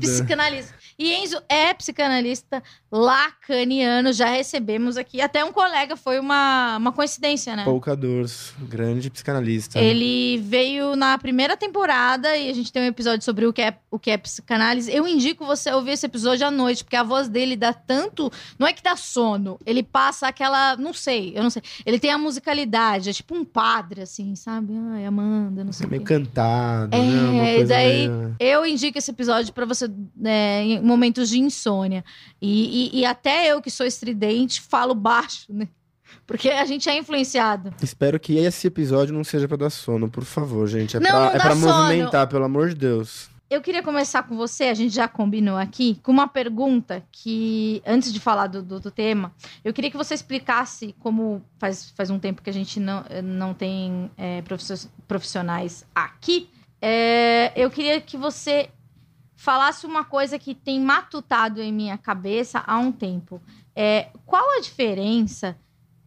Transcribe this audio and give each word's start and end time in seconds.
E 0.98 1.12
Enzo 1.12 1.42
é 1.48 1.72
psicanalista 1.74 2.62
lacaniano, 2.90 4.12
já 4.12 4.26
recebemos 4.26 4.96
aqui. 4.96 5.20
Até 5.20 5.44
um 5.44 5.52
colega, 5.52 5.96
foi 5.96 6.18
uma, 6.20 6.76
uma 6.76 6.92
coincidência, 6.92 7.56
né? 7.56 7.64
Pouca 7.64 7.96
Dors, 7.96 8.52
grande 8.60 9.10
psicanalista. 9.10 9.78
Ele 9.80 10.38
veio 10.38 10.94
na 10.94 11.16
primeira 11.18 11.56
temporada 11.56 12.36
e 12.36 12.48
a 12.50 12.52
gente 12.54 12.72
tem 12.72 12.82
um 12.82 12.86
episódio 12.86 13.24
sobre 13.24 13.46
o 13.46 13.52
que 13.52 13.62
é, 13.62 13.76
o 13.90 13.98
que 13.98 14.10
é 14.10 14.16
psicanálise. 14.16 14.92
Eu 14.92 15.06
indico 15.08 15.44
você 15.44 15.72
ouvir 15.72 15.92
esse 15.92 16.06
episódio 16.06 16.46
à 16.46 16.50
noite, 16.50 16.84
porque 16.84 16.96
a 16.96 17.02
voz 17.02 17.28
dele 17.28 17.56
dá 17.56 17.72
tanto. 17.72 18.30
Não 18.58 18.66
é 18.66 18.72
que 18.72 18.82
dá 18.82 18.94
sono, 18.96 19.58
ele 19.66 19.82
passa 19.82 20.28
aquela. 20.28 20.76
Não 20.76 20.92
sei, 20.92 21.32
eu 21.36 21.42
não 21.42 21.50
sei. 21.50 21.62
Ele 21.84 21.98
tem 21.98 22.10
a 22.10 22.18
musicalidade, 22.18 23.10
é 23.10 23.12
tipo 23.12 23.34
um 23.34 23.44
padre, 23.44 24.02
assim, 24.02 24.34
sabe? 24.36 24.74
Ai, 24.92 25.04
Amanda, 25.06 25.64
não 25.64 25.72
sei 25.72 25.86
É 25.86 25.90
meio 25.90 26.02
quê. 26.04 26.14
cantado, 26.14 26.94
É, 26.94 27.00
né? 27.00 27.30
Uma 27.30 27.44
coisa 27.54 27.66
daí- 27.74 28.08
meio- 28.08 28.36
Eu 28.38 28.66
indico 28.66 28.98
esse 28.98 29.10
episódio 29.10 29.52
pra 29.52 29.64
você 29.66 29.90
né, 30.16 30.62
em 30.62 30.83
momentos 30.84 31.28
de 31.30 31.38
insônia. 31.40 32.04
E, 32.40 32.90
e- 32.94 33.00
e 33.00 33.04
até 33.04 33.50
eu, 33.50 33.60
que 33.62 33.70
sou 33.70 33.86
estridente, 33.86 34.60
falo 34.60 34.94
baixo, 34.94 35.46
né? 35.52 35.68
Porque 36.26 36.48
a 36.50 36.64
gente 36.64 36.88
é 36.88 36.96
influenciado. 36.96 37.74
Espero 37.82 38.18
que 38.20 38.36
esse 38.36 38.66
episódio 38.68 39.12
não 39.14 39.24
seja 39.24 39.48
pra 39.48 39.56
dar 39.56 39.70
sono, 39.70 40.08
por 40.08 40.24
favor, 40.24 40.66
gente. 40.68 40.96
É 40.96 41.00
Não, 41.00 41.10
pra, 41.10 41.20
não 41.20 41.28
é 41.28 41.38
pra 41.40 41.54
movimentar, 41.54 42.28
pelo 42.28 42.44
amor 42.44 42.68
de 42.68 42.74
Deus. 42.76 43.28
Eu 43.50 43.60
queria 43.60 43.82
começar 43.82 44.22
com 44.22 44.36
você, 44.36 44.64
a 44.64 44.74
gente 44.74 44.94
já 44.94 45.06
combinou 45.06 45.56
aqui, 45.56 46.00
com 46.02 46.10
uma 46.10 46.26
pergunta 46.26 47.04
que, 47.12 47.82
antes 47.86 48.12
de 48.12 48.18
falar 48.18 48.46
do, 48.46 48.62
do, 48.62 48.80
do 48.80 48.90
tema, 48.90 49.32
eu 49.62 49.72
queria 49.72 49.90
que 49.90 49.96
você 49.96 50.14
explicasse, 50.14 50.94
como 50.98 51.42
faz, 51.58 51.90
faz 51.94 52.10
um 52.10 52.18
tempo 52.18 52.42
que 52.42 52.50
a 52.50 52.52
gente 52.52 52.80
não, 52.80 53.04
não 53.22 53.54
tem 53.54 54.10
é, 54.16 54.40
profissio- 54.42 54.88
profissionais 55.06 55.84
aqui, 55.94 56.48
é, 56.80 57.52
eu 57.54 57.70
queria 57.70 58.00
que 58.00 58.16
você 58.16 58.70
falasse 59.44 59.84
uma 59.84 60.02
coisa 60.02 60.38
que 60.38 60.54
tem 60.54 60.80
matutado 60.80 61.60
em 61.60 61.70
minha 61.70 61.98
cabeça 61.98 62.64
há 62.66 62.78
um 62.78 62.90
tempo. 62.90 63.42
É, 63.76 64.08
qual 64.24 64.56
a 64.56 64.60
diferença 64.60 65.54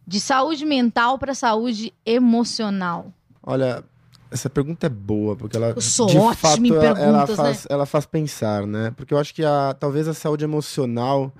de 0.08 0.20
saúde 0.20 0.66
mental 0.66 1.20
para 1.20 1.36
saúde 1.36 1.94
emocional? 2.04 3.14
Olha, 3.44 3.84
essa 4.32 4.50
pergunta 4.50 4.88
é 4.88 4.90
boa, 4.90 5.36
porque 5.36 5.56
ela, 5.56 5.68
Eu 5.68 5.82
sou 5.82 6.08
de 6.08 6.36
fato, 6.36 6.66
ela, 6.66 7.00
ela 7.00 7.28
né? 7.28 7.36
faz, 7.36 7.68
ela 7.70 7.86
faz 7.86 8.08
pensar, 8.08 8.66
né? 8.66 8.92
Porque 8.98 9.14
eu 9.14 9.20
acho 9.20 9.36
que 9.36 9.46
a, 9.46 9.76
talvez 9.80 10.08
a 10.08 10.16
saúde 10.16 10.44
emocional 10.44 11.32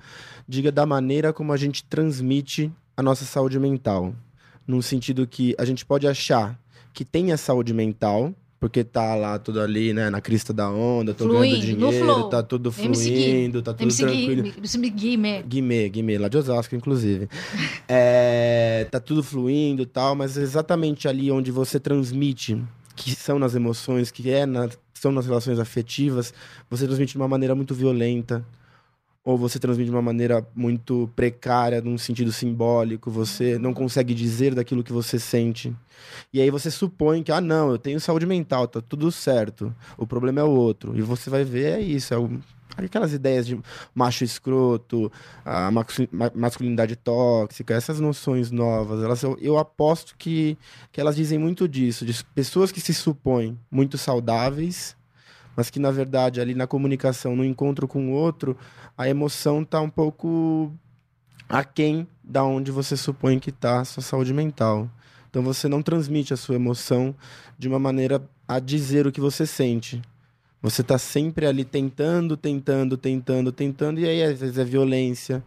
diga 0.46 0.70
da 0.70 0.86
maneira 0.86 1.32
como 1.32 1.52
a 1.52 1.56
gente 1.56 1.82
transmite 1.82 2.72
a 2.96 3.02
nossa 3.02 3.24
saúde 3.24 3.58
mental. 3.58 4.14
No 4.64 4.80
sentido 4.84 5.26
que 5.26 5.52
a 5.58 5.64
gente 5.64 5.84
pode 5.84 6.06
achar 6.06 6.56
que 6.92 7.04
tem 7.04 7.32
a 7.32 7.36
saúde 7.36 7.74
mental, 7.74 8.32
porque 8.60 8.82
tá 8.82 9.14
lá 9.14 9.38
tudo 9.38 9.60
ali, 9.60 9.92
né, 9.92 10.10
na 10.10 10.20
crista 10.20 10.52
da 10.52 10.68
onda, 10.68 11.14
tô 11.14 11.24
Fluindo, 11.24 11.56
ganhando 11.58 11.60
dinheiro, 11.60 12.28
tá 12.28 12.42
tudo 12.42 12.72
fluindo, 12.72 13.62
tá 13.62 13.72
tudo 13.72 13.82
MC 13.84 14.04
tranquilo. 14.04 14.46
MC 14.58 14.78
Gui, 14.90 15.16
me- 15.16 15.42
Guimê, 15.42 15.88
Guimê, 15.88 16.18
lá 16.18 16.28
de 16.28 16.36
Osasco, 16.38 16.74
inclusive. 16.74 17.28
É, 17.88 18.86
tá 18.90 19.00
tudo 19.00 19.22
fluindo 19.22 19.82
e 19.82 19.86
tal, 19.86 20.14
mas 20.14 20.36
exatamente 20.36 21.08
ali 21.08 21.30
onde 21.30 21.50
você 21.50 21.78
transmite, 21.80 22.60
que 22.96 23.14
são 23.14 23.38
nas 23.38 23.54
emoções, 23.54 24.10
que 24.10 24.30
é 24.30 24.44
na- 24.44 24.68
são 24.92 25.12
nas 25.12 25.26
relações 25.26 25.58
afetivas, 25.58 26.34
você 26.68 26.84
transmite 26.86 27.12
de 27.12 27.16
uma 27.18 27.28
maneira 27.28 27.54
muito 27.54 27.74
violenta, 27.74 28.44
ou 29.28 29.36
você 29.36 29.58
transmite 29.58 29.90
de 29.90 29.94
uma 29.94 30.00
maneira 30.00 30.42
muito 30.56 31.10
precária, 31.14 31.82
num 31.82 31.98
sentido 31.98 32.32
simbólico, 32.32 33.10
você 33.10 33.58
não 33.58 33.74
consegue 33.74 34.14
dizer 34.14 34.54
daquilo 34.54 34.82
que 34.82 34.90
você 34.90 35.18
sente. 35.18 35.76
E 36.32 36.40
aí 36.40 36.50
você 36.50 36.70
supõe 36.70 37.22
que, 37.22 37.30
ah, 37.30 37.38
não, 37.38 37.70
eu 37.70 37.76
tenho 37.76 38.00
saúde 38.00 38.24
mental, 38.24 38.66
tá 38.66 38.80
tudo 38.80 39.12
certo, 39.12 39.74
o 39.98 40.06
problema 40.06 40.40
é 40.40 40.44
o 40.44 40.48
outro. 40.48 40.96
E 40.96 41.02
você 41.02 41.28
vai 41.28 41.44
ver, 41.44 41.74
é 41.74 41.80
isso, 41.82 42.14
é 42.14 42.16
o- 42.18 42.40
aquelas 42.74 43.12
ideias 43.12 43.46
de 43.46 43.60
macho 43.94 44.24
escroto, 44.24 45.12
a 45.44 45.70
masculinidade 46.34 46.96
tóxica, 46.96 47.74
essas 47.74 48.00
noções 48.00 48.50
novas, 48.50 49.04
elas, 49.04 49.22
eu, 49.22 49.36
eu 49.42 49.58
aposto 49.58 50.14
que, 50.16 50.56
que 50.90 51.02
elas 51.02 51.16
dizem 51.16 51.38
muito 51.38 51.68
disso, 51.68 52.06
de 52.06 52.24
pessoas 52.34 52.72
que 52.72 52.80
se 52.80 52.94
supõem 52.94 53.58
muito 53.70 53.98
saudáveis, 53.98 54.96
mas 55.58 55.70
que 55.70 55.80
na 55.80 55.90
verdade 55.90 56.40
ali 56.40 56.54
na 56.54 56.68
comunicação, 56.68 57.34
no 57.34 57.44
encontro 57.44 57.88
com 57.88 58.10
o 58.10 58.12
outro, 58.12 58.56
a 58.96 59.08
emoção 59.08 59.64
tá 59.64 59.80
um 59.80 59.90
pouco 59.90 60.72
aquém 61.48 62.06
da 62.22 62.44
onde 62.44 62.70
você 62.70 62.96
supõe 62.96 63.40
que 63.40 63.50
tá 63.50 63.80
a 63.80 63.84
sua 63.84 64.00
saúde 64.00 64.32
mental. 64.32 64.88
Então 65.28 65.42
você 65.42 65.66
não 65.66 65.82
transmite 65.82 66.32
a 66.32 66.36
sua 66.36 66.54
emoção 66.54 67.12
de 67.58 67.66
uma 67.66 67.80
maneira 67.80 68.22
a 68.46 68.60
dizer 68.60 69.04
o 69.04 69.10
que 69.10 69.20
você 69.20 69.44
sente. 69.44 70.00
Você 70.62 70.80
tá 70.84 70.96
sempre 70.96 71.44
ali 71.44 71.64
tentando, 71.64 72.36
tentando, 72.36 72.96
tentando, 72.96 73.50
tentando, 73.50 73.98
e 73.98 74.06
aí 74.06 74.22
às 74.22 74.38
vezes 74.38 74.58
é 74.58 74.64
violência, 74.64 75.42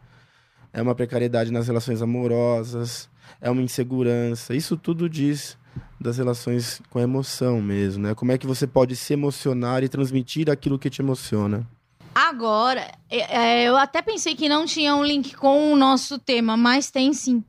é 0.74 0.82
uma 0.82 0.94
precariedade 0.94 1.54
nas 1.54 1.68
relações 1.68 2.02
amorosas, 2.02 3.10
é 3.40 3.50
uma 3.50 3.62
insegurança. 3.62 4.54
Isso 4.54 4.76
tudo 4.76 5.08
diz 5.08 5.58
das 6.00 6.18
relações 6.18 6.82
com 6.90 7.00
a 7.00 7.04
emoção 7.04 7.62
mesmo, 7.62 8.04
né? 8.04 8.16
Como 8.16 8.32
é 8.32 8.38
que 8.38 8.48
você 8.48 8.66
pode 8.66 8.96
se 8.96 9.14
emocionar 9.14 9.84
e 9.84 9.90
transmitir 9.90 10.50
aquilo 10.50 10.80
que 10.80 10.90
te 10.90 11.02
emociona. 11.02 11.68
Agora, 12.14 12.92
é, 13.10 13.38
é, 13.38 13.64
eu 13.64 13.78
até 13.78 14.02
pensei 14.02 14.36
que 14.36 14.50
não 14.50 14.66
tinha 14.66 14.96
um 14.96 15.04
link 15.04 15.36
com 15.36 15.72
o 15.72 15.78
nosso 15.78 16.20
tema, 16.20 16.58
mas 16.58 16.92
tem 16.92 17.14
sim. 17.14 17.44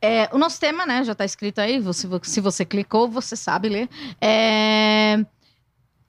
É, 0.00 0.28
o 0.32 0.38
nosso 0.38 0.60
tema, 0.60 0.86
né, 0.86 1.04
já 1.04 1.14
tá 1.14 1.24
escrito 1.24 1.60
aí, 1.60 1.78
você, 1.78 2.08
se 2.22 2.40
você 2.40 2.64
clicou, 2.64 3.08
você 3.08 3.36
sabe 3.36 3.68
ler. 3.68 3.88
É, 4.20 5.24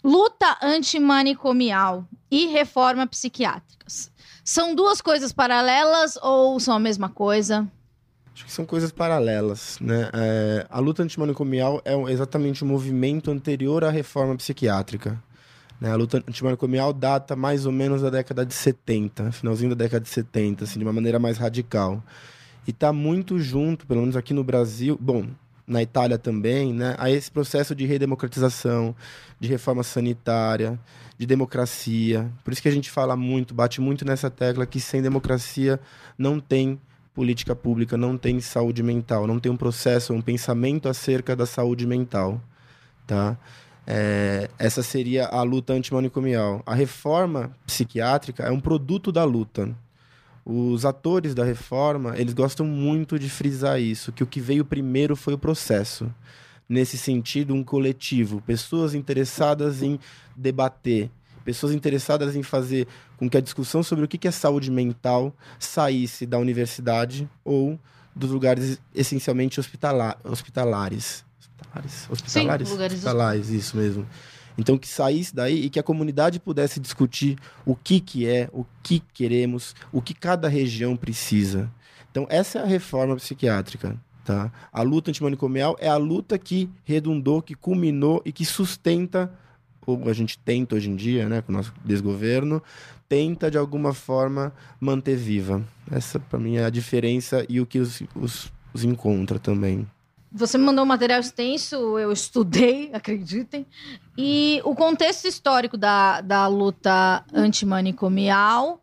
luta 0.03 0.57
antimanicomial 0.61 2.05
e 2.31 2.47
reforma 2.47 3.05
psiquiátrica. 3.05 3.85
São 4.43 4.73
duas 4.73 5.01
coisas 5.01 5.31
paralelas 5.31 6.17
ou 6.23 6.59
são 6.59 6.75
a 6.75 6.79
mesma 6.79 7.09
coisa? 7.09 7.67
Acho 8.39 8.45
que 8.45 8.53
são 8.53 8.65
coisas 8.65 8.89
paralelas, 8.89 9.77
né? 9.81 10.09
É, 10.13 10.65
a 10.69 10.79
luta 10.79 11.03
antimanicomial 11.03 11.81
é 11.83 11.93
um- 11.93 12.07
exatamente 12.07 12.63
o 12.63 12.65
movimento 12.65 13.29
anterior 13.29 13.83
à 13.83 13.89
reforma 13.89 14.33
psiquiátrica. 14.37 15.21
né? 15.81 15.91
A 15.91 15.95
luta 15.95 16.17
antimanicomial 16.27 16.91
data 16.93 17.35
mais 17.35 17.65
ou 17.65 17.71
menos 17.73 18.01
da 18.01 18.09
década 18.09 18.45
de 18.45 18.53
70, 18.53 19.31
finalzinho 19.33 19.69
da 19.75 19.83
década 19.83 20.01
de 20.03 20.09
70, 20.09 20.63
assim, 20.65 20.77
de 20.79 20.85
uma 20.85 20.91
maneira 20.93 21.19
mais 21.19 21.37
radical. 21.37 22.01
E 22.65 22.71
está 22.71 22.91
muito 22.93 23.39
junto, 23.39 23.85
pelo 23.87 24.01
menos 24.01 24.15
aqui 24.17 24.33
no 24.33 24.43
Brasil, 24.43 24.97
bom, 25.01 25.25
na 25.67 25.81
Itália 25.81 26.17
também, 26.17 26.73
né, 26.73 26.95
a 26.97 27.09
esse 27.09 27.29
processo 27.31 27.73
de 27.75 27.85
redemocratização, 27.85 28.93
de 29.39 29.47
reforma 29.47 29.83
sanitária, 29.83 30.77
de 31.17 31.25
democracia. 31.25 32.29
Por 32.43 32.51
isso 32.53 32.61
que 32.61 32.67
a 32.69 32.71
gente 32.73 32.89
fala 32.89 33.15
muito, 33.15 33.53
bate 33.53 33.79
muito 33.81 34.03
nessa 34.05 34.29
tecla 34.29 34.65
que 34.65 34.79
sem 34.81 35.01
democracia 35.01 35.79
não 36.17 36.39
tem 36.39 36.79
política 37.19 37.53
pública, 37.53 37.97
não 37.97 38.17
tem 38.17 38.39
saúde 38.39 38.81
mental, 38.81 39.27
não 39.27 39.41
tem 39.41 39.51
um 39.51 39.57
processo, 39.57 40.13
um 40.13 40.21
pensamento 40.21 40.87
acerca 40.87 41.35
da 41.35 41.45
saúde 41.45 41.85
mental, 41.85 42.41
tá? 43.05 43.37
É, 43.85 44.49
essa 44.57 44.81
seria 44.81 45.25
a 45.25 45.43
luta 45.43 45.73
antimanicomial. 45.73 46.63
A 46.65 46.73
reforma 46.73 47.51
psiquiátrica 47.67 48.43
é 48.43 48.51
um 48.51 48.61
produto 48.61 49.11
da 49.11 49.25
luta. 49.25 49.75
Os 50.45 50.85
atores 50.85 51.35
da 51.35 51.43
reforma, 51.43 52.17
eles 52.17 52.33
gostam 52.33 52.65
muito 52.65 53.19
de 53.19 53.29
frisar 53.29 53.81
isso, 53.81 54.13
que 54.13 54.23
o 54.23 54.27
que 54.27 54.39
veio 54.39 54.63
primeiro 54.63 55.13
foi 55.13 55.33
o 55.33 55.37
processo. 55.37 56.09
Nesse 56.69 56.97
sentido, 56.97 57.53
um 57.53 57.65
coletivo, 57.65 58.39
pessoas 58.47 58.95
interessadas 58.95 59.83
em 59.83 59.99
debater, 60.37 61.11
pessoas 61.43 61.73
interessadas 61.73 62.35
em 62.35 62.43
fazer 62.43 62.87
com 63.17 63.29
que 63.29 63.37
a 63.37 63.41
discussão 63.41 63.81
sobre 63.83 64.05
o 64.05 64.07
que 64.07 64.27
é 64.27 64.31
saúde 64.31 64.71
mental 64.71 65.33
saísse 65.57 66.25
da 66.25 66.37
universidade 66.37 67.29
ou 67.43 67.79
dos 68.15 68.31
lugares 68.31 68.79
essencialmente 68.93 69.59
hospitalar, 69.59 70.17
hospitalares. 70.23 71.25
Hospitalares? 71.39 72.09
Hospitalares? 72.09 72.67
Sim, 72.67 72.73
lugares 72.73 72.97
hospitalares, 72.97 73.49
isso 73.49 73.77
mesmo. 73.77 74.07
Então 74.57 74.77
que 74.77 74.87
saísse 74.87 75.33
daí 75.33 75.65
e 75.65 75.69
que 75.69 75.79
a 75.79 75.83
comunidade 75.83 76.39
pudesse 76.39 76.79
discutir 76.79 77.37
o 77.65 77.75
que 77.75 77.99
que 77.99 78.27
é, 78.27 78.49
o 78.51 78.65
que 78.83 79.01
queremos, 79.13 79.73
o 79.91 80.01
que 80.01 80.13
cada 80.13 80.49
região 80.49 80.97
precisa. 80.97 81.71
Então 82.11 82.27
essa 82.29 82.59
é 82.59 82.63
a 82.63 82.65
reforma 82.65 83.15
psiquiátrica. 83.15 83.97
Tá? 84.25 84.51
A 84.71 84.81
luta 84.81 85.09
antimanicomial 85.09 85.75
é 85.79 85.87
a 85.87 85.97
luta 85.97 86.37
que 86.37 86.69
redundou, 86.83 87.41
que 87.41 87.55
culminou 87.55 88.21
e 88.23 88.31
que 88.31 88.45
sustenta, 88.45 89.31
ou 89.91 90.09
a 90.09 90.13
gente 90.13 90.37
tenta 90.37 90.75
hoje 90.75 90.89
em 90.89 90.95
dia, 90.95 91.27
né, 91.27 91.41
com 91.41 91.51
o 91.51 91.55
nosso 91.55 91.73
desgoverno, 91.83 92.61
tenta 93.07 93.49
de 93.49 93.57
alguma 93.57 93.93
forma 93.93 94.53
manter 94.79 95.15
viva. 95.15 95.63
Essa 95.91 96.19
para 96.19 96.39
mim 96.39 96.57
é 96.57 96.65
a 96.65 96.69
diferença 96.69 97.45
e 97.49 97.59
o 97.59 97.65
que 97.65 97.79
os, 97.79 98.03
os, 98.15 98.51
os 98.73 98.83
encontra 98.83 99.39
também. 99.39 99.87
Você 100.31 100.59
me 100.59 100.65
mandou 100.65 100.83
um 100.83 100.87
material 100.87 101.19
extenso, 101.19 101.97
eu 101.97 102.11
estudei, 102.11 102.91
acreditem. 102.93 103.65
E 104.17 104.61
o 104.63 104.75
contexto 104.75 105.27
histórico 105.27 105.75
da, 105.75 106.21
da 106.21 106.45
luta 106.45 107.25
antimanicomial 107.33 108.79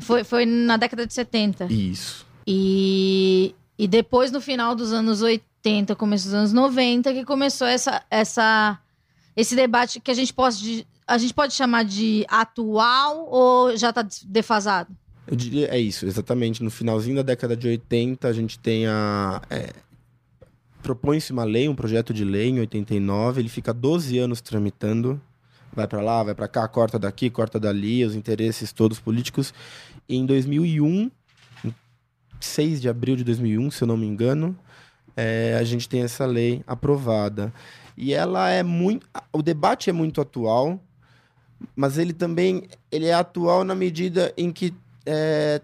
foi, 0.00 0.22
foi 0.22 0.44
na 0.44 0.76
década 0.76 1.06
de 1.06 1.14
70. 1.14 1.66
Isso. 1.72 2.26
E, 2.46 3.54
e 3.78 3.88
depois, 3.88 4.30
no 4.30 4.40
final 4.40 4.74
dos 4.74 4.92
anos 4.92 5.22
80, 5.22 5.94
começo 5.96 6.24
dos 6.24 6.34
anos 6.34 6.52
90, 6.52 7.12
que 7.14 7.24
começou 7.24 7.66
essa, 7.66 8.02
essa, 8.10 8.78
esse 9.36 9.56
debate 9.56 10.00
que 10.00 10.10
a 10.10 10.14
gente 10.14 10.32
pode, 10.32 10.86
a 11.06 11.18
gente 11.18 11.32
pode 11.32 11.54
chamar 11.54 11.84
de 11.84 12.24
atual 12.28 13.26
ou 13.28 13.76
já 13.76 13.90
está 13.90 14.06
defasado? 14.24 14.94
Eu 15.26 15.36
diria, 15.36 15.68
é 15.68 15.78
isso, 15.78 16.06
exatamente. 16.06 16.62
No 16.62 16.70
finalzinho 16.70 17.16
da 17.16 17.22
década 17.22 17.56
de 17.56 17.68
80, 17.68 18.28
a 18.28 18.32
gente 18.32 18.58
tem 18.58 18.86
a. 18.86 19.40
É, 19.48 19.72
Propõe-se 20.82 21.32
uma 21.32 21.44
lei, 21.44 21.68
um 21.68 21.76
projeto 21.76 22.12
de 22.12 22.24
lei 22.24 22.48
em 22.48 22.58
89, 22.58 23.40
ele 23.40 23.48
fica 23.48 23.72
12 23.72 24.18
anos 24.18 24.40
tramitando. 24.40 25.20
Vai 25.72 25.86
para 25.86 26.02
lá, 26.02 26.24
vai 26.24 26.34
para 26.34 26.48
cá, 26.48 26.66
corta 26.66 26.98
daqui, 26.98 27.30
corta 27.30 27.58
dali, 27.58 28.04
os 28.04 28.16
interesses 28.16 28.72
todos 28.72 28.98
políticos. 28.98 29.54
E 30.08 30.16
em 30.16 30.26
2001, 30.26 31.08
6 32.40 32.80
de 32.80 32.88
abril 32.88 33.14
de 33.14 33.22
2001, 33.22 33.70
se 33.70 33.84
eu 33.84 33.88
não 33.88 33.96
me 33.96 34.06
engano, 34.06 34.58
é, 35.16 35.56
a 35.58 35.62
gente 35.62 35.88
tem 35.88 36.02
essa 36.02 36.26
lei 36.26 36.62
aprovada. 36.66 37.52
E 37.96 38.12
ela 38.14 38.50
é 38.50 38.62
muito. 38.62 39.06
O 39.32 39.42
debate 39.42 39.90
é 39.90 39.92
muito 39.92 40.20
atual, 40.20 40.80
mas 41.74 41.98
ele 41.98 42.12
também 42.12 42.68
ele 42.90 43.06
é 43.06 43.14
atual 43.14 43.64
na 43.64 43.74
medida 43.74 44.32
em 44.36 44.52
que 44.52 44.74
é, 45.06 45.60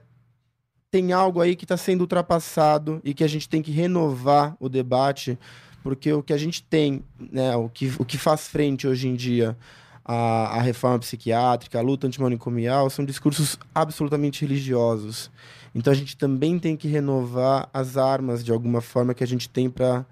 tem 0.90 1.12
algo 1.12 1.40
aí 1.40 1.54
que 1.54 1.64
está 1.64 1.76
sendo 1.76 2.02
ultrapassado 2.02 3.00
e 3.04 3.12
que 3.12 3.24
a 3.24 3.28
gente 3.28 3.48
tem 3.48 3.62
que 3.62 3.70
renovar 3.70 4.56
o 4.58 4.68
debate, 4.68 5.38
porque 5.82 6.12
o 6.12 6.22
que 6.22 6.32
a 6.32 6.38
gente 6.38 6.62
tem, 6.62 7.02
né, 7.18 7.54
o 7.56 7.68
que, 7.68 7.92
o 7.98 8.04
que 8.04 8.18
faz 8.18 8.48
frente 8.48 8.86
hoje 8.86 9.08
em 9.08 9.14
dia 9.14 9.56
à, 10.04 10.56
à 10.56 10.60
reforma 10.60 10.98
psiquiátrica, 10.98 11.78
à 11.78 11.82
luta 11.82 12.06
antimanicomial, 12.06 12.88
são 12.90 13.04
discursos 13.04 13.58
absolutamente 13.74 14.40
religiosos. 14.42 15.30
Então 15.78 15.92
a 15.92 15.96
gente 15.96 16.16
também 16.16 16.58
tem 16.58 16.76
que 16.76 16.88
renovar 16.88 17.68
as 17.72 17.96
armas 17.96 18.44
de 18.44 18.50
alguma 18.50 18.80
forma 18.80 19.14
que 19.14 19.22
a 19.22 19.26
gente 19.26 19.48
tem 19.48 19.70
para 19.70 20.04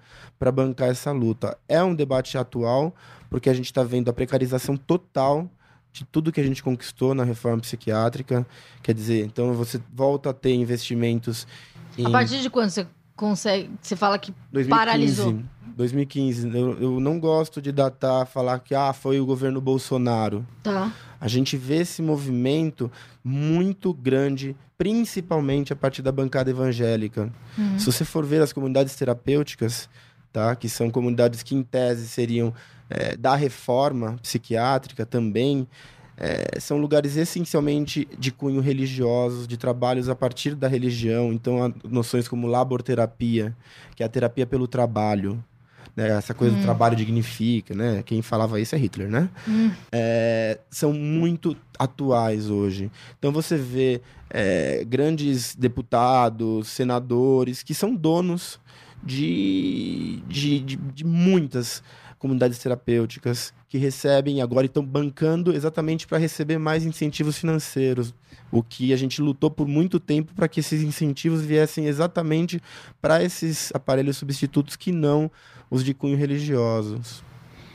bancar 0.53 0.87
essa 0.87 1.11
luta. 1.11 1.57
É 1.67 1.83
um 1.83 1.93
debate 1.93 2.37
atual, 2.37 2.95
porque 3.29 3.49
a 3.49 3.53
gente 3.53 3.65
está 3.65 3.83
vendo 3.83 4.09
a 4.09 4.13
precarização 4.13 4.77
total 4.77 5.49
de 5.91 6.05
tudo 6.05 6.31
que 6.31 6.39
a 6.39 6.43
gente 6.43 6.63
conquistou 6.63 7.13
na 7.13 7.25
reforma 7.25 7.59
psiquiátrica. 7.59 8.47
Quer 8.81 8.93
dizer, 8.93 9.25
então 9.25 9.53
você 9.55 9.81
volta 9.93 10.29
a 10.29 10.33
ter 10.33 10.53
investimentos. 10.53 11.45
Em... 11.97 12.05
A 12.05 12.11
partir 12.11 12.39
de 12.39 12.49
quando 12.49 12.69
você 12.69 12.87
consegue. 13.17 13.69
Você 13.81 13.95
fala 13.95 14.17
que 14.17 14.33
2015, 14.53 14.69
paralisou? 14.69 15.39
2015. 15.75 16.47
Eu, 16.55 16.81
eu 16.81 16.99
não 16.99 17.19
gosto 17.19 17.61
de 17.61 17.71
datar, 17.71 18.25
falar 18.25 18.59
que 18.59 18.73
ah, 18.73 18.93
foi 18.93 19.19
o 19.19 19.25
governo 19.25 19.59
Bolsonaro. 19.59 20.45
Tá. 20.63 20.93
A 21.19 21.27
gente 21.27 21.57
vê 21.57 21.77
esse 21.77 22.01
movimento 22.01 22.89
muito 23.23 23.93
grande, 23.93 24.55
principalmente 24.77 25.73
a 25.73 25.75
partir 25.75 26.01
da 26.01 26.11
bancada 26.11 26.49
evangélica. 26.49 27.31
Uhum. 27.57 27.77
Se 27.77 27.85
você 27.85 28.05
for 28.05 28.25
ver 28.25 28.41
as 28.41 28.53
comunidades 28.53 28.95
terapêuticas, 28.95 29.89
tá? 30.31 30.55
que 30.55 30.69
são 30.69 30.89
comunidades 30.89 31.43
que, 31.43 31.55
em 31.55 31.63
tese, 31.63 32.07
seriam 32.07 32.53
é, 32.89 33.17
da 33.17 33.35
reforma 33.35 34.17
psiquiátrica 34.21 35.05
também, 35.05 35.67
é, 36.17 36.59
são 36.59 36.79
lugares 36.79 37.15
essencialmente 37.15 38.07
de 38.17 38.31
cunho 38.31 38.59
religiosos, 38.59 39.47
de 39.47 39.55
trabalhos 39.55 40.09
a 40.09 40.15
partir 40.15 40.55
da 40.55 40.67
religião. 40.67 41.31
Então, 41.31 41.73
noções 41.83 42.27
como 42.27 42.47
laborterapia, 42.47 43.55
que 43.95 44.01
é 44.01 44.05
a 44.05 44.09
terapia 44.09 44.47
pelo 44.47 44.67
trabalho. 44.67 45.43
Né? 45.95 46.09
Essa 46.09 46.33
coisa 46.33 46.55
hum. 46.55 46.59
do 46.59 46.63
trabalho 46.63 46.95
dignifica, 46.95 47.75
né? 47.75 48.01
Quem 48.03 48.23
falava 48.23 48.59
isso 48.59 48.73
é 48.73 48.77
Hitler, 48.79 49.09
né? 49.09 49.29
Hum. 49.47 49.71
É, 49.91 50.59
são 50.71 50.91
muito 50.91 51.55
atuais 51.77 52.49
hoje. 52.49 52.91
Então, 53.19 53.31
você 53.31 53.55
vê 53.55 54.01
é, 54.29 54.83
grandes 54.85 55.55
deputados, 55.55 56.67
senadores, 56.67 57.61
que 57.61 57.75
são 57.75 57.95
donos 57.95 58.59
de, 59.03 60.21
de, 60.27 60.59
de, 60.59 60.75
de 60.75 61.05
muitas 61.05 61.83
comunidades 62.17 62.59
terapêuticas 62.59 63.53
que 63.67 63.77
recebem 63.77 64.41
agora 64.41 64.65
e 64.65 64.67
estão 64.67 64.83
bancando 64.83 65.53
exatamente 65.53 66.07
para 66.07 66.17
receber 66.17 66.57
mais 66.57 66.85
incentivos 66.85 67.37
financeiros. 67.37 68.13
O 68.51 68.63
que 68.63 68.93
a 68.93 68.97
gente 68.97 69.21
lutou 69.21 69.51
por 69.51 69.67
muito 69.67 69.99
tempo 69.99 70.33
para 70.33 70.47
que 70.47 70.59
esses 70.59 70.81
incentivos 70.81 71.41
viessem 71.41 71.85
exatamente 71.85 72.61
para 73.01 73.23
esses 73.23 73.71
aparelhos 73.73 74.17
substitutos 74.17 74.75
que 74.75 74.91
não 74.91 75.29
os 75.69 75.83
de 75.83 75.93
cunho 75.93 76.17
religiosos. 76.17 77.21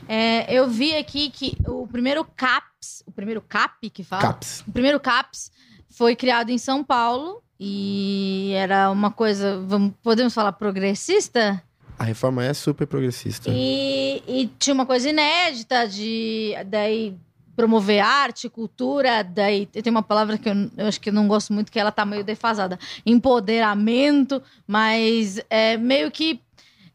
É, 0.07 0.51
eu 0.53 0.67
vi 0.67 0.95
aqui 0.95 1.29
que 1.29 1.55
o 1.67 1.87
primeiro 1.87 2.25
CAPS, 2.25 3.03
o 3.05 3.11
primeiro 3.11 3.41
CAP 3.41 3.89
que 3.89 4.03
fala? 4.03 4.21
CAPS. 4.21 4.63
O 4.67 4.71
primeiro 4.71 4.99
CAPS 4.99 5.51
foi 5.89 6.15
criado 6.15 6.49
em 6.49 6.57
São 6.57 6.83
Paulo 6.83 7.41
e 7.59 8.51
era 8.55 8.89
uma 8.89 9.11
coisa, 9.11 9.61
vamos, 9.61 9.93
podemos 10.01 10.33
falar 10.33 10.53
progressista? 10.53 11.63
A 11.97 12.03
reforma 12.03 12.43
é 12.43 12.53
super 12.53 12.87
progressista. 12.87 13.49
E, 13.51 14.23
e 14.27 14.47
tinha 14.59 14.73
uma 14.73 14.85
coisa 14.85 15.09
inédita 15.09 15.87
de 15.87 16.53
daí 16.65 17.15
promover 17.55 17.99
arte, 17.99 18.49
cultura, 18.49 19.23
daí 19.23 19.67
tem 19.67 19.91
uma 19.91 20.01
palavra 20.01 20.37
que 20.37 20.49
eu, 20.49 20.53
eu, 20.75 20.87
acho 20.87 20.99
que 20.99 21.11
não 21.11 21.27
gosto 21.27 21.53
muito, 21.53 21.71
que 21.71 21.79
ela 21.79 21.91
tá 21.91 22.05
meio 22.05 22.23
defasada. 22.23 22.79
Empoderamento, 23.05 24.41
mas 24.67 25.39
é 25.49 25.77
meio 25.77 26.09
que 26.09 26.41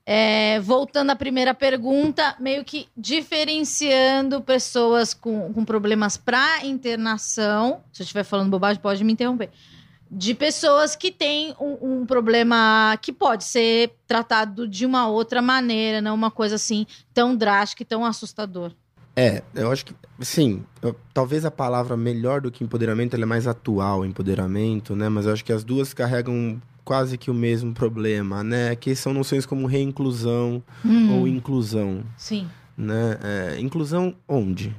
é, 0.04 0.58
voltando 0.60 1.10
à 1.10 1.16
primeira 1.16 1.54
pergunta, 1.54 2.34
meio 2.40 2.64
que 2.64 2.88
diferenciando 2.96 4.40
pessoas 4.40 5.12
com, 5.14 5.52
com 5.52 5.64
problemas 5.64 6.16
para 6.16 6.64
internação. 6.64 7.82
Se 7.92 8.02
eu 8.02 8.04
estiver 8.04 8.24
falando 8.24 8.50
bobagem, 8.50 8.82
pode 8.82 9.04
me 9.04 9.12
interromper 9.12 9.50
de 10.10 10.34
pessoas 10.34 10.96
que 10.96 11.10
têm 11.10 11.54
um, 11.60 12.00
um, 12.00 12.06
problema 12.06 12.96
que 13.02 13.12
pode 13.12 13.44
ser 13.44 13.92
tratado 14.06 14.66
de 14.66 14.86
uma 14.86 15.08
outra 15.08 15.42
maneira, 15.42 16.00
não 16.00 16.14
uma 16.14 16.30
coisa 16.30 16.54
assim 16.54 16.86
tão 17.12 17.36
drástica 17.36 17.82
e 17.82 17.86
tão 17.86 18.04
assustador. 18.04 18.72
É, 19.14 19.42
eu 19.54 19.70
acho 19.70 19.84
que, 19.84 19.94
sim, 20.20 20.64
eu, 20.80 20.94
talvez 21.12 21.44
a 21.44 21.50
palavra 21.50 21.96
melhor 21.96 22.40
do 22.40 22.52
que 22.52 22.62
empoderamento, 22.62 23.14
ela 23.14 23.24
é 23.24 23.26
mais 23.26 23.46
atual, 23.48 24.06
empoderamento, 24.06 24.94
né? 24.94 25.08
Mas 25.08 25.26
eu 25.26 25.32
acho 25.32 25.44
que 25.44 25.52
as 25.52 25.64
duas 25.64 25.92
carregam 25.92 26.62
quase 26.84 27.18
que 27.18 27.30
o 27.30 27.34
mesmo 27.34 27.74
problema, 27.74 28.44
né? 28.44 28.76
Que 28.76 28.94
são 28.94 29.12
noções 29.12 29.44
como 29.44 29.66
reinclusão 29.66 30.62
hum. 30.84 31.18
ou 31.18 31.28
inclusão. 31.28 32.04
Sim. 32.16 32.48
Né? 32.76 33.18
É, 33.22 33.60
inclusão 33.60 34.14
onde? 34.28 34.74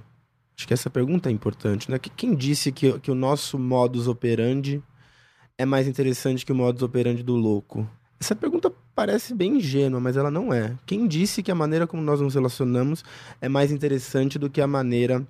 Acho 0.58 0.68
que 0.68 0.74
essa 0.74 0.90
pergunta 0.90 1.30
é 1.30 1.32
importante, 1.32 1.92
né? 1.92 2.00
Quem 2.00 2.34
disse 2.34 2.72
que, 2.72 2.98
que 3.00 3.12
o 3.12 3.16
nosso 3.16 3.60
modus 3.60 4.08
operandi 4.08 4.82
é 5.60 5.66
mais 5.66 5.90
interessante 5.90 6.46
que 6.46 6.54
o 6.54 6.56
modus 6.56 6.82
operandi 6.82 7.22
do 7.22 7.36
louco? 7.36 7.86
Essa 8.18 8.34
pergunta 8.34 8.72
parece 8.96 9.36
bem 9.36 9.58
ingênua, 9.58 10.00
mas 10.00 10.16
ela 10.16 10.32
não 10.32 10.54
é. 10.54 10.74
Quem 10.86 11.06
disse 11.06 11.44
que 11.44 11.52
a 11.52 11.56
maneira 11.56 11.86
como 11.86 12.02
nós 12.02 12.22
nos 12.22 12.34
relacionamos 12.34 13.04
é 13.42 13.50
mais 13.50 13.70
interessante 13.70 14.40
do 14.40 14.50
que 14.50 14.62
a 14.62 14.68
maneira 14.68 15.28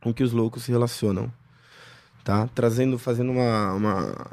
com 0.00 0.12
que 0.12 0.24
os 0.24 0.32
loucos 0.32 0.64
se 0.64 0.72
relacionam? 0.72 1.32
Tá? 2.24 2.48
Trazendo, 2.56 2.98
fazendo 2.98 3.30
uma, 3.30 3.72
uma 3.74 4.30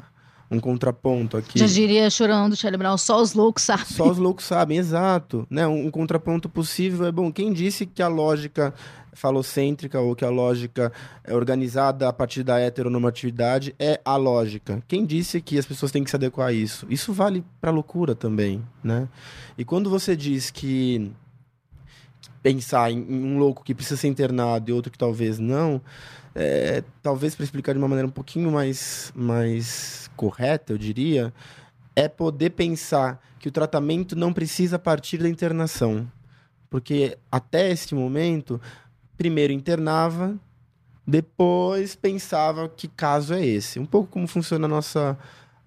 um 0.50 0.58
contraponto 0.58 1.36
aqui. 1.36 1.60
Já 1.60 1.66
diria 1.66 2.10
chorando, 2.10 2.56
Charlie 2.56 2.78
Brown, 2.78 2.98
só 2.98 3.22
os 3.22 3.32
loucos 3.32 3.62
sabem. 3.62 3.86
Só 3.86 4.10
os 4.10 4.18
loucos 4.18 4.44
sabem, 4.44 4.78
exato. 4.78 5.46
Né? 5.48 5.64
Um, 5.64 5.86
um 5.86 5.90
contraponto 5.92 6.48
possível 6.48 7.06
é, 7.06 7.12
bom, 7.12 7.32
quem 7.32 7.52
disse 7.52 7.86
que 7.86 8.02
a 8.02 8.08
lógica 8.08 8.74
falocêntrica 9.16 9.98
ou 9.98 10.14
que 10.14 10.24
a 10.24 10.30
lógica 10.30 10.92
é 11.24 11.34
organizada 11.34 12.08
a 12.08 12.12
partir 12.12 12.42
da 12.42 12.60
heteronormatividade 12.60 13.74
é 13.78 14.00
a 14.04 14.16
lógica. 14.16 14.82
Quem 14.86 15.04
disse 15.04 15.40
que 15.40 15.58
as 15.58 15.66
pessoas 15.66 15.90
têm 15.90 16.04
que 16.04 16.10
se 16.10 16.16
adequar 16.16 16.48
a 16.48 16.52
isso? 16.52 16.86
Isso 16.88 17.12
vale 17.12 17.44
para 17.60 17.70
loucura 17.70 18.14
também, 18.14 18.62
né? 18.84 19.08
E 19.56 19.64
quando 19.64 19.90
você 19.90 20.14
diz 20.14 20.50
que 20.50 21.10
pensar 22.42 22.92
em, 22.92 23.00
um 23.00 23.38
louco 23.38 23.64
que 23.64 23.74
precisa 23.74 23.96
ser 23.96 24.08
internado 24.08 24.70
e 24.70 24.72
outro 24.72 24.92
que 24.92 24.98
talvez 24.98 25.38
não, 25.38 25.80
é, 26.34 26.84
talvez 27.02 27.34
para 27.34 27.44
explicar 27.44 27.72
de 27.72 27.78
uma 27.78 27.88
maneira 27.88 28.06
um 28.06 28.12
pouquinho 28.12 28.52
mais, 28.52 29.10
mais 29.16 30.10
correta, 30.14 30.72
eu 30.72 30.78
diria, 30.78 31.32
é 31.96 32.08
poder 32.08 32.50
pensar 32.50 33.20
que 33.40 33.48
o 33.48 33.52
tratamento 33.52 34.14
não 34.14 34.32
precisa 34.32 34.78
partir 34.78 35.18
da 35.18 35.28
internação. 35.28 36.06
Porque 36.68 37.16
até 37.32 37.70
esse 37.70 37.94
momento, 37.94 38.60
primeiro 39.16 39.52
internava, 39.52 40.34
depois 41.06 41.94
pensava 41.94 42.68
que 42.68 42.88
caso 42.88 43.34
é 43.34 43.44
esse. 43.44 43.78
Um 43.78 43.86
pouco 43.86 44.10
como 44.10 44.26
funciona 44.26 44.66
a 44.66 44.68
nossa 44.68 45.18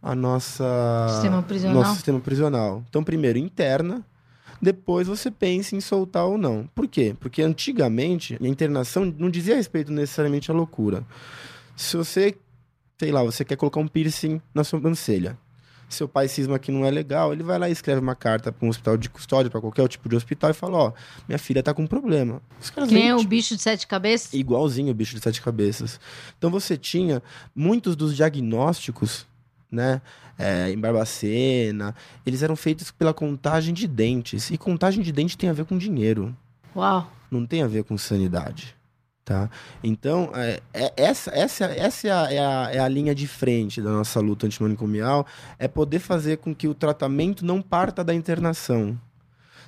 a 0.01 0.15
nossa 0.15 1.07
Sistema 1.09 1.41
prisional. 1.43 1.81
nosso 1.81 1.95
sistema 1.95 2.19
prisional. 2.19 2.83
Então, 2.89 3.03
primeiro 3.03 3.37
interna, 3.37 4.05
depois 4.61 5.07
você 5.07 5.29
pensa 5.29 5.75
em 5.75 5.81
soltar 5.81 6.25
ou 6.25 6.37
não. 6.37 6.69
Por 6.73 6.87
quê? 6.87 7.15
Porque 7.19 7.41
antigamente 7.41 8.37
a 8.41 8.47
internação 8.47 9.13
não 9.17 9.29
dizia 9.29 9.55
respeito 9.55 9.91
necessariamente 9.91 10.51
à 10.51 10.53
loucura. 10.53 11.03
Se 11.75 11.97
você, 11.97 12.37
sei 12.97 13.11
lá, 13.11 13.23
você 13.23 13.43
quer 13.43 13.55
colocar 13.55 13.79
um 13.79 13.87
piercing 13.87 14.41
na 14.53 14.63
sua 14.63 14.79
sobrancelha, 14.79 15.37
seu 15.93 16.07
pai 16.07 16.27
cisma 16.27 16.59
que 16.59 16.71
não 16.71 16.85
é 16.85 16.91
legal, 16.91 17.33
ele 17.33 17.43
vai 17.43 17.57
lá 17.57 17.69
e 17.69 17.71
escreve 17.71 17.99
uma 17.99 18.15
carta 18.15 18.51
para 18.51 18.65
um 18.65 18.69
hospital 18.69 18.97
de 18.97 19.09
custódia, 19.09 19.49
para 19.49 19.61
qualquer 19.61 19.87
tipo 19.87 20.07
de 20.07 20.15
hospital 20.15 20.51
e 20.51 20.53
fala: 20.53 20.77
Ó, 20.77 20.93
minha 21.27 21.39
filha 21.39 21.63
tá 21.63 21.73
com 21.73 21.83
um 21.83 21.87
problema. 21.87 22.41
Os 22.61 22.69
caras 22.69 22.91
nem 22.91 23.03
vêm, 23.03 23.13
o 23.13 23.17
tipo, 23.17 23.29
bicho 23.29 23.55
de 23.55 23.61
sete 23.61 23.87
cabeças. 23.87 24.33
igualzinho 24.33 24.91
o 24.91 24.93
bicho 24.93 25.15
de 25.15 25.21
sete 25.21 25.41
cabeças. 25.41 25.99
Então 26.37 26.49
você 26.49 26.77
tinha 26.77 27.21
muitos 27.55 27.95
dos 27.95 28.15
diagnósticos, 28.15 29.25
né? 29.71 30.01
é, 30.39 30.71
em 30.71 30.79
Barbacena, 30.79 31.93
eles 32.25 32.41
eram 32.41 32.55
feitos 32.55 32.89
pela 32.89 33.13
contagem 33.13 33.73
de 33.73 33.85
dentes. 33.85 34.49
E 34.49 34.57
contagem 34.57 35.03
de 35.03 35.11
dente 35.11 35.37
tem 35.37 35.49
a 35.49 35.53
ver 35.53 35.65
com 35.65 35.77
dinheiro, 35.77 36.35
Uau. 36.73 37.11
não 37.29 37.45
tem 37.45 37.61
a 37.61 37.67
ver 37.67 37.83
com 37.83 37.97
sanidade. 37.97 38.73
Tá? 39.29 39.47
Então, 39.83 40.31
é, 40.33 40.59
é- 40.73 40.91
essa, 40.97 41.29
essa, 41.29 41.65
essa 41.65 42.07
é, 42.07 42.11
a, 42.11 42.31
é, 42.31 42.39
a, 42.39 42.71
é 42.71 42.79
a 42.79 42.87
linha 42.87 43.13
de 43.13 43.27
frente 43.27 43.79
da 43.79 43.91
nossa 43.91 44.19
luta 44.19 44.47
antimanicomial, 44.47 45.23
é 45.59 45.67
poder 45.67 45.99
fazer 45.99 46.37
com 46.37 46.55
que 46.55 46.67
o 46.67 46.73
tratamento 46.73 47.45
não 47.45 47.61
parta 47.61 48.03
da 48.03 48.11
internação, 48.11 48.99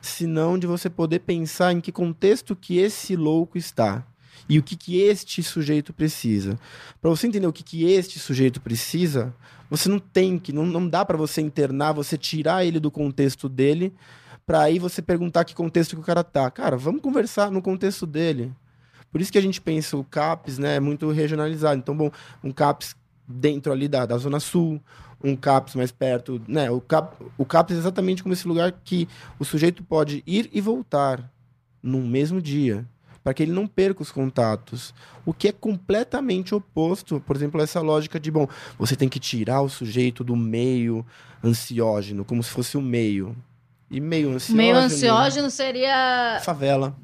senão 0.01 0.57
de 0.57 0.65
você 0.65 0.89
poder 0.89 1.19
pensar 1.19 1.71
em 1.73 1.79
que 1.79 1.91
contexto 1.91 2.55
que 2.55 2.79
esse 2.79 3.15
louco 3.15 3.55
está 3.55 4.03
e 4.49 4.57
o 4.57 4.63
que, 4.63 4.75
que 4.75 4.99
este 4.99 5.43
sujeito 5.43 5.93
precisa. 5.93 6.57
Para 6.99 7.11
você 7.11 7.27
entender 7.27 7.45
o 7.45 7.53
que, 7.53 7.61
que 7.61 7.85
este 7.85 8.17
sujeito 8.17 8.59
precisa, 8.59 9.31
você 9.69 9.87
não 9.87 9.99
tem 9.99 10.39
que, 10.39 10.51
não, 10.51 10.65
não 10.65 10.89
dá 10.89 11.05
para 11.05 11.19
você 11.19 11.39
internar, 11.39 11.93
você 11.93 12.17
tirar 12.17 12.65
ele 12.65 12.79
do 12.79 12.89
contexto 12.89 13.47
dele, 13.47 13.93
para 14.43 14.61
aí 14.61 14.79
você 14.79 15.03
perguntar 15.03 15.45
que 15.45 15.53
contexto 15.53 15.95
que 15.95 16.01
o 16.01 16.03
cara 16.03 16.23
tá. 16.23 16.49
Cara, 16.49 16.75
vamos 16.77 16.99
conversar 16.99 17.51
no 17.51 17.61
contexto 17.61 18.07
dele. 18.07 18.51
Por 19.11 19.19
isso 19.19 19.31
que 19.31 19.37
a 19.37 19.41
gente 19.41 19.59
pensa 19.59 19.97
o 19.97 20.03
CAPS, 20.03 20.57
né, 20.57 20.77
é 20.77 20.79
muito 20.79 21.09
regionalizado. 21.11 21.77
Então, 21.77 21.95
bom, 21.95 22.09
um 22.43 22.51
CAPS 22.51 22.95
dentro 23.27 23.71
ali 23.71 23.87
da, 23.87 24.05
da 24.05 24.17
Zona 24.17 24.39
Sul, 24.39 24.81
um 25.23 25.35
CAPS 25.35 25.75
mais 25.75 25.91
perto, 25.91 26.41
né? 26.47 26.71
O, 26.71 26.81
CAP, 26.81 27.15
o 27.37 27.45
CAPS 27.45 27.75
é 27.75 27.77
exatamente 27.77 28.23
como 28.23 28.33
esse 28.33 28.47
lugar 28.47 28.71
que 28.83 29.07
o 29.39 29.45
sujeito 29.45 29.83
pode 29.83 30.23
ir 30.25 30.49
e 30.51 30.59
voltar 30.59 31.29
num 31.81 32.05
mesmo 32.05 32.41
dia, 32.41 32.85
para 33.23 33.33
que 33.33 33.43
ele 33.43 33.51
não 33.51 33.67
perca 33.67 34.01
os 34.01 34.11
contatos. 34.11 34.93
O 35.25 35.33
que 35.33 35.47
é 35.47 35.51
completamente 35.51 36.55
oposto, 36.55 37.19
por 37.19 37.35
exemplo, 37.35 37.59
a 37.61 37.63
essa 37.63 37.79
lógica 37.81 38.19
de, 38.19 38.31
bom, 38.31 38.47
você 38.77 38.95
tem 38.95 39.09
que 39.09 39.19
tirar 39.19 39.61
o 39.61 39.69
sujeito 39.69 40.23
do 40.23 40.35
meio 40.35 41.05
ansiógeno, 41.43 42.25
como 42.25 42.41
se 42.41 42.49
fosse 42.49 42.77
o 42.77 42.81
meio. 42.81 43.35
E 43.89 43.99
meio 43.99 44.29
ansiógeno... 44.29 44.57
Meio 44.57 44.75
ansiógeno 44.77 45.49
seria. 45.49 46.39
Favela. 46.43 46.95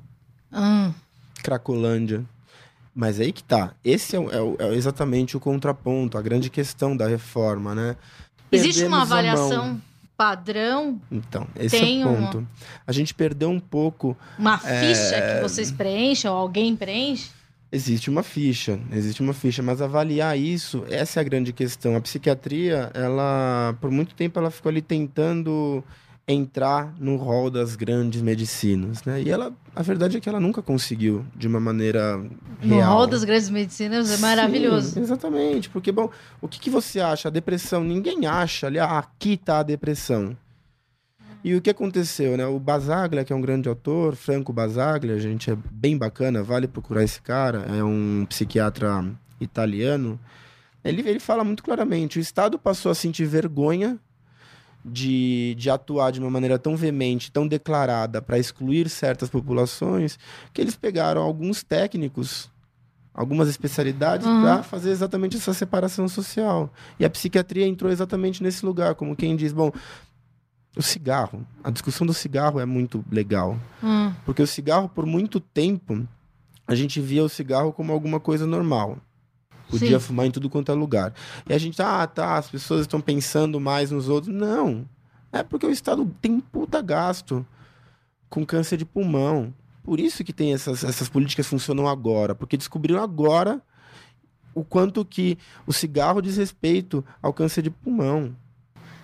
Hum. 0.51 0.93
Cracolândia. 1.41 2.23
Mas 2.95 3.19
aí 3.19 3.31
que 3.31 3.43
tá. 3.43 3.73
Esse 3.85 4.15
é, 4.15 4.19
é 4.19 4.65
é 4.69 4.73
exatamente 4.73 5.37
o 5.37 5.39
contraponto, 5.39 6.17
a 6.17 6.21
grande 6.21 6.49
questão 6.49 6.97
da 6.97 7.07
reforma, 7.07 7.75
né? 7.75 7.95
Existe 8.51 8.83
uma 8.85 9.05
Perdemos 9.05 9.11
avaliação 9.11 9.81
padrão, 10.17 10.99
Então, 11.11 11.47
esse 11.55 11.77
é 11.77 12.03
o 12.03 12.09
uma- 12.09 12.31
ponto. 12.31 12.47
A 12.87 12.91
gente 12.91 13.13
perdeu 13.13 13.51
um 13.51 13.59
pouco. 13.59 14.17
uma 14.39 14.57
ficha 14.57 15.15
É. 15.15 15.35
que 15.35 15.41
vocês 15.47 15.71
preenchem 15.71 16.29
ou 16.31 16.35
alguém 16.35 16.75
preenche? 16.75 17.29
Existe 17.71 18.09
uma 18.09 18.23
ficha, 18.23 18.79
existe 18.91 19.21
uma 19.21 19.33
ficha, 19.33 19.61
mas 19.61 19.79
avaliar 19.81 20.35
isso, 20.35 20.83
essa 20.89 21.19
é 21.19 21.21
a 21.21 21.23
grande 21.23 21.53
questão. 21.53 21.95
A 21.95 22.01
psiquiatria, 22.01 22.89
ela, 22.95 23.75
por 23.79 23.91
muito 23.91 24.15
tempo, 24.15 24.39
ela 24.39 24.49
ficou 24.49 24.69
ali 24.71 24.81
tentando 24.81 25.83
entrar 26.27 26.93
no 26.99 27.15
rol 27.15 27.49
das 27.49 27.77
grandes 27.77 28.21
medicinas, 28.21 29.03
né? 29.05 29.21
E 29.21 29.29
ela, 29.29 29.53
a 29.73 29.81
verdade 29.81 30.17
é 30.17 30.19
que 30.19 30.27
ela 30.27 30.41
nunca 30.41 30.61
conseguiu 30.61 31.25
de 31.33 31.47
uma 31.47 31.59
maneira 31.59 32.17
No 32.61 32.75
real. 32.75 32.97
rol 32.97 33.07
das 33.07 33.23
grandes 33.23 33.49
medicinas 33.49 34.11
é 34.11 34.17
maravilhoso. 34.17 34.89
Sim, 34.91 34.99
exatamente, 34.99 35.69
porque, 35.69 35.89
bom, 35.89 36.09
o 36.41 36.47
que, 36.47 36.59
que 36.59 36.69
você 36.69 36.99
acha? 36.99 37.29
A 37.29 37.31
depressão, 37.31 37.81
ninguém 37.81 38.25
acha, 38.25 38.67
ali, 38.67 38.77
ah, 38.77 38.97
aqui 38.99 39.37
tá 39.37 39.59
a 39.59 39.63
depressão. 39.63 40.35
E 41.43 41.55
o 41.55 41.61
que 41.61 41.69
aconteceu, 41.69 42.35
né? 42.35 42.45
O 42.45 42.59
Basaglia, 42.59 43.23
que 43.23 43.31
é 43.31 43.35
um 43.35 43.39
grande 43.39 43.69
autor, 43.69 44.15
Franco 44.17 44.51
Basaglia, 44.51 45.17
gente, 45.17 45.49
é 45.49 45.57
bem 45.71 45.97
bacana, 45.97 46.43
vale 46.43 46.67
procurar 46.67 47.03
esse 47.03 47.21
cara, 47.21 47.59
é 47.69 47.81
um 47.81 48.25
psiquiatra 48.27 49.05
italiano. 49.39 50.19
Ele, 50.83 51.07
ele 51.07 51.21
fala 51.21 51.45
muito 51.45 51.63
claramente, 51.63 52.19
o 52.19 52.21
Estado 52.21 52.59
passou 52.59 52.91
a 52.91 52.95
sentir 52.95 53.25
vergonha 53.25 53.97
de, 54.89 55.53
de 55.55 55.69
atuar 55.69 56.11
de 56.11 56.19
uma 56.19 56.29
maneira 56.29 56.57
tão 56.57 56.75
veemente, 56.75 57.31
tão 57.31 57.47
declarada 57.47 58.21
para 58.21 58.39
excluir 58.39 58.89
certas 58.89 59.29
populações, 59.29 60.17
que 60.53 60.61
eles 60.61 60.75
pegaram 60.75 61.21
alguns 61.21 61.61
técnicos, 61.63 62.49
algumas 63.13 63.49
especialidades, 63.49 64.25
Uhum. 64.27 64.41
para 64.41 64.63
fazer 64.63 64.91
exatamente 64.91 65.35
essa 65.37 65.53
separação 65.53 66.07
social. 66.07 66.71
E 66.99 67.05
a 67.05 67.09
psiquiatria 67.09 67.65
entrou 67.67 67.91
exatamente 67.91 68.41
nesse 68.43 68.65
lugar, 68.65 68.95
como 68.95 69.15
quem 69.15 69.35
diz, 69.35 69.51
bom, 69.51 69.71
o 70.75 70.81
cigarro, 70.81 71.45
a 71.63 71.71
discussão 71.71 72.05
do 72.05 72.13
cigarro 72.13 72.59
é 72.59 72.65
muito 72.65 73.03
legal, 73.11 73.57
Hum. 73.83 74.13
porque 74.25 74.41
o 74.41 74.47
cigarro, 74.47 74.87
por 74.87 75.05
muito 75.05 75.39
tempo, 75.39 76.07
a 76.67 76.75
gente 76.75 77.01
via 77.01 77.23
o 77.23 77.29
cigarro 77.29 77.73
como 77.73 77.91
alguma 77.91 78.19
coisa 78.19 78.45
normal. 78.45 78.97
Podia 79.69 79.99
Sim. 79.99 80.05
fumar 80.05 80.25
em 80.25 80.31
tudo 80.31 80.49
quanto 80.49 80.71
é 80.71 80.75
lugar. 80.75 81.13
E 81.47 81.53
a 81.53 81.57
gente, 81.57 81.81
ah, 81.81 82.07
tá, 82.07 82.37
as 82.37 82.49
pessoas 82.49 82.81
estão 82.81 83.01
pensando 83.01 83.59
mais 83.59 83.91
nos 83.91 84.07
outros. 84.07 84.33
Não. 84.33 84.87
É 85.31 85.43
porque 85.43 85.65
o 85.65 85.71
Estado 85.71 86.09
tem 86.21 86.39
puta 86.39 86.81
gasto 86.81 87.45
com 88.29 88.45
câncer 88.45 88.77
de 88.77 88.85
pulmão. 88.85 89.53
Por 89.83 89.99
isso 89.99 90.23
que 90.23 90.33
tem 90.33 90.53
essas, 90.53 90.83
essas 90.83 91.09
políticas 91.09 91.47
funcionam 91.47 91.87
agora. 91.87 92.33
Porque 92.33 92.57
descobriram 92.57 93.01
agora 93.01 93.61
o 94.53 94.63
quanto 94.63 95.05
que 95.05 95.37
o 95.65 95.73
cigarro 95.73 96.21
diz 96.21 96.37
respeito 96.37 97.05
ao 97.21 97.33
câncer 97.33 97.61
de 97.61 97.69
pulmão. 97.69 98.35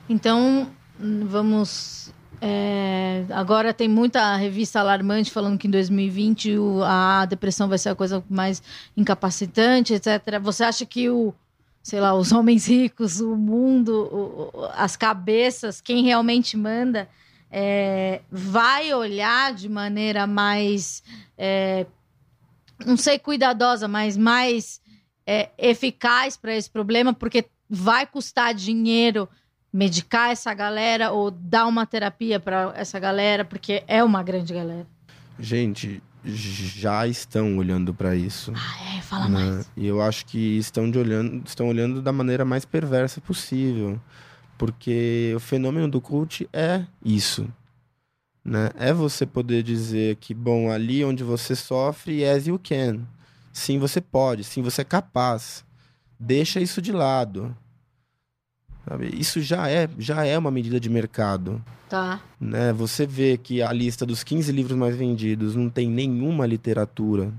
Então, 0.10 0.70
vamos. 1.00 2.13
É, 2.45 3.25
agora 3.29 3.73
tem 3.73 3.88
muita 3.88 4.35
revista 4.35 4.81
alarmante 4.81 5.31
falando 5.31 5.57
que 5.57 5.65
em 5.65 5.71
2020 5.71 6.57
o- 6.57 6.83
a 6.83 7.23
depressão 7.25 7.69
vai 7.69 7.77
ser 7.77 7.88
a 7.89 7.95
coisa 7.95 8.21
mais 8.29 8.62
incapacitante, 8.97 9.93
etc. 9.93 10.39
Você 10.41 10.65
acha 10.65 10.85
que 10.85 11.09
o, 11.09 11.33
sei 11.81 12.01
lá, 12.01 12.13
os 12.13 12.33
homens 12.33 12.67
ricos, 12.67 13.21
o 13.21 13.38
mundo, 13.38 14.50
o- 14.53 14.65
as 14.73 14.97
cabeças, 14.97 15.79
quem 15.79 16.03
realmente 16.03 16.57
manda, 16.57 17.07
é, 17.50 18.19
vai 18.29 18.93
olhar 18.93 19.53
de 19.53 19.69
maneira 19.69 20.27
mais, 20.27 21.01
é, 21.38 21.85
não 22.85 22.97
sei, 22.97 23.17
cuidadosa, 23.19 23.88
mas 23.88 24.17
mais 24.17 24.81
é, 25.25 25.50
eficaz 25.57 26.35
para 26.35 26.53
esse 26.53 26.69
problema, 26.69 27.13
porque 27.13 27.45
vai 27.69 28.05
custar 28.05 28.53
dinheiro 28.53 29.29
medicar 29.74 30.30
essa 30.30 30.53
galera 30.53 31.12
ou 31.12 31.32
dar 31.32 31.65
uma 31.65 31.86
terapia 31.86 32.39
para 32.39 32.72
essa 32.75 33.00
galera, 33.00 33.44
porque 33.44 33.84
é 33.88 34.03
uma 34.03 34.22
grande 34.22 34.53
galera. 34.53 34.86
Gente, 35.39 36.01
já 36.24 37.08
estão 37.08 37.58
olhando 37.58 37.94
para 37.94 38.15
isso. 38.15 38.53
Ah, 38.56 38.98
é, 38.98 39.01
fala 39.01 39.27
né? 39.27 39.51
mais. 39.51 39.72
E 39.75 39.88
eu 39.88 40.00
acho 40.01 40.25
que 40.27 40.58
estão, 40.58 40.89
de 40.89 41.00
olhando, 41.00 41.44
estão 41.46 41.68
olhando 41.68 42.01
da 42.01 42.12
maneira 42.12 42.46
mais 42.46 42.63
perversa 42.63 43.20
possível. 43.20 44.00
Porque 44.58 45.34
o 45.36 45.39
fenômeno 45.39 45.89
do 45.89 46.00
cult 46.00 46.48
é 46.53 46.86
isso. 47.03 47.48
Né? 48.46 48.70
É 48.77 48.94
você 48.94 49.25
poder 49.25 49.63
dizer 49.63 50.18
que, 50.18 50.34
bom, 50.34 50.70
ali 50.70 51.03
onde 51.03 51.24
você 51.24 51.56
sofre, 51.56 52.22
yes 52.22 52.46
you 52.46 52.60
can. 52.60 53.01
Sim, 53.51 53.80
você 53.80 54.00
pode. 54.00 54.44
Sim, 54.44 54.62
você 54.62 54.82
é 54.82 54.86
capaz. 54.86 55.65
Deixa 56.20 56.62
isso 56.62 56.82
de 56.82 56.92
lado. 56.92 57.56
Sabe? 58.87 59.09
Isso 59.17 59.39
já 59.41 59.69
é, 59.69 59.89
já 59.97 60.25
é 60.25 60.37
uma 60.37 60.51
medida 60.51 60.79
de 60.79 60.89
mercado 60.89 61.63
Tá. 61.89 62.19
né? 62.39 62.73
Você 62.73 63.05
vê 63.05 63.37
que 63.37 63.61
a 63.61 63.71
lista 63.71 64.05
dos 64.05 64.23
15 64.23 64.51
livros 64.51 64.75
mais 64.75 64.95
vendidos 64.95 65.55
não 65.55 65.69
tem 65.69 65.87
nenhuma 65.87 66.45
literatura 66.47 67.31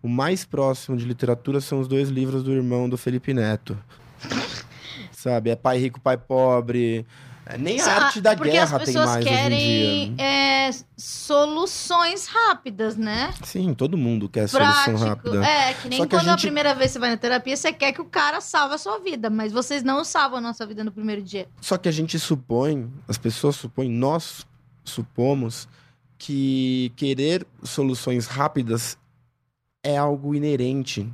O 0.00 0.08
mais 0.08 0.44
próximo 0.44 0.96
de 0.96 1.04
literatura 1.04 1.60
são 1.60 1.80
os 1.80 1.88
dois 1.88 2.08
livros 2.08 2.42
do 2.44 2.52
irmão 2.52 2.88
do 2.88 2.96
Felipe 2.96 3.34
Neto. 3.34 3.76
Sabe? 5.10 5.50
É 5.50 5.56
Pai 5.56 5.78
Rico, 5.78 6.00
Pai 6.00 6.16
Pobre. 6.16 7.04
É, 7.50 7.56
Nem 7.56 7.80
a 7.80 8.04
arte 8.04 8.20
da 8.20 8.36
Porque 8.36 8.50
guerra 8.52 8.78
tem 8.78 8.92
mais 8.94 9.08
hoje 9.10 9.18
em 9.20 9.24
querem 9.32 10.14
dia. 10.14 10.22
é, 10.24 10.70
soluções 10.96 12.26
rápidas, 12.26 12.94
né? 12.96 13.32
Sim, 13.42 13.72
todo 13.72 13.96
mundo 13.96 14.28
quer 14.28 14.46
solução 14.48 14.74
Prático. 14.98 14.98
rápida. 14.98 15.46
É, 15.46 15.72
que 15.72 15.88
nem 15.88 15.98
Só 15.98 16.04
a 16.04 16.06
quando 16.08 16.28
a, 16.28 16.30
gente- 16.32 16.42
primeira 16.42 16.74
vez 16.74 16.90
você 16.90 16.98
vai 16.98 17.10
na 17.10 17.16
terapia, 17.16 17.56
você 17.56 17.72
quer 17.72 17.92
que 17.92 18.00
o 18.02 18.04
cara 18.04 18.40
salve 18.42 18.74
a 18.74 18.78
sua 18.78 18.98
vida, 18.98 19.30
mas 19.30 19.50
vocês 19.52 19.82
não 19.82 20.04
salvam 20.04 20.38
a 20.38 20.42
nossa 20.42 20.66
vida 20.66 20.84
no 20.84 20.92
primeiro 20.92 21.22
dia. 21.22 21.48
Só 21.60 21.78
que 21.78 21.88
a 21.88 21.92
gente 21.92 22.18
supõe, 22.18 22.92
as 23.08 23.16
pessoas 23.16 23.56
supõem, 23.56 23.88
nós 23.90 24.46
supomos 24.84 25.66
que 26.18 26.92
querer 26.96 27.46
soluções 27.62 28.26
rápidas 28.26 28.98
é 29.82 29.96
algo 29.96 30.34
inerente. 30.34 31.08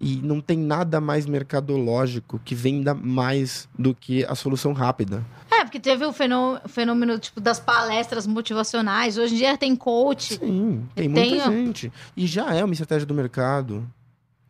E 0.00 0.16
não 0.22 0.40
tem 0.40 0.56
nada 0.56 1.00
mais 1.00 1.26
mercadológico 1.26 2.40
que 2.44 2.54
venda 2.54 2.94
mais 2.94 3.68
do 3.76 3.92
que 3.92 4.24
a 4.26 4.34
solução 4.36 4.72
rápida. 4.72 5.24
É, 5.68 5.70
porque 5.70 5.78
teve 5.80 6.04
o 6.06 6.12
fenô- 6.12 6.58
fenômeno, 6.66 7.18
tipo, 7.18 7.40
das 7.40 7.60
palestras 7.60 8.26
motivacionais. 8.26 9.18
Hoje 9.18 9.34
em 9.34 9.38
dia 9.38 9.58
tem 9.58 9.76
coach. 9.76 10.34
Sim, 10.38 10.86
tem 10.94 11.12
Tem, 11.12 11.30
muita 11.30 11.50
gente. 11.50 11.92
E 12.16 12.26
já 12.26 12.54
é 12.54 12.64
uma 12.64 12.72
estratégia 12.72 13.06
do 13.06 13.14
mercado. 13.14 13.86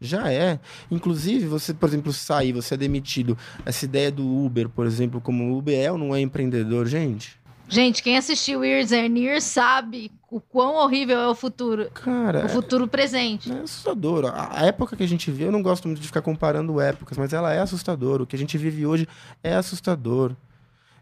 Já 0.01 0.33
é. 0.33 0.61
Inclusive, 0.91 1.47
você, 1.47 1.75
por 1.75 1.89
exemplo, 1.89 2.13
sair, 2.13 2.53
você 2.53 2.75
é 2.75 2.77
demitido. 2.77 3.37
Essa 3.67 3.85
ideia 3.85 4.13
do 4.13 4.25
Uber, 4.25 4.69
por 4.69 4.87
exemplo, 4.87 5.21
como 5.21 5.53
o 5.53 5.59
Uber 5.59 5.77
é 5.77 5.91
não 5.91 6.15
é 6.15 6.21
empreendedor, 6.21 6.87
gente. 6.87 7.37
Gente, 7.69 8.03
quem 8.03 8.17
assistiu 8.17 8.65
Years 8.65 8.93
and 8.93 9.19
Years 9.19 9.45
sabe 9.45 10.11
o 10.31 10.41
quão 10.41 10.77
horrível 10.77 11.19
é 11.19 11.29
o 11.29 11.35
futuro. 11.35 11.91
Cara, 11.93 12.47
O 12.47 12.49
futuro 12.49 12.87
presente. 12.89 13.53
É 13.53 13.59
assustador. 13.61 14.25
A 14.27 14.61
a 14.61 14.67
época 14.67 14.97
que 14.97 15.03
a 15.03 15.07
gente 15.09 15.31
vive, 15.31 15.45
eu 15.45 15.53
não 15.53 15.63
gosto 15.63 15.87
muito 15.87 16.01
de 16.01 16.07
ficar 16.07 16.23
comparando 16.23 16.81
épocas, 16.81 17.19
mas 17.19 17.33
ela 17.33 17.53
é 17.53 17.59
assustadora. 17.59 18.23
O 18.23 18.27
que 18.27 18.37
a 18.37 18.39
gente 18.39 18.57
vive 18.57 18.87
hoje 18.87 19.07
é 19.43 19.55
assustador. 19.55 20.33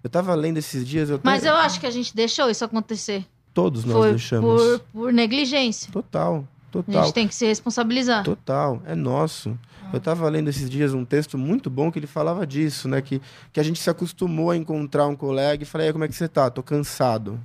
Eu 0.04 0.10
tava 0.10 0.34
lendo 0.34 0.58
esses 0.58 0.86
dias, 0.86 1.10
eu 1.10 1.20
Mas 1.22 1.42
até- 1.44 1.50
eu 1.50 1.56
acho 1.56 1.80
que 1.80 1.86
a 1.86 1.90
gente 1.90 2.14
deixou 2.14 2.48
isso 2.50 2.64
acontecer. 2.64 3.24
todos 3.52 3.84
nós 3.84 3.96
Foi 3.96 4.10
deixamos. 4.10 4.62
por, 4.62 4.80
por 4.92 5.12
negligência. 5.12 5.90
Total, 5.92 6.44
A 6.68 6.72
total. 6.72 7.04
gente 7.04 7.14
tem 7.14 7.26
que 7.28 7.34
se 7.34 7.46
responsabilizar. 7.46 8.22
Total, 8.24 8.80
é 8.86 8.94
nosso. 8.94 9.58
Eu 9.92 10.00
tava 10.00 10.28
lendo 10.28 10.48
esses 10.48 10.68
dias 10.68 10.92
um 10.92 11.04
texto 11.04 11.38
muito 11.38 11.70
bom 11.70 11.90
que 11.92 11.98
ele 11.98 12.06
falava 12.08 12.46
disso, 12.46 12.88
né? 12.88 13.00
Que, 13.00 13.22
que 13.52 13.60
a 13.60 13.62
gente 13.62 13.80
se 13.80 13.88
acostumou 13.88 14.50
a 14.50 14.56
encontrar 14.56 15.06
um 15.06 15.14
colega 15.16 15.62
e 15.62 15.66
falei, 15.66 15.86
"E 15.86 15.88
aí, 15.88 15.92
como 15.92 16.04
é 16.04 16.08
que 16.08 16.14
você 16.14 16.26
tá? 16.28 16.50
Tô 16.50 16.62
cansado. 16.62 17.40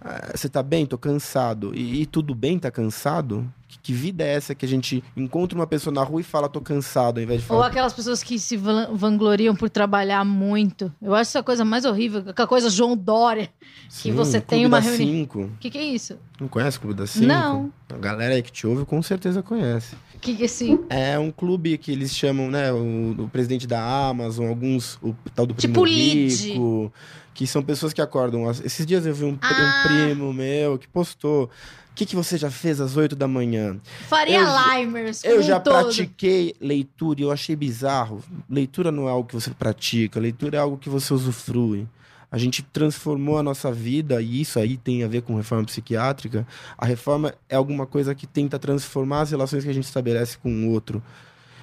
"Ah, 0.00 0.32
Você 0.34 0.48
tá 0.48 0.62
bem? 0.62 0.84
Tô 0.84 0.98
cansado. 0.98 1.72
E, 1.74 2.02
e 2.02 2.06
tudo 2.06 2.34
bem, 2.34 2.58
tá 2.58 2.70
cansado? 2.70 3.50
Que, 3.72 3.78
que 3.78 3.92
vida 3.94 4.22
é 4.22 4.34
essa 4.34 4.54
que 4.54 4.66
a 4.66 4.68
gente 4.68 5.02
encontra 5.16 5.58
uma 5.58 5.66
pessoa 5.66 5.94
na 5.94 6.02
rua 6.02 6.20
e 6.20 6.24
fala, 6.24 6.46
tô 6.46 6.60
cansado, 6.60 7.16
ao 7.18 7.24
invés 7.24 7.40
de 7.40 7.46
Ou 7.50 7.56
falar. 7.56 7.68
aquelas 7.68 7.92
pessoas 7.94 8.22
que 8.22 8.38
se 8.38 8.54
van- 8.54 8.90
vangloriam 8.92 9.56
por 9.56 9.70
trabalhar 9.70 10.24
muito. 10.26 10.92
Eu 11.00 11.14
acho 11.14 11.30
isso 11.30 11.38
a 11.38 11.42
coisa 11.42 11.64
mais 11.64 11.86
horrível. 11.86 12.22
Aquela 12.28 12.46
coisa 12.46 12.68
João 12.68 12.94
Dória. 12.94 13.48
que 13.88 13.94
Sim, 13.94 14.12
você 14.12 14.40
Clube 14.40 14.46
tem 14.46 14.66
uma 14.66 14.78
das 14.80 14.90
reuni- 14.90 15.04
Cinco. 15.12 15.40
O 15.44 15.50
que, 15.58 15.70
que 15.70 15.78
é 15.78 15.84
isso? 15.84 16.18
Não 16.38 16.48
conhece 16.48 16.76
o 16.76 16.80
Clube 16.82 16.96
das 16.98 17.10
Cinco? 17.10 17.26
Não. 17.26 17.72
A 17.88 17.96
galera 17.96 18.34
aí 18.34 18.42
que 18.42 18.52
te 18.52 18.66
ouve 18.66 18.84
com 18.84 19.02
certeza 19.02 19.42
conhece. 19.42 19.94
O 20.14 20.18
que, 20.18 20.34
que 20.34 20.42
é 20.42 20.46
assim? 20.46 20.78
É 20.90 21.18
um 21.18 21.30
clube 21.30 21.78
que 21.78 21.92
eles 21.92 22.14
chamam, 22.14 22.50
né? 22.50 22.70
O, 22.72 23.22
o 23.24 23.28
presidente 23.28 23.66
da 23.66 23.80
Amazon, 24.08 24.48
alguns, 24.48 24.98
o 25.02 25.14
tal 25.34 25.46
do 25.46 25.54
Primo 25.54 25.72
Tipo 25.72 25.84
lead. 25.84 26.28
Rico, 26.52 26.92
que 27.34 27.46
são 27.46 27.62
pessoas 27.62 27.92
que 27.94 28.00
acordam. 28.02 28.48
Esses 28.50 28.84
dias 28.84 29.06
eu 29.06 29.14
vi 29.14 29.24
um, 29.24 29.34
pri- 29.36 29.48
um 29.48 29.54
Ah. 29.66 29.82
primo 29.86 30.32
meu 30.32 30.78
que 30.78 30.86
postou. 30.88 31.48
O 31.92 31.94
que, 31.94 32.06
que 32.06 32.16
você 32.16 32.38
já 32.38 32.50
fez 32.50 32.80
às 32.80 32.96
8 32.96 33.14
da 33.14 33.28
manhã? 33.28 33.78
Faria 34.08 34.40
Eu 34.40 34.80
Limers. 34.80 35.22
Eu 35.24 35.42
já 35.42 35.60
todo. 35.60 35.74
pratiquei 35.74 36.54
leitura 36.58 37.20
e 37.20 37.22
eu 37.22 37.30
achei 37.30 37.54
bizarro. 37.54 38.24
Leitura 38.48 38.90
não 38.90 39.06
é 39.06 39.10
algo 39.10 39.28
que 39.28 39.34
você 39.34 39.50
pratica, 39.50 40.18
leitura 40.18 40.56
é 40.56 40.60
algo 40.60 40.78
que 40.78 40.88
você 40.88 41.12
usufrui. 41.12 41.86
A 42.30 42.38
gente 42.38 42.62
transformou 42.62 43.36
a 43.36 43.42
nossa 43.42 43.70
vida, 43.70 44.22
e 44.22 44.40
isso 44.40 44.58
aí 44.58 44.78
tem 44.78 45.04
a 45.04 45.06
ver 45.06 45.20
com 45.20 45.36
reforma 45.36 45.66
psiquiátrica. 45.66 46.46
A 46.78 46.86
reforma 46.86 47.34
é 47.46 47.56
alguma 47.56 47.86
coisa 47.86 48.14
que 48.14 48.26
tenta 48.26 48.58
transformar 48.58 49.20
as 49.20 49.30
relações 49.32 49.62
que 49.62 49.68
a 49.68 49.74
gente 49.74 49.84
estabelece 49.84 50.38
com 50.38 50.50
o 50.50 50.70
outro. 50.70 51.02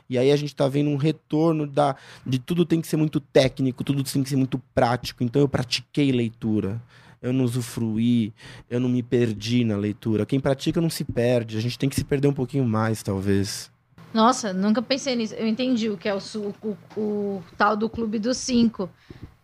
E 0.07 0.15
aí 0.15 0.31
a 0.31 0.35
gente 0.35 0.55
tá 0.55 0.67
vendo 0.67 0.91
um 0.91 0.95
retorno 0.95 1.65
da, 1.65 1.95
de 2.23 2.37
tudo 2.37 2.65
tem 2.65 2.81
que 2.81 2.87
ser 2.87 2.97
muito 2.97 3.19
técnico, 3.19 3.83
tudo 3.83 4.03
tem 4.03 4.21
que 4.21 4.29
ser 4.29 4.35
muito 4.35 4.59
prático. 4.75 5.23
Então 5.23 5.41
eu 5.41 5.49
pratiquei 5.49 6.11
leitura. 6.11 6.79
Eu 7.21 7.33
não 7.33 7.43
usufruí, 7.43 8.33
eu 8.69 8.79
não 8.79 8.87
me 8.87 9.03
perdi 9.03 9.63
na 9.65 9.75
leitura. 9.75 10.25
Quem 10.25 10.39
pratica 10.39 10.79
não 10.79 10.89
se 10.89 11.03
perde. 11.03 11.57
A 11.57 11.61
gente 11.61 11.77
tem 11.77 11.89
que 11.89 11.95
se 11.95 12.03
perder 12.03 12.27
um 12.27 12.33
pouquinho 12.33 12.63
mais, 12.65 13.03
talvez. 13.03 13.69
Nossa, 14.13 14.53
nunca 14.53 14.81
pensei 14.81 15.15
nisso. 15.15 15.33
Eu 15.35 15.47
entendi 15.47 15.89
o 15.89 15.97
que 15.97 16.07
é 16.07 16.15
o, 16.15 16.19
o, 16.63 16.77
o 16.97 17.43
tal 17.57 17.75
do 17.75 17.89
Clube 17.89 18.19
dos 18.19 18.37
Cinco. 18.37 18.89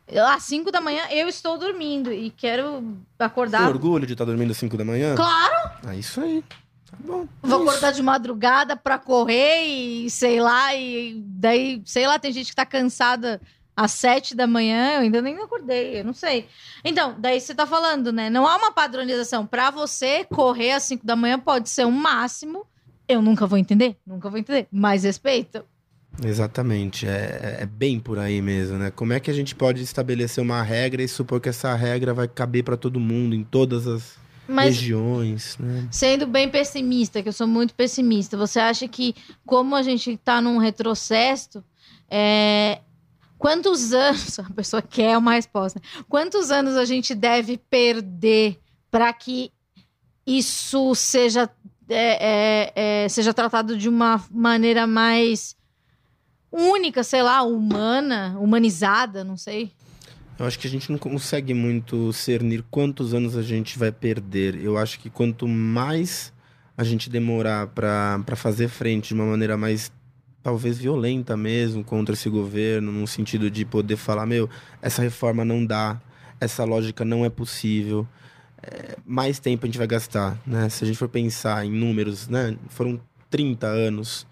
Às 0.07 0.43
5 0.43 0.71
da 0.71 0.79
manhã 0.79 1.03
eu 1.09 1.27
estou 1.27 1.57
dormindo 1.57 2.13
e 2.13 2.29
quero 2.29 2.81
Tem 3.17 3.25
acordar. 3.25 3.67
orgulho 3.67 4.05
de 4.05 4.13
estar 4.13 4.23
dormindo 4.23 4.51
às 4.51 4.57
5 4.57 4.77
da 4.77 4.85
manhã? 4.85 5.15
Claro! 5.15 5.71
É 5.87 5.95
isso 5.95 6.21
aí. 6.21 6.43
Tá 6.89 6.95
bom. 6.99 7.27
Vou 7.41 7.61
isso. 7.61 7.69
acordar 7.69 7.91
de 7.91 8.03
madrugada 8.03 8.75
pra 8.75 8.99
correr 8.99 9.63
e 9.65 10.09
sei 10.09 10.39
lá, 10.39 10.75
e 10.75 11.19
daí, 11.25 11.81
sei 11.85 12.05
lá, 12.05 12.19
tem 12.19 12.31
gente 12.31 12.51
que 12.51 12.55
tá 12.55 12.65
cansada 12.65 13.41
às 13.75 13.91
sete 13.91 14.33
da 14.33 14.47
manhã, 14.47 14.95
eu 14.95 15.01
ainda 15.01 15.21
nem 15.21 15.37
acordei, 15.37 15.99
eu 15.99 16.05
não 16.05 16.13
sei. 16.13 16.47
Então, 16.83 17.15
daí 17.19 17.41
você 17.41 17.53
tá 17.53 17.67
falando, 17.67 18.11
né? 18.11 18.29
Não 18.29 18.47
há 18.47 18.55
uma 18.55 18.71
padronização. 18.71 19.45
Pra 19.45 19.69
você, 19.69 20.23
correr 20.25 20.71
às 20.71 20.83
cinco 20.83 21.05
da 21.05 21.15
manhã 21.15 21.37
pode 21.37 21.69
ser 21.69 21.85
um 21.85 21.91
máximo. 21.91 22.65
Eu 23.07 23.21
nunca 23.21 23.45
vou 23.45 23.57
entender, 23.57 23.97
nunca 24.05 24.29
vou 24.29 24.39
entender. 24.39 24.67
Mais 24.71 25.03
respeito. 25.03 25.63
Exatamente. 26.23 27.05
É, 27.05 27.57
é 27.61 27.65
bem 27.65 27.99
por 27.99 28.17
aí 28.17 28.41
mesmo, 28.41 28.77
né? 28.77 28.91
Como 28.91 29.11
é 29.11 29.19
que 29.19 29.29
a 29.29 29.33
gente 29.33 29.53
pode 29.53 29.83
estabelecer 29.83 30.41
uma 30.41 30.61
regra 30.61 31.03
e 31.03 31.07
supor 31.07 31.41
que 31.41 31.49
essa 31.49 31.73
regra 31.75 32.13
vai 32.13 32.27
caber 32.27 32.63
para 32.63 32.77
todo 32.77 32.99
mundo, 32.99 33.35
em 33.35 33.43
todas 33.43 33.85
as 33.85 34.17
Mas 34.47 34.77
regiões, 34.77 35.57
né? 35.59 35.87
Sendo 35.91 36.25
bem 36.25 36.49
pessimista, 36.49 37.21
que 37.21 37.27
eu 37.27 37.33
sou 37.33 37.47
muito 37.47 37.73
pessimista, 37.73 38.37
você 38.37 38.59
acha 38.59 38.87
que, 38.87 39.13
como 39.45 39.75
a 39.75 39.83
gente 39.83 40.15
tá 40.17 40.39
num 40.39 40.57
retrocesso, 40.57 41.63
é, 42.09 42.79
quantos 43.37 43.93
anos. 43.93 44.37
A 44.39 44.53
pessoa 44.53 44.81
quer 44.81 45.17
uma 45.17 45.33
resposta. 45.33 45.81
Quantos 46.07 46.51
anos 46.51 46.75
a 46.75 46.85
gente 46.85 47.13
deve 47.13 47.57
perder 47.57 48.59
para 48.89 49.11
que 49.13 49.51
isso 50.25 50.95
seja, 50.95 51.49
é, 51.89 52.73
é, 52.73 53.03
é, 53.03 53.09
seja 53.09 53.33
tratado 53.33 53.77
de 53.77 53.87
uma 53.87 54.23
maneira 54.31 54.87
mais 54.87 55.55
única, 56.51 57.03
sei 57.03 57.21
lá, 57.21 57.43
humana, 57.43 58.37
humanizada, 58.39 59.23
não 59.23 59.35
sei? 59.35 59.71
Eu 60.39 60.45
acho 60.45 60.59
que 60.59 60.67
a 60.67 60.69
gente 60.69 60.91
não 60.91 60.97
consegue 60.97 61.53
muito 61.53 62.11
cernir 62.11 62.63
quantos 62.69 63.13
anos 63.13 63.37
a 63.37 63.41
gente 63.41 63.77
vai 63.77 63.91
perder. 63.91 64.55
Eu 64.55 64.77
acho 64.77 64.99
que 64.99 65.09
quanto 65.09 65.47
mais 65.47 66.33
a 66.77 66.83
gente 66.83 67.09
demorar 67.09 67.67
para 67.67 68.35
fazer 68.35 68.67
frente 68.67 69.09
de 69.09 69.13
uma 69.13 69.25
maneira 69.25 69.55
mais 69.55 69.91
talvez 70.45 70.77
violenta 70.77 71.35
mesmo 71.35 71.83
contra 71.83 72.13
esse 72.13 72.29
governo, 72.29 72.91
no 72.91 73.07
sentido 73.07 73.49
de 73.49 73.65
poder 73.65 73.97
falar, 73.97 74.27
meu, 74.27 74.47
essa 74.79 75.01
reforma 75.01 75.43
não 75.43 75.65
dá, 75.65 75.99
essa 76.39 76.63
lógica 76.63 77.03
não 77.03 77.25
é 77.25 77.31
possível. 77.31 78.07
é, 78.61 78.95
mais 79.03 79.39
tempo 79.39 79.65
a 79.65 79.67
gente 79.67 79.79
vai 79.79 79.87
gastar, 79.87 80.37
né? 80.45 80.69
Se 80.69 80.83
a 80.83 80.87
gente 80.87 80.99
for 80.99 81.09
pensar 81.09 81.65
em 81.65 81.71
números, 81.71 82.27
né? 82.27 82.55
Foram 82.69 83.01
30 83.27 83.65
anos 83.65 84.27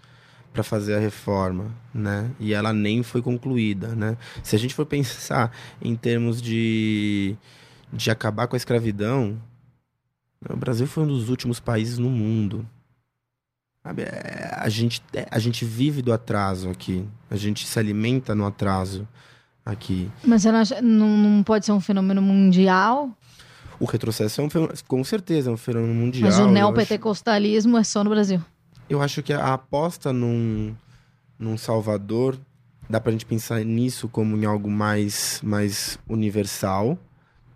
para 0.52 0.62
fazer 0.62 0.94
a 0.94 1.00
reforma, 1.00 1.74
né? 1.92 2.30
E 2.38 2.54
ela 2.54 2.72
nem 2.72 3.02
foi 3.02 3.20
concluída, 3.20 3.88
né? 3.96 4.16
Se 4.40 4.54
a 4.54 4.58
gente 4.58 4.72
for 4.72 4.86
pensar 4.86 5.50
em 5.82 5.96
termos 5.96 6.40
de, 6.40 7.36
de 7.92 8.08
acabar 8.08 8.46
com 8.46 8.54
a 8.54 8.56
escravidão, 8.56 9.36
o 10.48 10.56
Brasil 10.56 10.86
foi 10.86 11.02
um 11.02 11.08
dos 11.08 11.28
últimos 11.28 11.58
países 11.58 11.98
no 11.98 12.08
mundo. 12.08 12.64
É, 13.84 14.54
a, 14.56 14.68
gente, 14.68 15.02
é, 15.12 15.26
a 15.30 15.38
gente 15.38 15.64
vive 15.64 16.00
do 16.00 16.12
atraso 16.12 16.70
aqui. 16.70 17.06
A 17.30 17.36
gente 17.36 17.66
se 17.66 17.78
alimenta 17.78 18.34
no 18.34 18.46
atraso 18.46 19.06
aqui. 19.64 20.10
Mas 20.24 20.42
você 20.42 20.50
não, 20.52 20.58
acha, 20.60 20.80
não, 20.80 21.08
não 21.08 21.42
pode 21.42 21.66
ser 21.66 21.72
um 21.72 21.80
fenômeno 21.80 22.22
mundial? 22.22 23.10
O 23.78 23.84
retrocesso 23.84 24.40
é 24.40 24.44
um 24.44 24.48
fenômeno, 24.48 24.78
com 24.88 25.04
certeza, 25.04 25.50
é 25.50 25.52
um 25.52 25.56
fenômeno 25.56 25.92
mundial. 25.94 26.24
Mas 26.24 26.38
o 26.38 26.42
eu 26.42 26.44
acho- 26.46 26.54
neopentecostalismo 26.54 27.76
é 27.76 27.84
só 27.84 28.02
no 28.02 28.10
Brasil. 28.10 28.40
Eu 28.88 29.02
acho 29.02 29.22
que 29.22 29.32
a 29.32 29.52
aposta 29.54 30.12
num, 30.12 30.74
num 31.38 31.58
Salvador 31.58 32.38
dá 32.88 33.00
pra 33.00 33.12
gente 33.12 33.26
pensar 33.26 33.62
nisso 33.64 34.08
como 34.08 34.36
em 34.36 34.44
algo 34.44 34.70
mais, 34.70 35.40
mais 35.42 35.98
universal, 36.08 36.98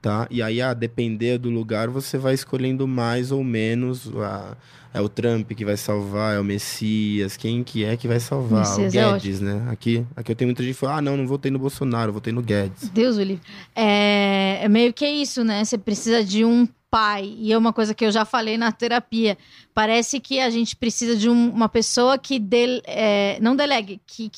tá? 0.00 0.26
E 0.30 0.42
aí, 0.42 0.60
a 0.62 0.74
depender 0.74 1.38
do 1.38 1.50
lugar, 1.50 1.88
você 1.88 2.16
vai 2.18 2.34
escolhendo 2.34 2.86
mais 2.86 3.30
ou 3.32 3.42
menos. 3.44 4.10
A, 4.16 4.56
é 4.94 5.00
o 5.02 5.08
Trump 5.08 5.52
que 5.52 5.66
vai 5.66 5.76
salvar, 5.76 6.34
é 6.34 6.40
o 6.40 6.44
Messias, 6.44 7.36
quem 7.36 7.62
que 7.62 7.84
é 7.84 7.94
que 7.96 8.08
vai 8.08 8.18
salvar? 8.18 8.60
Messias 8.60 8.94
o 8.94 8.98
é 8.98 9.12
Guedes, 9.12 9.40
né? 9.40 9.66
Aqui, 9.70 10.04
aqui 10.16 10.32
eu 10.32 10.36
tenho 10.36 10.48
muita 10.48 10.62
gente 10.62 10.72
que 10.72 10.80
fala, 10.80 10.96
ah, 10.96 11.02
não, 11.02 11.14
não 11.16 11.26
votei 11.26 11.50
no 11.50 11.58
Bolsonaro, 11.58 12.10
votei 12.12 12.32
no 12.32 12.40
Guedes. 12.40 12.88
Deus 12.88 13.16
livre. 13.16 13.40
É, 13.76 14.60
é 14.62 14.68
meio 14.68 14.92
que 14.94 15.06
isso, 15.06 15.44
né? 15.44 15.62
Você 15.62 15.76
precisa 15.76 16.24
de 16.24 16.42
um 16.42 16.66
pai, 16.90 17.34
e 17.36 17.52
é 17.52 17.58
uma 17.58 17.70
coisa 17.72 17.92
que 17.92 18.02
eu 18.02 18.10
já 18.10 18.24
falei 18.24 18.56
na 18.56 18.72
terapia, 18.72 19.36
parece 19.74 20.18
que 20.20 20.40
a 20.40 20.48
gente 20.48 20.74
precisa 20.74 21.14
de 21.14 21.28
um- 21.28 21.50
uma 21.50 21.68
pessoa 21.68 22.16
que 22.16 22.38
dele, 22.38 22.80
é, 22.86 23.38
não 23.42 23.54
delegue, 23.54 24.00
que, 24.06 24.30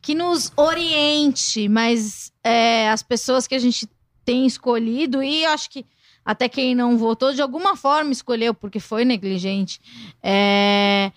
que 0.00 0.14
nos 0.14 0.52
oriente, 0.56 1.68
mas 1.68 2.32
é, 2.44 2.88
as 2.90 3.02
pessoas 3.02 3.48
que 3.48 3.56
a 3.56 3.58
gente 3.58 3.88
tem 4.26 4.44
escolhido, 4.44 5.22
e 5.22 5.46
acho 5.46 5.70
que 5.70 5.86
até 6.24 6.48
quem 6.48 6.74
não 6.74 6.98
votou, 6.98 7.32
de 7.32 7.40
alguma 7.40 7.76
forma 7.76 8.10
escolheu, 8.10 8.52
porque 8.52 8.80
foi 8.80 9.04
negligente, 9.04 9.80
é, 10.20 11.12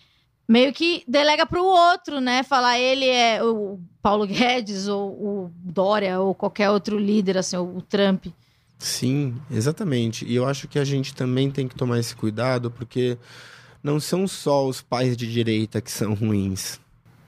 meio 0.47 0.71
que 0.71 1.03
delega 1.07 1.47
para 1.47 1.61
o 1.61 1.65
outro, 1.65 2.21
né? 2.21 2.43
Falar 2.43 2.79
ele 2.79 3.07
é 3.07 3.43
o 3.43 3.79
Paulo 4.01 4.27
Guedes, 4.27 4.87
ou 4.87 5.09
o 5.09 5.51
Dória, 5.55 6.19
ou 6.19 6.35
qualquer 6.35 6.69
outro 6.69 6.97
líder, 6.99 7.37
assim, 7.39 7.57
o 7.57 7.81
Trump. 7.81 8.27
Sim, 8.77 9.35
exatamente. 9.51 10.25
E 10.25 10.35
eu 10.35 10.47
acho 10.47 10.67
que 10.67 10.79
a 10.79 10.85
gente 10.85 11.13
também 11.13 11.49
tem 11.51 11.67
que 11.67 11.75
tomar 11.75 11.99
esse 11.99 12.15
cuidado, 12.15 12.69
porque 12.71 13.17
não 13.83 13.99
são 13.99 14.27
só 14.27 14.65
os 14.65 14.81
pais 14.81 15.17
de 15.17 15.29
direita 15.29 15.81
que 15.81 15.91
são 15.91 16.13
ruins. 16.13 16.79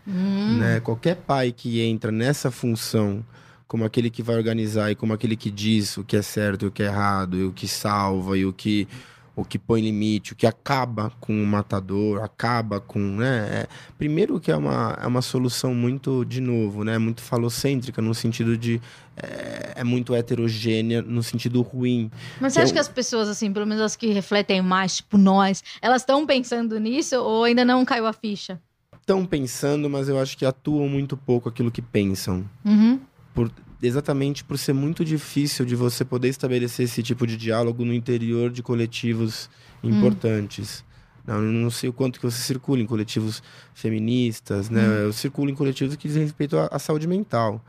Hum. 0.08 0.58
né? 0.58 0.80
Qualquer 0.80 1.16
pai 1.16 1.52
que 1.52 1.82
entra 1.82 2.12
nessa 2.12 2.50
função, 2.50 3.24
como 3.72 3.86
aquele 3.86 4.10
que 4.10 4.22
vai 4.22 4.36
organizar 4.36 4.92
e 4.92 4.96
como 4.96 5.14
aquele 5.14 5.38
que 5.38 5.50
diz 5.50 5.96
o 5.96 6.04
que 6.04 6.18
é 6.18 6.22
certo 6.22 6.66
e 6.66 6.68
o 6.68 6.72
que 6.72 6.84
é 6.84 6.88
errado, 6.88 7.38
e 7.38 7.46
o 7.46 7.54
que 7.54 7.70
salva 7.70 8.38
e 8.38 8.46
o 8.46 8.52
que, 8.52 8.86
o 9.34 9.46
que 9.46 9.58
põe 9.58 9.80
limite, 9.80 10.34
o 10.34 10.36
que 10.36 10.46
acaba 10.46 11.10
com 11.22 11.42
o 11.42 11.48
matador, 11.48 12.22
acaba 12.22 12.82
com. 12.82 13.00
Né? 13.00 13.48
É, 13.50 13.68
primeiro 13.98 14.42
que 14.42 14.52
é 14.52 14.58
uma, 14.58 15.00
é 15.02 15.08
uma 15.08 15.22
solução 15.22 15.74
muito, 15.74 16.26
de 16.26 16.42
novo, 16.42 16.84
né? 16.84 16.98
muito 16.98 17.22
falocêntrica, 17.22 18.02
no 18.02 18.14
sentido 18.14 18.58
de. 18.58 18.82
É, 19.16 19.76
é 19.78 19.84
muito 19.86 20.14
heterogênea, 20.14 21.02
no 21.02 21.24
sentido 21.24 21.62
ruim. 21.62 22.12
Mas 22.42 22.52
você 22.52 22.60
Eu- 22.60 22.64
acha 22.66 22.74
que 22.74 22.80
as 22.80 22.90
pessoas, 22.90 23.30
assim, 23.30 23.54
pelo 23.54 23.66
menos 23.66 23.82
as 23.82 23.96
que 23.96 24.08
refletem 24.08 24.62
mais, 24.62 24.98
tipo 24.98 25.18
nós, 25.18 25.64
elas 25.82 26.02
estão 26.02 26.26
pensando 26.26 26.78
nisso 26.78 27.16
ou 27.16 27.46
ainda 27.46 27.64
não 27.64 27.86
caiu 27.86 28.06
a 28.06 28.12
ficha? 28.12 28.60
Estão 29.00 29.26
pensando, 29.26 29.90
mas 29.90 30.10
eu 30.10 30.20
acho 30.20 30.38
que 30.38 30.46
atuam 30.46 30.90
muito 30.90 31.16
pouco 31.16 31.48
aquilo 31.50 31.72
que 31.72 31.82
pensam. 31.82 32.46
Uhum. 32.66 33.00
Por- 33.34 33.52
exatamente 33.82 34.44
por 34.44 34.58
ser 34.58 34.74
muito 34.74 35.04
difícil 35.04 35.66
de 35.66 35.76
você 35.76 36.06
poder 36.06 36.28
estabelecer 36.30 36.86
esse 36.86 37.02
tipo 37.02 37.26
de 37.26 37.36
diálogo 37.38 37.84
no 37.84 37.94
interior 37.94 38.52
de 38.52 38.62
coletivos 38.62 39.50
importantes. 39.84 40.84
Não, 41.26 41.36
eu 41.36 41.42
não 41.52 41.70
sei 41.70 41.90
o 41.90 41.94
quanto 41.94 42.20
que 42.20 42.26
você 42.26 42.42
circula 42.42 42.82
em 42.82 42.86
coletivos 42.86 43.44
feministas, 43.74 44.70
né? 44.70 44.82
Eu 45.04 45.14
circulo 45.14 45.50
em 45.50 45.56
coletivos 45.56 45.96
que 45.96 46.08
dizem 46.08 46.24
respeito 46.24 46.58
à, 46.58 46.68
à 46.72 46.80
saúde 46.80 47.08
mental. 47.08 47.64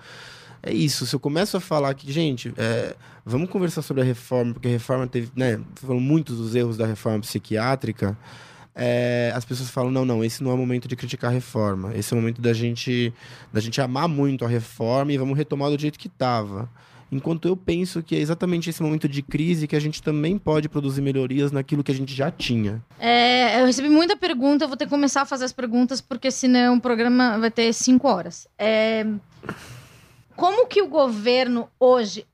É 0.62 0.72
isso, 0.72 1.07
se 1.07 1.14
eu 1.14 1.20
começo 1.20 1.57
a 1.57 1.61
falar 1.61 1.92
que, 1.94 2.11
gente, 2.12 2.53
é, 2.57 2.94
vamos 3.27 3.51
conversar 3.51 3.83
sobre 3.83 4.03
a 4.03 4.05
reforma, 4.07 4.53
porque 4.55 4.68
a 4.68 4.70
reforma 4.70 5.07
teve, 5.09 5.29
né, 5.35 5.61
foram 5.75 5.98
muitos 6.01 6.38
dos 6.38 6.55
erros 6.55 6.77
da 6.77 6.87
reforma 6.87 7.18
psiquiátrica, 7.20 8.16
é, 8.74 9.32
as 9.35 9.44
pessoas 9.44 9.70
falam, 9.70 9.90
não, 9.90 10.04
não, 10.04 10.24
esse 10.24 10.42
não 10.42 10.50
é 10.50 10.54
o 10.54 10.56
momento 10.56 10.88
de 10.88 10.96
criticar 10.96 11.30
a 11.30 11.35
reforma, 11.35 11.94
esse 11.94 12.12
é 12.12 12.16
o 12.16 12.20
momento 12.20 12.40
da 12.40 12.52
gente, 12.52 13.12
da 13.52 13.61
gente 13.61 13.80
amar 13.80 14.08
muito 14.08 14.44
a 14.44 14.48
reforma 14.48 15.12
e 15.12 15.18
vamos 15.18 15.37
retomar 15.37 15.70
do 15.70 15.78
jeito 15.78 15.98
que 15.98 16.08
estava. 16.08 16.68
Enquanto 17.11 17.46
eu 17.46 17.54
penso 17.54 18.02
que 18.02 18.16
é 18.16 18.18
exatamente 18.18 18.70
esse 18.70 18.82
momento 18.82 19.06
de 19.06 19.20
crise 19.20 19.68
que 19.68 19.76
a 19.76 19.80
gente 19.80 20.02
também 20.02 20.38
pode 20.38 20.66
produzir 20.66 21.02
melhorias 21.02 21.52
naquilo 21.52 21.85
que 21.85 21.92
a 21.92 21.94
gente 21.94 22.14
já 22.14 22.30
tinha. 22.30 22.82
É, 22.98 23.61
eu 23.61 23.66
recebi 23.66 23.90
muita 23.90 24.16
pergunta, 24.16 24.64
eu 24.64 24.68
vou 24.68 24.78
ter 24.78 24.87
que 24.87 24.90
começar 24.90 25.20
a 25.20 25.26
fazer 25.26 25.44
as 25.44 25.52
perguntas, 25.52 26.00
porque 26.00 26.30
senão 26.30 26.76
o 26.76 26.80
programa 26.80 27.38
vai 27.38 27.50
ter 27.50 27.70
cinco 27.74 28.08
horas. 28.08 28.48
É, 28.58 29.04
como 30.35 30.66
que 30.66 30.80
o 30.80 30.88
governo 30.88 31.68
hoje 31.78 32.24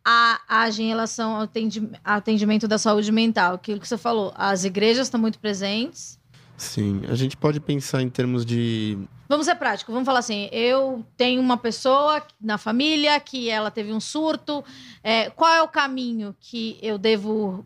age 0.48 0.85
em 0.85 0.88
relação 0.88 1.35
ao 1.35 1.42
atendi- 1.42 1.90
atendimento 2.05 2.68
da 2.68 2.79
saúde 2.79 3.11
mental? 3.11 3.55
Aquilo 3.55 3.81
que 3.81 3.88
você 3.88 3.98
falou, 3.98 4.33
as 4.37 4.62
igrejas 4.62 5.09
estão 5.09 5.20
muito 5.20 5.40
presentes. 5.40 6.18
Sim, 6.59 7.03
a 7.09 7.14
gente 7.14 7.37
pode 7.37 7.61
pensar 7.61 8.03
em 8.03 8.11
termos 8.11 8.44
de 8.44 8.99
Vamos 9.29 9.47
ser 9.47 9.55
prático, 9.55 9.92
vamos 9.92 10.07
falar 10.07 10.18
assim: 10.18 10.49
eu 10.51 11.05
tenho 11.16 11.40
uma 11.40 11.57
pessoa 11.57 12.23
na 12.40 12.59
família 12.59 13.18
que 13.21 13.49
ela 13.49 13.71
teve 13.71 13.92
um 13.92 14.01
surto. 14.01 14.64
é, 15.03 15.31
qual 15.31 15.53
é 15.53 15.62
o 15.62 15.68
caminho 15.68 16.35
que 16.40 16.79
eu 16.83 16.99
devo 16.99 17.64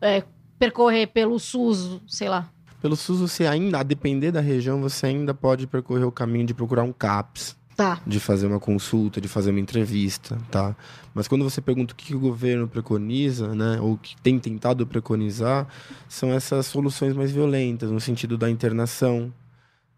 é, 0.00 0.24
percorrer 0.58 1.06
pelo 1.08 1.38
SUS, 1.38 2.00
sei 2.08 2.28
lá? 2.28 2.50
Pelo 2.80 2.96
SUS, 2.96 3.20
você 3.20 3.46
ainda, 3.46 3.78
a 3.78 3.82
depender 3.82 4.32
da 4.32 4.40
região, 4.40 4.80
você 4.80 5.06
ainda 5.06 5.32
pode 5.32 5.68
percorrer 5.68 6.04
o 6.04 6.10
caminho 6.10 6.46
de 6.46 6.54
procurar 6.54 6.82
um 6.82 6.92
CAPS, 6.92 7.56
Tá. 7.76 8.00
de 8.06 8.20
fazer 8.20 8.46
uma 8.46 8.60
consulta, 8.60 9.20
de 9.20 9.28
fazer 9.28 9.50
uma 9.50 9.58
entrevista, 9.60 10.36
tá? 10.50 10.76
Mas 11.14 11.26
quando 11.26 11.42
você 11.42 11.60
pergunta 11.60 11.94
o 11.94 11.96
que, 11.96 12.14
o 12.14 12.18
governo 12.20 12.68
preconiza, 12.68 13.54
né, 13.54 13.78
ou 13.80 13.96
que 13.96 14.14
tem 14.22 14.38
tentado 14.38 14.86
preconizar, 14.86 15.66
são 16.08 16.30
essas 16.32 16.66
soluções 16.66 17.14
mais 17.14 17.30
violentas, 17.32 17.90
no 17.90 17.98
sentido 18.00 18.36
da 18.36 18.50
internação, 18.50 19.32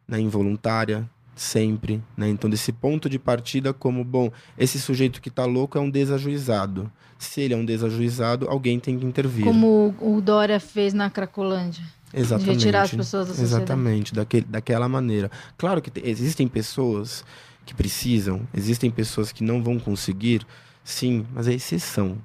né, 0.07 0.21
involuntária, 0.21 1.09
sempre, 1.35 2.01
né? 2.17 2.29
Então, 2.29 2.49
desse 2.49 2.71
ponto 2.71 3.09
de 3.09 3.19
partida 3.19 3.73
como, 3.73 4.05
bom, 4.05 4.31
esse 4.57 4.81
sujeito 4.81 5.21
que 5.21 5.29
tá 5.29 5.45
louco 5.45 5.77
é 5.77 5.81
um 5.81 5.91
desajuizado. 5.91 6.91
Se 7.19 7.41
ele 7.41 7.55
é 7.55 7.57
um 7.57 7.65
desajuizado, 7.65 8.47
alguém 8.49 8.79
tem 8.79 8.97
que 8.99 9.05
intervir. 9.05 9.45
Como 9.45 9.95
o 10.01 10.21
Dória 10.21 10.61
fez 10.61 10.95
na 10.95 11.11
Cracolândia. 11.11 11.83
Exatamente. 12.13 12.59
retirar 12.59 12.83
as 12.83 12.95
pessoas 12.95 13.27
da 13.27 13.35
sociedade. 13.35 13.63
Exatamente, 13.65 14.15
daquele, 14.15 14.47
daquela 14.49 14.89
maneira. 14.89 15.29
Claro 15.59 15.83
que 15.83 15.91
te- 15.91 16.03
existem 16.09 16.47
pessoas 16.47 17.25
que 17.65 17.75
precisam, 17.75 18.47
existem 18.53 18.91
pessoas 18.91 19.33
que 19.33 19.43
não 19.43 19.63
vão 19.63 19.79
conseguir, 19.79 20.47
sim, 20.83 21.27
mas 21.33 21.49
é 21.49 21.55
exceção. 21.55 22.19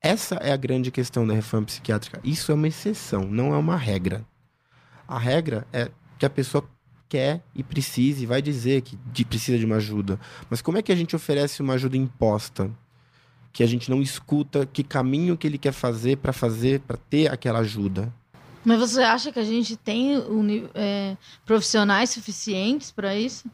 Essa 0.00 0.36
é 0.36 0.52
a 0.52 0.56
grande 0.56 0.90
questão 0.90 1.26
da 1.26 1.34
reforma 1.34 1.66
psiquiátrica. 1.66 2.20
Isso 2.22 2.52
é 2.52 2.54
uma 2.54 2.68
exceção, 2.68 3.24
não 3.24 3.52
é 3.52 3.56
uma 3.56 3.76
regra. 3.76 4.24
A 5.06 5.18
regra 5.18 5.66
é 5.72 5.90
que 6.18 6.26
a 6.26 6.30
pessoa 6.30 6.68
quer 7.08 7.42
e 7.54 7.62
precisa 7.62 8.22
e 8.22 8.26
vai 8.26 8.42
dizer 8.42 8.82
que 8.82 9.24
precisa 9.24 9.58
de 9.58 9.64
uma 9.64 9.76
ajuda. 9.76 10.20
Mas 10.50 10.60
como 10.60 10.78
é 10.78 10.82
que 10.82 10.92
a 10.92 10.96
gente 10.96 11.16
oferece 11.16 11.62
uma 11.62 11.74
ajuda 11.74 11.96
imposta? 11.96 12.70
Que 13.52 13.62
a 13.62 13.66
gente 13.66 13.90
não 13.90 14.02
escuta 14.02 14.66
que 14.66 14.84
caminho 14.84 15.36
que 15.36 15.46
ele 15.46 15.58
quer 15.58 15.72
fazer 15.72 16.18
para 16.18 16.32
fazer, 16.32 16.80
para 16.80 16.96
ter 16.96 17.32
aquela 17.32 17.60
ajuda. 17.60 18.12
Mas 18.64 18.78
você 18.78 19.00
acha 19.00 19.32
que 19.32 19.38
a 19.38 19.44
gente 19.44 19.76
tem 19.76 20.22
é, 20.74 21.16
profissionais 21.46 22.10
suficientes 22.10 22.92
para 22.92 23.16
isso? 23.16 23.50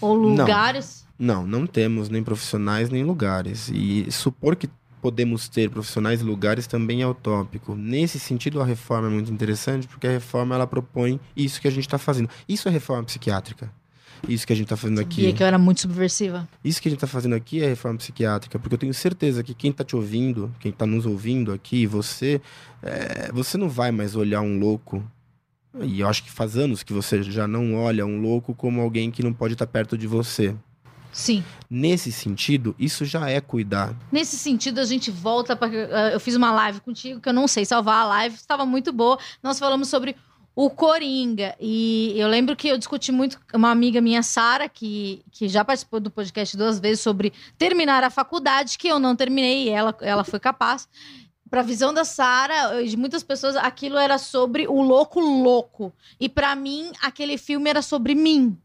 Ou 0.00 0.14
lugares? 0.14 1.06
Não, 1.18 1.46
não 1.46 1.66
temos 1.66 2.08
nem 2.08 2.22
profissionais 2.22 2.90
nem 2.90 3.04
lugares. 3.04 3.70
E 3.72 4.10
supor 4.10 4.54
que 4.56 4.68
podemos 5.00 5.48
ter 5.48 5.70
profissionais 5.70 6.20
e 6.20 6.24
lugares 6.24 6.66
também 6.66 7.02
é 7.02 7.06
utópico. 7.06 7.74
Nesse 7.74 8.18
sentido, 8.18 8.60
a 8.60 8.64
reforma 8.64 9.08
é 9.08 9.10
muito 9.10 9.32
interessante 9.32 9.86
porque 9.86 10.06
a 10.06 10.10
reforma 10.10 10.54
ela 10.54 10.66
propõe 10.66 11.20
isso 11.36 11.60
que 11.60 11.68
a 11.68 11.70
gente 11.70 11.86
está 11.86 11.98
fazendo. 11.98 12.28
Isso 12.48 12.68
é 12.68 12.70
reforma 12.70 13.04
psiquiátrica. 13.04 13.70
Isso 14.28 14.46
que 14.46 14.52
a 14.52 14.56
gente 14.56 14.66
está 14.66 14.76
fazendo 14.76 15.00
aqui. 15.00 15.32
que 15.32 15.42
eu 15.42 15.46
era 15.46 15.58
muito 15.58 15.82
subversiva. 15.82 16.48
Isso 16.64 16.80
que 16.80 16.88
a 16.88 16.90
gente 16.90 16.96
está 16.96 17.06
fazendo 17.06 17.34
aqui 17.34 17.62
é 17.62 17.66
reforma 17.66 17.98
psiquiátrica, 17.98 18.58
porque 18.58 18.74
eu 18.74 18.78
tenho 18.78 18.94
certeza 18.94 19.42
que 19.42 19.54
quem 19.54 19.70
está 19.70 19.84
te 19.84 19.94
ouvindo, 19.94 20.52
quem 20.58 20.70
está 20.70 20.86
nos 20.86 21.06
ouvindo 21.06 21.52
aqui, 21.52 21.86
você, 21.86 22.40
é, 22.82 23.30
você 23.32 23.56
não 23.56 23.68
vai 23.68 23.92
mais 23.92 24.16
olhar 24.16 24.40
um 24.40 24.58
louco. 24.58 25.04
E 25.82 26.00
eu 26.00 26.08
acho 26.08 26.22
que 26.22 26.30
faz 26.30 26.56
anos 26.56 26.82
que 26.82 26.92
você 26.92 27.22
já 27.22 27.46
não 27.46 27.74
olha 27.74 28.06
um 28.06 28.20
louco 28.20 28.54
como 28.54 28.80
alguém 28.80 29.10
que 29.10 29.22
não 29.22 29.32
pode 29.32 29.54
estar 29.54 29.66
perto 29.66 29.96
de 29.96 30.06
você. 30.06 30.54
Sim. 31.12 31.42
Nesse 31.68 32.12
sentido, 32.12 32.74
isso 32.78 33.04
já 33.04 33.28
é 33.28 33.40
cuidar. 33.40 33.96
Nesse 34.12 34.38
sentido, 34.38 34.80
a 34.80 34.84
gente 34.84 35.10
volta 35.10 35.56
para. 35.56 35.68
Eu 36.12 36.20
fiz 36.20 36.36
uma 36.36 36.52
live 36.52 36.80
contigo, 36.80 37.20
que 37.20 37.28
eu 37.28 37.32
não 37.32 37.48
sei 37.48 37.64
salvar 37.64 38.02
a 38.02 38.06
live, 38.06 38.36
estava 38.36 38.66
muito 38.66 38.92
boa. 38.92 39.18
Nós 39.42 39.58
falamos 39.58 39.88
sobre 39.88 40.14
o 40.54 40.70
Coringa. 40.70 41.54
E 41.60 42.14
eu 42.16 42.28
lembro 42.28 42.54
que 42.54 42.68
eu 42.68 42.78
discuti 42.78 43.12
muito 43.12 43.38
com 43.50 43.58
uma 43.58 43.70
amiga 43.70 44.00
minha, 44.00 44.22
Sara, 44.22 44.68
que, 44.68 45.22
que 45.30 45.48
já 45.48 45.64
participou 45.64 46.00
do 46.00 46.10
podcast 46.10 46.56
duas 46.56 46.80
vezes, 46.80 47.00
sobre 47.00 47.32
terminar 47.58 48.02
a 48.02 48.10
faculdade, 48.10 48.78
que 48.78 48.88
eu 48.88 48.98
não 48.98 49.14
terminei, 49.14 49.64
e 49.64 49.68
ela, 49.68 49.96
ela 50.00 50.24
foi 50.24 50.40
capaz. 50.40 50.88
Pra 51.56 51.62
visão 51.62 51.94
da 51.94 52.04
Sara 52.04 52.82
e 52.82 52.88
de 52.90 52.98
muitas 52.98 53.22
pessoas, 53.22 53.56
aquilo 53.56 53.96
era 53.96 54.18
sobre 54.18 54.68
o 54.68 54.82
louco 54.82 55.18
louco. 55.20 55.90
E 56.20 56.28
pra 56.28 56.54
mim, 56.54 56.92
aquele 57.00 57.38
filme 57.38 57.70
era 57.70 57.80
sobre 57.80 58.14
mim. 58.14 58.58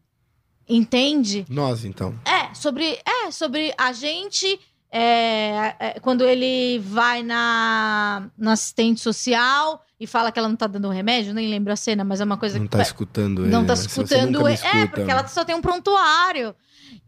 Entende? 0.68 1.46
Nós, 1.48 1.86
então. 1.86 2.14
É, 2.22 2.52
sobre, 2.52 3.00
é, 3.06 3.30
sobre 3.30 3.72
a 3.78 3.94
gente. 3.94 4.60
é, 4.90 5.74
é, 5.80 6.00
quando 6.00 6.22
ele 6.22 6.80
vai 6.80 7.22
na, 7.22 8.28
na 8.36 8.52
assistente 8.52 9.00
social 9.00 9.82
e 9.98 10.06
fala 10.06 10.30
que 10.30 10.38
ela 10.38 10.48
não 10.48 10.56
tá 10.56 10.66
dando 10.66 10.90
remédio, 10.90 11.32
nem 11.32 11.48
lembro 11.48 11.72
a 11.72 11.76
cena, 11.76 12.04
mas 12.04 12.20
é 12.20 12.24
uma 12.24 12.36
coisa 12.36 12.58
Não 12.58 12.66
que. 12.66 12.72
tá 12.72 12.82
escutando 12.82 13.44
ele. 13.44 13.50
não 13.50 13.64
tá? 13.64 13.74
Se 13.74 13.88
você 13.88 14.02
escutando 14.02 14.46
ele. 14.46 14.50
É, 14.50 14.54
escuta, 14.54 14.88
porque 14.88 15.10
ela 15.10 15.26
só 15.28 15.46
tem 15.46 15.54
um 15.54 15.62
prontuário. 15.62 16.54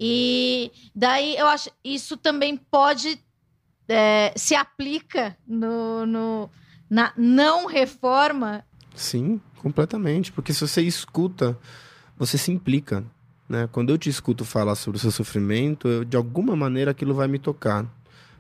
E 0.01 0.73
daí 0.95 1.37
eu 1.37 1.47
acho 1.47 1.69
isso 1.85 2.17
também 2.17 2.57
pode 2.57 3.23
é, 3.89 4.33
se 4.37 4.55
aplica 4.55 5.37
no, 5.47 6.07
no- 6.07 6.51
na 6.89 7.13
não 7.17 7.67
reforma. 7.67 8.65
Sim, 8.95 9.41
completamente. 9.59 10.31
Porque 10.33 10.53
se 10.53 10.61
você 10.67 10.83
escuta, 10.83 11.59
você 12.17 12.39
se 12.39 12.51
implica. 12.53 13.05
Né? 13.49 13.69
Quando 13.73 13.91
eu 13.91 13.99
te 13.99 14.09
escuto 14.09 14.45
falar 14.45 14.75
sobre 14.75 14.97
o 14.97 15.01
seu 15.01 15.11
sofrimento, 15.11 15.87
eu, 15.89 16.05
de 16.05 16.17
alguma 16.17 16.55
maneira 16.57 16.91
aquilo 16.93 17.15
vai 17.15 17.29
me 17.29 17.39
tocar. 17.39 17.85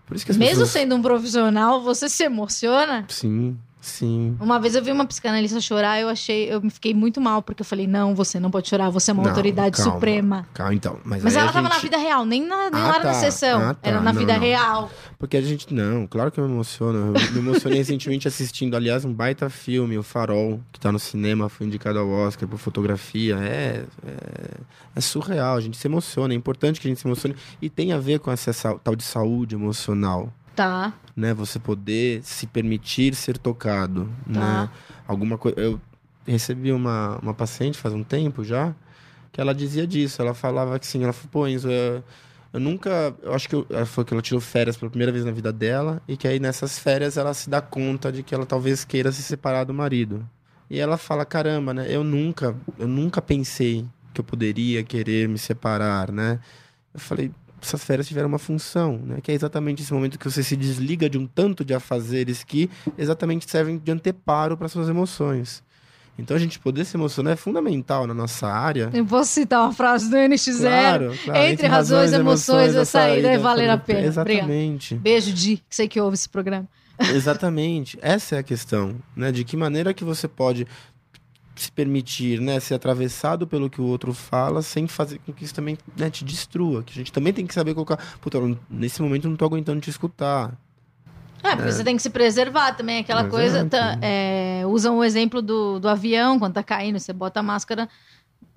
Por 0.07 0.15
isso 0.17 0.25
que 0.25 0.31
as 0.33 0.37
Mesmo 0.37 0.53
pessoas... 0.55 0.71
sendo 0.71 0.95
um 0.95 1.03
profissional, 1.03 1.83
você 1.83 2.09
se 2.09 2.23
emociona? 2.25 3.05
Sim, 3.09 3.59
sim. 3.87 4.37
Uma 4.40 4.59
vez 4.59 4.75
eu 4.75 4.83
vi 4.83 4.90
uma 4.90 5.05
psicanalista 5.07 5.61
chorar, 5.61 6.01
eu 6.01 6.09
achei, 6.09 6.53
eu 6.53 6.61
me 6.61 6.70
fiquei 6.70 6.92
muito 6.94 7.20
mal, 7.20 7.42
porque 7.42 7.62
eu 7.62 7.66
falei, 7.66 7.87
não, 7.87 8.14
você 8.14 8.40
não 8.40 8.51
pode 8.51 8.68
chorar, 8.68 8.90
você 8.90 9.11
é 9.11 9.14
uma 9.14 9.23
Não, 9.23 9.31
autoridade 9.31 9.77
calma. 9.77 9.92
suprema. 9.92 10.47
Calma, 10.55 10.75
então. 10.75 10.99
Mas, 11.05 11.23
Mas 11.23 11.37
ela 11.37 11.51
a 11.51 11.53
tava 11.53 11.68
na 11.68 11.75
gente- 11.75 11.83
vida 11.85 11.97
real, 11.97 12.25
nem, 12.25 12.47
na, 12.47 12.70
nem 12.70 12.81
Ah, 12.83 12.87
lá 12.87 12.92
na 12.99 13.01
tá. 13.01 13.14
sessão. 13.14 13.61
Ah, 13.61 13.75
tá. 13.75 13.88
Era 13.90 14.01
na 14.01 14.12
Não, 14.12 14.18
vida 14.18 14.33
não. 14.35 14.40
real. 14.40 14.90
Porque 15.18 15.37
a 15.37 15.42
gente. 15.42 15.73
Não, 15.73 16.07
claro 16.07 16.31
que 16.31 16.38
eu 16.40 16.47
me 16.47 16.53
emociono. 16.53 17.14
Eu 17.16 17.33
me 17.33 17.38
emocionei 17.38 17.79
recentemente 17.79 18.27
assistindo, 18.29 18.75
aliás, 18.77 19.05
um 19.05 19.12
baita 19.12 19.49
filme, 19.51 19.97
O 19.99 20.03
Farol, 20.03 20.61
que 20.73 20.81
tá 20.81 20.90
no 20.90 20.99
cinema, 20.99 21.49
foi 21.49 21.66
indicado 21.66 21.99
ao 21.99 22.09
Oscar 22.09 22.49
por 22.49 22.59
fotografia. 22.59 23.37
É, 23.37 23.85
é, 24.07 24.16
é 24.97 25.01
surreal, 25.01 25.57
a 25.57 25.61
gente 25.61 25.77
se 25.77 25.87
emociona. 25.87 26.33
É 26.35 26.37
importante 26.37 26.81
que 26.81 26.87
a 26.87 26.90
gente 26.90 27.01
se 27.01 27.07
emocione. 27.07 27.35
E 27.61 27.68
tem 27.70 27.92
a 27.92 27.99
ver 27.99 28.18
com 28.20 28.31
essa 28.31 28.53
sa- 28.53 28.75
tal 28.83 28.94
de 28.97 29.03
saúde 29.05 29.55
emocional. 29.55 30.33
Tá. 30.55 30.93
Né? 31.17 31.35
Você 31.35 31.59
poder 31.59 32.23
se 32.23 32.47
permitir 32.47 33.14
ser 33.14 33.38
tocado. 33.38 34.09
Tá. 34.33 34.62
Né? 34.62 34.71
Alguma 35.07 35.37
coisa. 35.38 35.59
Eu 35.61 35.81
recebi 36.27 36.73
uma, 36.73 37.19
uma 37.23 37.35
paciente 37.35 37.79
faz 37.79 37.95
um 37.95 38.03
tempo 38.03 38.45
já, 38.45 38.75
que 39.33 39.40
ela 39.40 39.55
dizia 39.55 39.87
disso. 39.87 40.21
Ela 40.23 40.35
falava 40.35 40.79
que 40.79 40.87
sim, 40.87 41.03
ela 41.03 41.12
falou, 41.12 41.31
pô, 41.31 41.47
Enzo, 41.47 41.71
eu, 41.71 42.03
eu 42.53 42.61
nunca. 42.61 43.14
Eu 43.23 43.35
acho 43.35 43.49
que 43.49 43.55
eu, 43.55 43.67
ela 43.71 43.87
falou 43.87 44.07
que 44.07 44.14
ela 44.14 44.23
tirou 44.23 44.40
férias 44.40 44.77
pela 44.77 44.90
primeira 44.90 45.12
vez 45.12 45.25
na 45.25 45.33
vida 45.33 45.53
dela, 45.53 46.01
e 46.07 46.17
que 46.17 46.27
aí 46.27 46.38
nessas 46.38 46.79
férias 46.79 47.17
ela 47.17 47.35
se 47.35 47.51
dá 47.51 47.61
conta 47.61 48.11
de 48.12 48.23
que 48.23 48.35
ela 48.35 48.47
talvez 48.47 48.85
queira 48.85 49.12
se 49.12 49.23
separar 49.23 49.64
do 49.64 49.75
marido. 49.75 50.27
E 50.71 50.79
ela 50.79 50.97
fala, 50.97 51.25
caramba, 51.25 51.75
né? 51.75 51.87
Eu 51.88 52.03
nunca, 52.03 52.57
eu 52.79 52.88
nunca 52.88 53.21
pensei 53.21 53.85
que 54.12 54.21
eu 54.21 54.25
poderia 54.25 54.83
querer 54.83 55.29
me 55.29 55.38
separar, 55.38 56.11
né? 56.11 56.38
Eu 56.93 57.01
falei, 57.01 57.31
essas 57.66 57.85
férias 57.85 58.07
tiveram 58.07 58.29
uma 58.29 58.38
função, 58.38 58.98
né? 58.98 59.18
Que 59.22 59.33
é 59.33 59.35
exatamente 59.35 59.83
esse 59.83 59.92
momento 59.92 60.18
que 60.18 60.31
você 60.31 60.42
se 60.42 60.57
desliga 60.57 61.09
de 61.09 61.18
um 61.18 61.27
tanto 61.27 61.64
de 61.64 61.74
afazeres 61.74 62.44
que 62.44 62.70
exatamente 62.96 63.50
servem 63.50 63.79
de 63.79 63.90
anteparo 63.90 64.57
para 64.57 64.68
suas 64.68 64.88
emoções. 64.88 65.62
Então 66.18 66.37
a 66.37 66.40
gente 66.40 66.59
poder 66.61 66.85
se 66.85 66.96
emocionar 66.96 67.33
é 67.33 67.37
fundamental 67.37 68.07
na 68.07 68.14
nossa 68.14 68.46
área. 68.46 68.88
Eu 68.92 69.05
posso 69.05 69.33
citar 69.33 69.62
uma 69.62 69.72
frase 69.72 70.09
do 70.09 70.16
NX0. 70.16 70.61
Claro, 70.61 71.18
claro. 71.24 71.40
Entre 71.40 71.66
razões 71.66 72.12
e 72.12 72.14
emoções, 72.14 72.77
a 72.77 72.85
saída 72.85 73.29
é 73.29 73.38
valer 73.38 73.68
a 73.68 73.79
pena. 73.79 74.07
Exatamente. 74.07 74.94
Beijo, 74.94 75.33
Di, 75.33 75.57
que 75.68 75.74
sei 75.74 75.88
que 75.88 76.00
ouve 76.00 76.14
esse 76.14 76.29
programa. 76.29 76.68
Exatamente. 77.12 77.98
Essa 78.00 78.37
é 78.37 78.38
a 78.38 78.42
questão, 78.42 78.94
né? 79.16 79.33
De 79.33 79.42
que 79.42 79.57
maneira 79.57 79.92
que 79.92 80.05
você 80.05 80.29
pode 80.29 80.66
se 81.57 81.71
permitir, 81.71 82.40
né, 82.40 82.59
ser 82.61 82.75
atravessado 82.75 83.47
pelo 83.47 83.71
que 83.71 83.81
o 83.81 83.85
outro 83.85 84.12
fala, 84.12 84.62
sem 84.62 84.87
fazer 84.87 85.19
com 85.25 85.33
que 85.33 85.45
isso 85.45 85.55
também 85.55 85.79
né, 85.97 86.11
te 86.11 86.25
destrua. 86.25 86.83
Que 86.83 86.93
a 86.93 86.97
gente 86.97 87.12
também 87.12 87.33
tem 87.33 87.47
que 87.47 87.55
saber 87.55 87.75
colocar. 87.75 87.99
Puta, 88.21 88.38
nesse 88.69 89.01
momento 89.01 89.25
eu 89.25 89.31
não 89.31 89.37
tô 89.37 89.45
aguentando 89.45 89.81
te 89.81 89.90
escutar. 89.90 90.53
É, 91.43 91.55
porque 91.55 91.71
você 91.71 91.85
tem 91.85 91.95
que 91.95 92.03
se 92.03 92.11
preservar 92.11 92.73
também, 92.73 93.01
aquela 93.01 93.21
Exato. 93.21 93.37
coisa. 93.37 93.64
tá, 93.67 93.99
é, 94.01 94.62
usam 94.67 94.97
o 94.97 95.05
exemplo 95.05 95.43
do, 95.43 95.79
do 95.79 95.88
avião, 95.88 96.38
quando 96.38 96.55
tá 96.55 96.62
caindo, 96.62 96.99
você 96.99 97.12
bota 97.12 97.40
a 97.40 97.43
máscara 97.43 97.88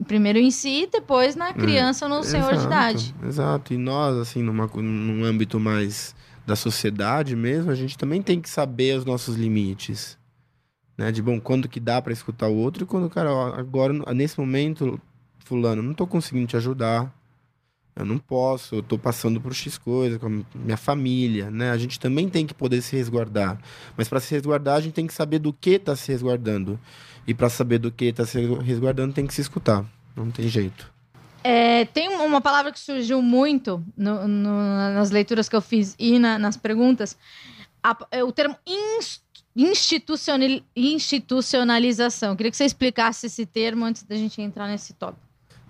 primeiro 0.06 0.40
em 0.40 0.52
si, 0.52 0.88
depois 0.92 1.36
na 1.36 1.54
criança 1.54 2.06
ou 2.06 2.10
no 2.10 2.24
senhor 2.24 2.50
de 2.50 2.60
Exato, 2.60 2.68
idade. 2.68 3.16
Exato. 3.26 3.74
E 3.74 3.78
nós, 3.78 4.16
assim, 4.18 4.42
numa, 4.42 4.68
num 4.68 5.24
âmbito 5.26 5.60
mais 5.60 6.16
da 6.46 6.56
sociedade 6.56 7.36
mesmo, 7.36 7.70
a 7.70 7.76
gente 7.76 7.98
também 7.98 8.22
tem 8.22 8.40
que 8.40 8.50
saber 8.50 8.98
os 8.98 9.04
nossos 9.04 9.36
limites. 9.36 10.17
Né? 10.98 11.12
De, 11.12 11.22
bom, 11.22 11.40
quando 11.40 11.70
que 11.70 11.80
dá 11.80 12.02
pra 12.02 12.12
escutar 12.12 12.48
o 12.48 12.56
outro 12.56 12.84
e 12.84 12.88
quando, 12.88 13.10
cara, 13.10 13.30
agora, 13.58 13.94
nesse 14.14 14.40
momento, 14.40 15.00
fulano, 15.40 15.82
não 15.82 15.94
tô 15.94 16.08
conseguindo 16.08 16.48
te 16.48 16.58
ajudar. 16.58 17.14
Eu 17.96 18.06
não 18.06 18.20
posso, 18.20 18.76
eu 18.76 18.84
tô 18.84 18.98
passando 18.98 19.42
por 19.42 19.54
X 19.56 19.76
coisa 19.78 20.20
com 20.20 20.28
a 20.28 20.58
minha 20.58 20.78
família, 20.78 21.50
né? 21.50 21.72
A 21.72 21.78
gente 21.78 22.00
também 22.00 22.30
tem 22.30 22.46
que 22.46 22.54
poder 22.54 22.82
se 22.84 22.96
resguardar. 22.96 23.60
Mas 23.96 24.08
para 24.08 24.20
se 24.20 24.36
resguardar, 24.36 24.76
a 24.76 24.80
gente 24.82 24.94
tem 24.94 25.08
que 25.08 25.14
saber 25.14 25.40
do 25.40 25.52
que 25.52 25.80
tá 25.80 25.96
se 25.96 26.12
resguardando. 26.12 26.80
E 27.26 27.34
para 27.34 27.50
saber 27.50 27.80
do 27.80 27.92
que 27.92 28.14
tá 28.14 28.24
se 28.24 28.40
resguardando, 28.62 29.14
tem 29.14 29.26
que 29.26 29.34
se 29.34 29.42
escutar. 29.42 29.84
Não 30.16 30.30
tem 30.30 30.48
jeito. 30.48 30.92
É, 31.44 31.86
tem 31.86 32.08
uma 32.10 32.40
palavra 32.42 32.72
que 32.72 32.80
surgiu 32.80 33.20
muito 33.22 33.84
no- 33.96 34.28
no- 34.28 34.94
nas 34.94 35.10
leituras 35.10 35.50
que 35.50 35.56
eu 35.56 35.62
fiz 35.62 35.96
e 35.98 36.20
na- 36.20 36.38
nas 36.38 36.56
perguntas. 36.56 37.18
A- 37.82 37.98
é 38.12 38.24
o 38.24 38.32
termo 38.32 38.56
ins- 38.66 39.24
institucional- 39.27 39.27
institucionalização. 40.76 42.36
Queria 42.36 42.52
que 42.52 42.58
você 42.58 42.66
explicasse 42.66 43.26
esse 43.26 43.46
termo 43.46 43.84
antes 43.86 44.04
da 44.04 44.16
gente 44.16 44.42
entrar 44.42 44.68
nesse 44.68 44.94
tópico. 44.94 45.26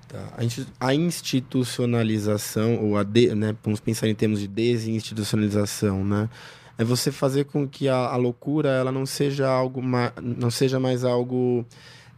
Tá. 0.08 0.34
A, 0.38 0.44
insti- 0.44 0.68
a 0.80 0.94
institucionalização, 0.94 2.84
ou 2.84 2.98
a 2.98 3.04
de, 3.04 3.34
né, 3.34 3.56
vamos 3.64 3.80
pensar 3.80 4.08
em 4.08 4.16
termos 4.16 4.40
de 4.40 4.48
desinstitucionalização, 4.48 6.04
né? 6.04 6.30
É 6.78 6.84
você 6.84 7.12
fazer 7.12 7.46
com 7.46 7.68
que 7.68 7.90
a, 7.90 7.96
a 7.96 8.16
loucura 8.16 8.70
ela 8.70 8.92
não 8.92 9.06
seja 9.06 9.50
algo 9.50 9.82
não 10.22 10.52
seja 10.52 10.80
mais 10.80 11.04
algo 11.04 11.66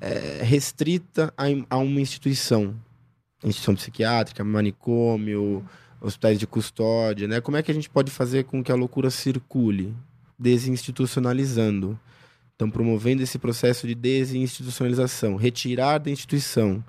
é, 0.01 0.41
restrita 0.43 1.33
a, 1.37 1.45
a 1.69 1.77
uma 1.77 2.01
instituição, 2.01 2.75
instituição 3.43 3.73
psiquiátrica, 3.73 4.43
manicômio, 4.43 5.65
hospitais 6.01 6.37
de 6.37 6.45
custódia, 6.45 7.27
né? 7.27 7.39
Como 7.41 7.57
é 7.57 7.63
que 7.63 7.71
a 7.71 7.73
gente 7.73 7.89
pode 7.89 8.11
fazer 8.11 8.43
com 8.43 8.61
que 8.63 8.71
a 8.71 8.75
loucura 8.75 9.09
circule, 9.09 9.95
desinstitucionalizando? 10.39 11.99
Então, 12.55 12.69
promovendo 12.69 13.23
esse 13.23 13.37
processo 13.37 13.87
de 13.87 13.95
desinstitucionalização, 13.95 15.35
retirar 15.35 15.97
da 15.97 16.09
instituição. 16.11 16.83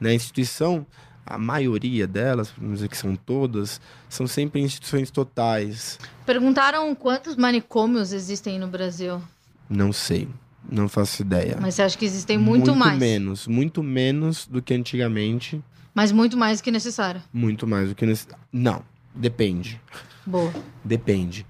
Né? 0.00 0.10
A 0.10 0.14
instituição, 0.14 0.84
a 1.24 1.38
maioria 1.38 2.06
delas, 2.08 2.52
vamos 2.58 2.76
dizer 2.76 2.88
que 2.88 2.96
são 2.96 3.14
todas, 3.14 3.80
são 4.08 4.26
sempre 4.26 4.60
instituições 4.60 5.10
totais. 5.10 5.98
Perguntaram 6.26 6.92
quantos 6.94 7.36
manicômios 7.36 8.12
existem 8.12 8.58
no 8.58 8.66
Brasil. 8.66 9.22
Não 9.70 9.92
sei, 9.92 10.28
não 10.68 10.88
faço 10.88 11.22
ideia. 11.22 11.56
Mas 11.60 11.74
você 11.76 11.82
acha 11.82 11.96
que 11.96 12.04
existem 12.04 12.36
muito, 12.36 12.74
mais? 12.74 12.98
menos, 12.98 13.46
muito 13.46 13.80
menos 13.82 14.46
do 14.46 14.60
que 14.60 14.74
antigamente, 14.74 15.62
Mas 15.94 16.10
muito 16.10 16.36
mais 16.36 16.58
do 16.60 16.64
que 16.64 16.70
necessário. 16.72 17.22
muito 17.32 17.64
mais 17.64 17.90
do 17.90 17.94
que 17.94 18.04
nesse... 18.04 18.26
Não, 18.52 18.82
depende. 19.14 19.80
Boa. 20.26 20.52
Depende. 20.84 21.46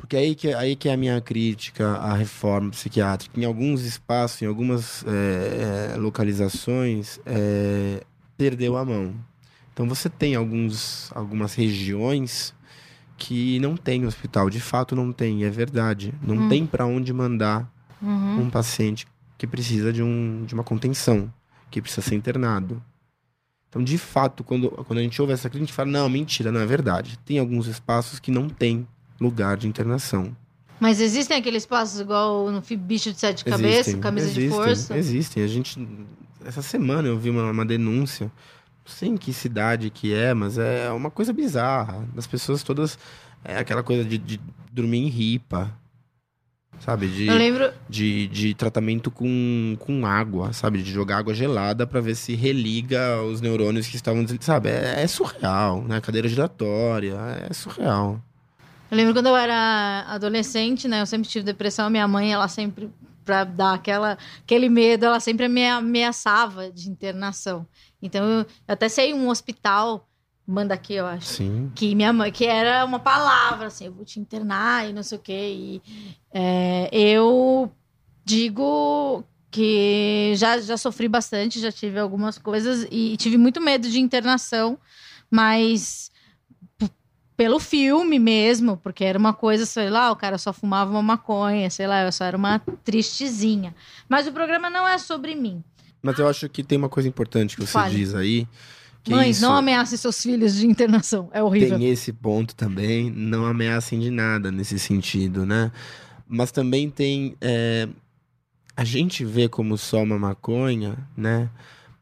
Porque 0.00 0.16
aí 0.16 0.34
que, 0.34 0.52
aí 0.54 0.74
que 0.74 0.88
é 0.88 0.94
a 0.94 0.96
minha 0.96 1.20
crítica 1.20 1.92
à 1.96 2.14
reforma 2.14 2.70
psiquiátrica. 2.70 3.38
Em 3.38 3.44
alguns 3.44 3.82
espaços, 3.82 4.40
em 4.42 4.46
algumas 4.46 5.04
é, 5.06 5.94
localizações, 5.98 7.20
é, 7.26 8.02
perdeu 8.36 8.76
a 8.76 8.84
mão. 8.84 9.14
Então 9.72 9.86
você 9.86 10.08
tem 10.08 10.34
alguns, 10.34 11.10
algumas 11.14 11.54
regiões 11.54 12.54
que 13.18 13.60
não 13.60 13.76
tem 13.76 14.06
hospital. 14.06 14.48
De 14.48 14.58
fato, 14.60 14.96
não 14.96 15.12
tem, 15.12 15.44
é 15.44 15.50
verdade. 15.50 16.14
Não 16.22 16.36
Hum. 16.36 16.48
tem 16.48 16.66
para 16.66 16.86
onde 16.86 17.12
mandar 17.12 17.70
Uhum. 18.02 18.44
um 18.44 18.50
paciente 18.50 19.06
que 19.36 19.46
precisa 19.46 19.92
de, 19.92 20.02
um, 20.02 20.44
de 20.46 20.54
uma 20.54 20.64
contenção, 20.64 21.30
que 21.70 21.82
precisa 21.82 22.00
ser 22.00 22.14
internado. 22.14 22.82
Então, 23.68 23.84
de 23.84 23.98
fato, 23.98 24.42
quando, 24.42 24.70
quando 24.70 24.98
a 24.98 25.02
gente 25.02 25.20
ouve 25.20 25.34
essa 25.34 25.48
crítica, 25.50 25.64
a 25.64 25.66
gente 25.66 25.74
fala, 25.74 25.90
não, 25.90 26.08
mentira, 26.08 26.50
não 26.50 26.60
é 26.60 26.66
verdade. 26.66 27.18
Tem 27.24 27.38
alguns 27.38 27.66
espaços 27.66 28.18
que 28.18 28.30
não 28.30 28.48
tem 28.48 28.88
lugar 29.20 29.56
de 29.56 29.68
internação. 29.68 30.34
Mas 30.80 30.98
existem 30.98 31.36
aqueles 31.36 31.64
espaços 31.64 32.00
igual 32.00 32.50
no 32.50 32.62
bicho 32.78 33.12
de 33.12 33.20
sete 33.20 33.44
cabeças, 33.44 33.80
Existem, 33.80 34.00
camisa 34.00 34.30
de 34.30 34.40
existem, 34.40 34.50
força? 34.50 34.96
Existem. 34.96 35.42
A 35.42 35.46
gente. 35.46 35.88
Essa 36.42 36.62
semana 36.62 37.06
eu 37.06 37.18
vi 37.18 37.28
uma, 37.28 37.50
uma 37.50 37.66
denúncia. 37.66 38.32
Não 38.86 38.92
sei 38.96 39.10
em 39.10 39.16
que 39.16 39.30
cidade 39.32 39.90
que 39.90 40.14
é, 40.14 40.32
mas 40.32 40.56
é 40.56 40.90
uma 40.90 41.10
coisa 41.10 41.34
bizarra. 41.34 42.08
Das 42.14 42.26
pessoas 42.26 42.62
todas. 42.62 42.98
É 43.44 43.58
aquela 43.58 43.82
coisa 43.82 44.02
de, 44.04 44.16
de 44.16 44.40
dormir 44.72 44.98
em 44.98 45.08
ripa. 45.08 45.70
Sabe? 46.78 47.08
De, 47.08 47.26
Eu 47.26 47.36
lembro, 47.36 47.70
de, 47.90 48.26
de 48.28 48.54
tratamento 48.54 49.10
com, 49.10 49.76
com 49.78 50.06
água, 50.06 50.54
sabe? 50.54 50.82
De 50.82 50.90
jogar 50.90 51.18
água 51.18 51.34
gelada 51.34 51.86
pra 51.86 52.00
ver 52.00 52.14
se 52.14 52.34
religa 52.34 53.20
os 53.22 53.42
neurônios 53.42 53.86
que 53.86 53.96
estavam. 53.96 54.24
Sabe? 54.40 54.70
É, 54.70 55.02
é 55.02 55.06
surreal, 55.06 55.82
né? 55.82 56.00
Cadeira 56.00 56.26
giratória. 56.26 57.16
É 57.48 57.52
surreal. 57.52 58.22
Eu 58.90 58.96
lembro 58.96 59.14
quando 59.14 59.26
eu 59.26 59.36
era 59.36 60.04
adolescente, 60.08 60.88
né? 60.88 61.00
Eu 61.00 61.06
sempre 61.06 61.28
tive 61.28 61.44
depressão. 61.44 61.88
Minha 61.88 62.08
mãe, 62.08 62.32
ela 62.32 62.48
sempre, 62.48 62.90
pra 63.24 63.44
dar 63.44 63.74
aquela, 63.74 64.18
aquele 64.42 64.68
medo, 64.68 65.06
ela 65.06 65.20
sempre 65.20 65.48
me 65.48 65.66
ameaçava 65.66 66.70
de 66.70 66.90
internação. 66.90 67.66
Então, 68.02 68.24
eu 68.24 68.46
até 68.66 68.88
sei 68.88 69.14
um 69.14 69.28
hospital, 69.28 70.08
manda 70.46 70.74
aqui, 70.74 70.94
eu 70.94 71.06
acho. 71.06 71.26
Sim. 71.26 71.70
que 71.74 71.94
minha 71.94 72.12
mãe, 72.12 72.32
que 72.32 72.44
era 72.44 72.84
uma 72.84 72.98
palavra, 72.98 73.68
assim, 73.68 73.86
eu 73.86 73.92
vou 73.92 74.04
te 74.04 74.18
internar 74.18 74.88
e 74.88 74.92
não 74.92 75.02
sei 75.02 75.18
o 75.18 75.20
quê. 75.20 75.54
E 75.54 75.82
é, 76.32 76.88
eu 76.92 77.70
digo 78.24 79.24
que 79.50 80.32
já, 80.36 80.60
já 80.60 80.76
sofri 80.76 81.08
bastante, 81.08 81.60
já 81.60 81.72
tive 81.72 81.98
algumas 81.98 82.38
coisas 82.38 82.86
e 82.90 83.16
tive 83.16 83.36
muito 83.36 83.60
medo 83.60 83.88
de 83.88 84.00
internação, 84.00 84.78
mas 85.30 86.09
pelo 87.40 87.58
filme 87.58 88.18
mesmo, 88.18 88.76
porque 88.76 89.02
era 89.02 89.18
uma 89.18 89.32
coisa, 89.32 89.64
sei 89.64 89.88
lá, 89.88 90.12
o 90.12 90.16
cara 90.16 90.36
só 90.36 90.52
fumava 90.52 90.90
uma 90.90 91.00
maconha, 91.00 91.70
sei 91.70 91.86
lá, 91.86 92.04
eu 92.04 92.12
só 92.12 92.26
era 92.26 92.36
uma 92.36 92.58
tristezinha. 92.84 93.74
Mas 94.06 94.26
o 94.26 94.32
programa 94.32 94.68
não 94.68 94.86
é 94.86 94.98
sobre 94.98 95.34
mim. 95.34 95.64
Mas 96.02 96.18
eu 96.18 96.28
acho 96.28 96.46
que 96.50 96.62
tem 96.62 96.76
uma 96.76 96.90
coisa 96.90 97.08
importante 97.08 97.56
que 97.56 97.62
você 97.62 97.72
Fale. 97.72 97.96
diz 97.96 98.14
aí, 98.14 98.46
Que 99.02 99.12
Mães, 99.12 99.36
isso? 99.36 99.46
não 99.46 99.56
ameacem 99.56 99.96
seus 99.96 100.22
filhos 100.22 100.54
de 100.54 100.66
internação. 100.66 101.30
É 101.32 101.42
horrível. 101.42 101.78
Tem 101.78 101.88
esse 101.88 102.12
ponto 102.12 102.54
também, 102.54 103.10
não 103.10 103.46
ameacem 103.46 103.98
de 104.00 104.10
nada 104.10 104.52
nesse 104.52 104.78
sentido, 104.78 105.46
né? 105.46 105.72
Mas 106.28 106.52
também 106.52 106.90
tem. 106.90 107.36
é, 107.40 107.88
a 108.76 108.84
gente 108.84 109.24
vê 109.24 109.48
como 109.48 109.78
só 109.78 110.02
uma 110.02 110.18
maconha, 110.18 111.08
né? 111.16 111.48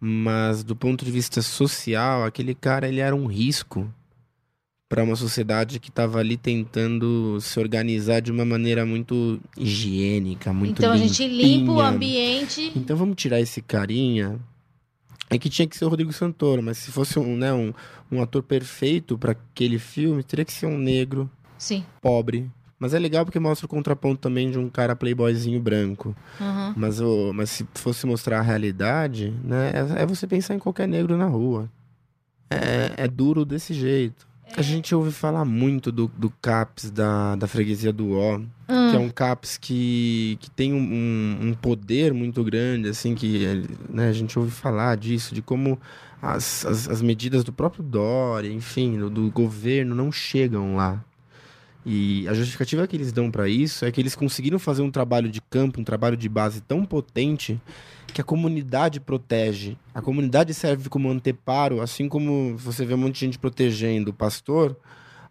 Mas 0.00 0.64
do 0.64 0.74
ponto 0.74 1.04
de 1.04 1.12
vista 1.12 1.40
social, 1.42 2.24
aquele 2.24 2.56
cara 2.56 2.88
ele 2.88 2.98
era 2.98 3.14
um 3.14 3.26
risco 3.26 3.88
para 4.88 5.04
uma 5.04 5.16
sociedade 5.16 5.78
que 5.78 5.90
estava 5.90 6.18
ali 6.18 6.36
tentando 6.36 7.38
se 7.40 7.60
organizar 7.60 8.20
de 8.20 8.32
uma 8.32 8.44
maneira 8.44 8.86
muito 8.86 9.38
higiênica, 9.56 10.52
muito 10.52 10.80
então 10.80 10.92
a 10.92 10.96
gente 10.96 11.26
limpa 11.26 11.72
o 11.72 11.74
limpinha. 11.74 11.84
ambiente. 11.84 12.72
Então 12.74 12.96
vamos 12.96 13.16
tirar 13.16 13.38
esse 13.40 13.60
carinha. 13.60 14.40
É 15.30 15.38
que 15.38 15.50
tinha 15.50 15.68
que 15.68 15.76
ser 15.76 15.84
o 15.84 15.88
Rodrigo 15.88 16.10
Santoro, 16.10 16.62
mas 16.62 16.78
se 16.78 16.90
fosse 16.90 17.18
um, 17.18 17.36
né, 17.36 17.52
um, 17.52 17.74
um 18.10 18.22
ator 18.22 18.42
perfeito 18.42 19.18
para 19.18 19.32
aquele 19.32 19.78
filme, 19.78 20.22
teria 20.22 20.44
que 20.44 20.52
ser 20.52 20.64
um 20.64 20.78
negro, 20.78 21.30
Sim. 21.58 21.84
pobre. 22.00 22.50
Mas 22.78 22.94
é 22.94 22.98
legal 22.98 23.26
porque 23.26 23.38
mostra 23.40 23.66
o 23.66 23.68
contraponto 23.68 24.20
também 24.20 24.50
de 24.50 24.58
um 24.58 24.70
cara 24.70 24.96
playboyzinho 24.96 25.60
branco. 25.60 26.16
Aham. 26.40 26.72
Mas, 26.76 27.00
o, 27.00 27.32
mas 27.34 27.50
se 27.50 27.66
fosse 27.74 28.06
mostrar 28.06 28.38
a 28.38 28.42
realidade, 28.42 29.34
né, 29.44 29.72
é, 29.74 30.02
é 30.02 30.06
você 30.06 30.26
pensar 30.26 30.54
em 30.54 30.58
qualquer 30.58 30.88
negro 30.88 31.16
na 31.16 31.26
rua. 31.26 31.68
É, 32.48 33.04
é 33.04 33.08
duro 33.08 33.44
desse 33.44 33.74
jeito. 33.74 34.27
A 34.56 34.62
gente 34.62 34.94
ouve 34.94 35.12
falar 35.12 35.44
muito 35.44 35.92
do, 35.92 36.10
do 36.16 36.30
CAPS 36.42 36.90
da, 36.90 37.36
da 37.36 37.46
freguesia 37.46 37.92
do 37.92 38.12
Ó, 38.16 38.38
Hum. 38.70 38.90
que 38.90 38.96
é 38.96 38.98
um 38.98 39.08
CAPS 39.08 39.56
que, 39.56 40.36
que 40.40 40.50
tem 40.50 40.74
um, 40.74 40.78
um- 40.78 41.48
um 41.48 41.54
poder 41.54 42.12
muito 42.12 42.42
grande, 42.44 42.88
assim, 42.88 43.14
que 43.14 43.62
né, 43.88 44.08
a 44.08 44.12
gente 44.12 44.38
ouve 44.38 44.50
falar 44.50 44.96
disso, 44.96 45.34
de 45.34 45.40
como 45.40 45.80
as, 46.20 46.66
as, 46.66 46.88
as 46.88 47.00
medidas 47.00 47.42
do 47.44 47.52
próprio 47.52 47.82
Dória, 47.82 48.52
enfim, 48.52 48.98
do, 48.98 49.08
do 49.08 49.30
governo 49.30 49.94
não 49.94 50.12
chegam 50.12 50.76
lá. 50.76 51.02
E 51.86 52.28
a 52.28 52.34
justificativa 52.34 52.86
que 52.86 52.94
eles 52.96 53.10
dão 53.12 53.30
para 53.30 53.48
isso 53.48 53.84
é 53.86 53.90
que 53.92 54.00
eles 54.00 54.14
conseguiram 54.14 54.58
fazer 54.58 54.82
um 54.82 54.90
trabalho 54.90 55.30
de 55.30 55.40
campo, 55.40 55.80
um 55.80 55.84
trabalho 55.84 56.16
de 56.16 56.28
base 56.28 56.60
tão 56.60 56.84
potente 56.84 57.58
que 58.12 58.20
a 58.20 58.24
comunidade 58.24 58.98
protege. 59.00 59.76
A 59.94 60.00
comunidade 60.02 60.52
serve 60.54 60.88
como 60.88 61.08
anteparo, 61.10 61.80
assim 61.80 62.08
como 62.08 62.56
você 62.56 62.84
vê 62.84 62.94
um 62.94 62.98
monte 62.98 63.14
de 63.14 63.20
gente 63.20 63.38
protegendo 63.38 64.10
o 64.10 64.14
pastor, 64.14 64.76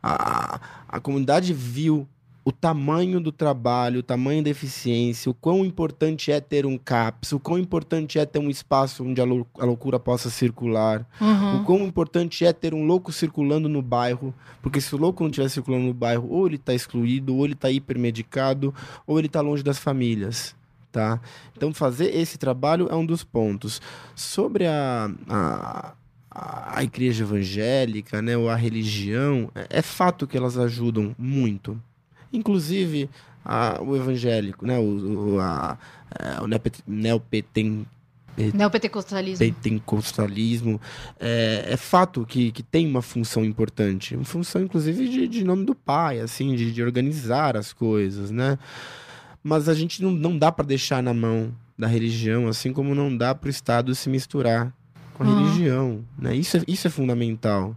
a, 0.01 0.59
a 0.87 0.99
comunidade 0.99 1.53
viu 1.53 2.07
o 2.45 2.51
tamanho 2.51 3.19
do 3.19 3.29
trabalho, 3.29 3.99
o 3.99 4.03
tamanho 4.03 4.41
da 4.41 4.49
eficiência, 4.49 5.29
o 5.29 5.33
quão 5.33 5.65
importante 5.65 6.31
é 6.31 6.39
ter 6.39 6.65
um 6.65 6.77
CAPS, 6.77 7.33
o 7.33 7.39
quão 7.41 7.59
importante 7.59 8.17
é 8.19 8.25
ter 8.25 8.39
um 8.39 8.49
espaço 8.49 9.03
onde 9.03 9.19
a, 9.19 9.25
lou- 9.25 9.45
a 9.59 9.65
loucura 9.65 9.99
possa 9.99 10.29
circular, 10.29 11.05
Uhum. 11.19 11.57
o 11.61 11.65
quão 11.65 11.79
importante 11.79 12.45
é 12.45 12.53
ter 12.53 12.73
um 12.73 12.85
louco 12.85 13.11
circulando 13.11 13.67
no 13.67 13.81
bairro, 13.81 14.33
porque 14.61 14.79
se 14.79 14.95
o 14.95 14.97
louco 14.97 15.23
não 15.23 15.29
estiver 15.29 15.49
circulando 15.49 15.87
no 15.87 15.93
bairro, 15.93 16.29
ou 16.31 16.47
ele 16.47 16.55
está 16.55 16.73
excluído, 16.73 17.35
ou 17.35 17.43
ele 17.43 17.53
está 17.53 17.69
hipermedicado, 17.69 18.73
ou 19.05 19.17
ele 19.19 19.27
está 19.27 19.41
longe 19.41 19.61
das 19.61 19.77
famílias, 19.77 20.55
tá? 20.91 21.19
Então 21.55 21.73
fazer 21.73 22.15
esse 22.15 22.37
trabalho 22.37 22.87
é 22.89 22.95
um 22.95 23.05
dos 23.05 23.23
pontos. 23.23 23.81
Sobre 24.15 24.65
a, 24.67 25.09
a, 25.27 25.93
a 26.31 26.83
igreja 26.83 27.23
evangélica, 27.23 28.21
né, 28.21 28.37
ou 28.37 28.49
a 28.49 28.55
religião, 28.55 29.51
é, 29.55 29.79
é 29.79 29.81
fato 29.81 30.27
que 30.27 30.37
elas 30.37 30.57
ajudam 30.57 31.15
muito. 31.17 31.81
Inclusive 32.31 33.09
a- 33.43 33.79
o 33.81 33.95
evangélico, 33.95 34.65
né, 34.65 34.77
o, 34.77 35.35
o, 35.35 35.39
a, 35.39 35.77
é, 36.19 36.41
o 36.41 36.47
Neopentecostalismo. 38.53 39.45
pentecostalismo, 39.45 40.81
é, 41.19 41.65
é 41.69 41.77
fato 41.77 42.25
que, 42.25 42.51
que 42.51 42.61
tem 42.61 42.87
uma 42.87 43.01
função 43.01 43.43
importante. 43.43 44.15
Uma 44.15 44.25
função, 44.25 44.61
inclusive, 44.61 45.07
de, 45.09 45.27
de 45.27 45.43
nome 45.43 45.65
do 45.65 45.73
pai, 45.73 46.19
assim, 46.19 46.55
de, 46.55 46.71
de 46.71 46.83
organizar 46.83 47.57
as 47.57 47.73
coisas, 47.73 48.29
né? 48.29 48.59
Mas 49.47 49.69
a 49.69 49.73
gente 49.73 50.01
não, 50.03 50.11
não 50.11 50.37
dá 50.37 50.51
para 50.51 50.65
deixar 50.65 51.01
na 51.01 51.13
mão 51.13 51.53
da 51.77 51.87
religião, 51.87 52.47
assim 52.47 52.73
como 52.73 52.93
não 52.93 53.15
dá 53.15 53.33
para 53.33 53.47
o 53.47 53.49
Estado 53.49 53.95
se 53.95 54.09
misturar 54.09 54.73
com 55.13 55.23
a 55.23 55.27
Uhum. 55.27 55.43
religião, 55.45 56.05
né? 56.17 56.35
Isso 56.35 56.57
é, 56.57 56.63
isso 56.67 56.85
é 56.87 56.89
fundamental. 56.89 57.75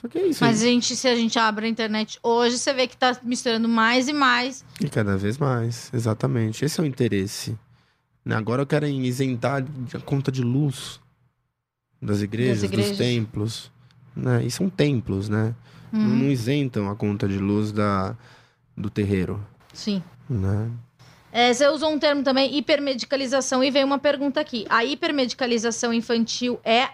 Só 0.00 0.08
que 0.08 0.18
é 0.18 0.26
isso. 0.26 0.42
Mas 0.42 0.60
a 0.62 0.64
gente, 0.66 0.96
se 0.96 1.06
a 1.06 1.14
gente 1.14 1.38
abre 1.38 1.66
a 1.66 1.68
internet 1.68 2.18
hoje, 2.22 2.58
você 2.58 2.72
vê 2.74 2.88
que 2.88 2.96
tá 2.96 3.16
misturando 3.22 3.68
mais 3.68 4.08
e 4.08 4.12
mais. 4.12 4.64
E 4.80 4.88
cada 4.88 5.16
vez 5.16 5.38
mais, 5.38 5.90
exatamente. 5.94 6.64
Esse 6.64 6.80
é 6.80 6.82
o 6.82 6.86
interesse. 6.86 7.56
Né? 8.24 8.34
Agora 8.34 8.66
querem 8.66 9.04
isentar 9.06 9.64
a 9.94 10.00
conta 10.00 10.32
de 10.32 10.42
luz 10.42 11.00
das 12.00 12.20
igrejas, 12.20 12.64
igrejas. 12.64 12.90
dos 12.90 12.98
templos. 12.98 13.72
Né? 14.16 14.44
E 14.44 14.50
são 14.50 14.68
templos, 14.68 15.28
né? 15.28 15.54
Não, 15.92 16.00
Uhum. 16.00 16.16
não 16.20 16.30
isentam 16.30 16.90
a 16.90 16.96
conta 16.96 17.28
de 17.28 17.38
luz 17.38 17.70
da, 17.70 18.16
do 18.76 18.90
terreiro. 18.90 19.40
Sim. 19.72 20.02
Né? 20.28 20.70
É, 21.32 21.52
você 21.52 21.66
usou 21.66 21.90
um 21.90 21.98
termo 21.98 22.22
também, 22.22 22.56
hipermedicalização, 22.58 23.64
e 23.64 23.70
veio 23.70 23.86
uma 23.86 23.98
pergunta 23.98 24.38
aqui. 24.38 24.66
A 24.68 24.84
hipermedicalização 24.84 25.92
infantil 25.92 26.60
é 26.62 26.88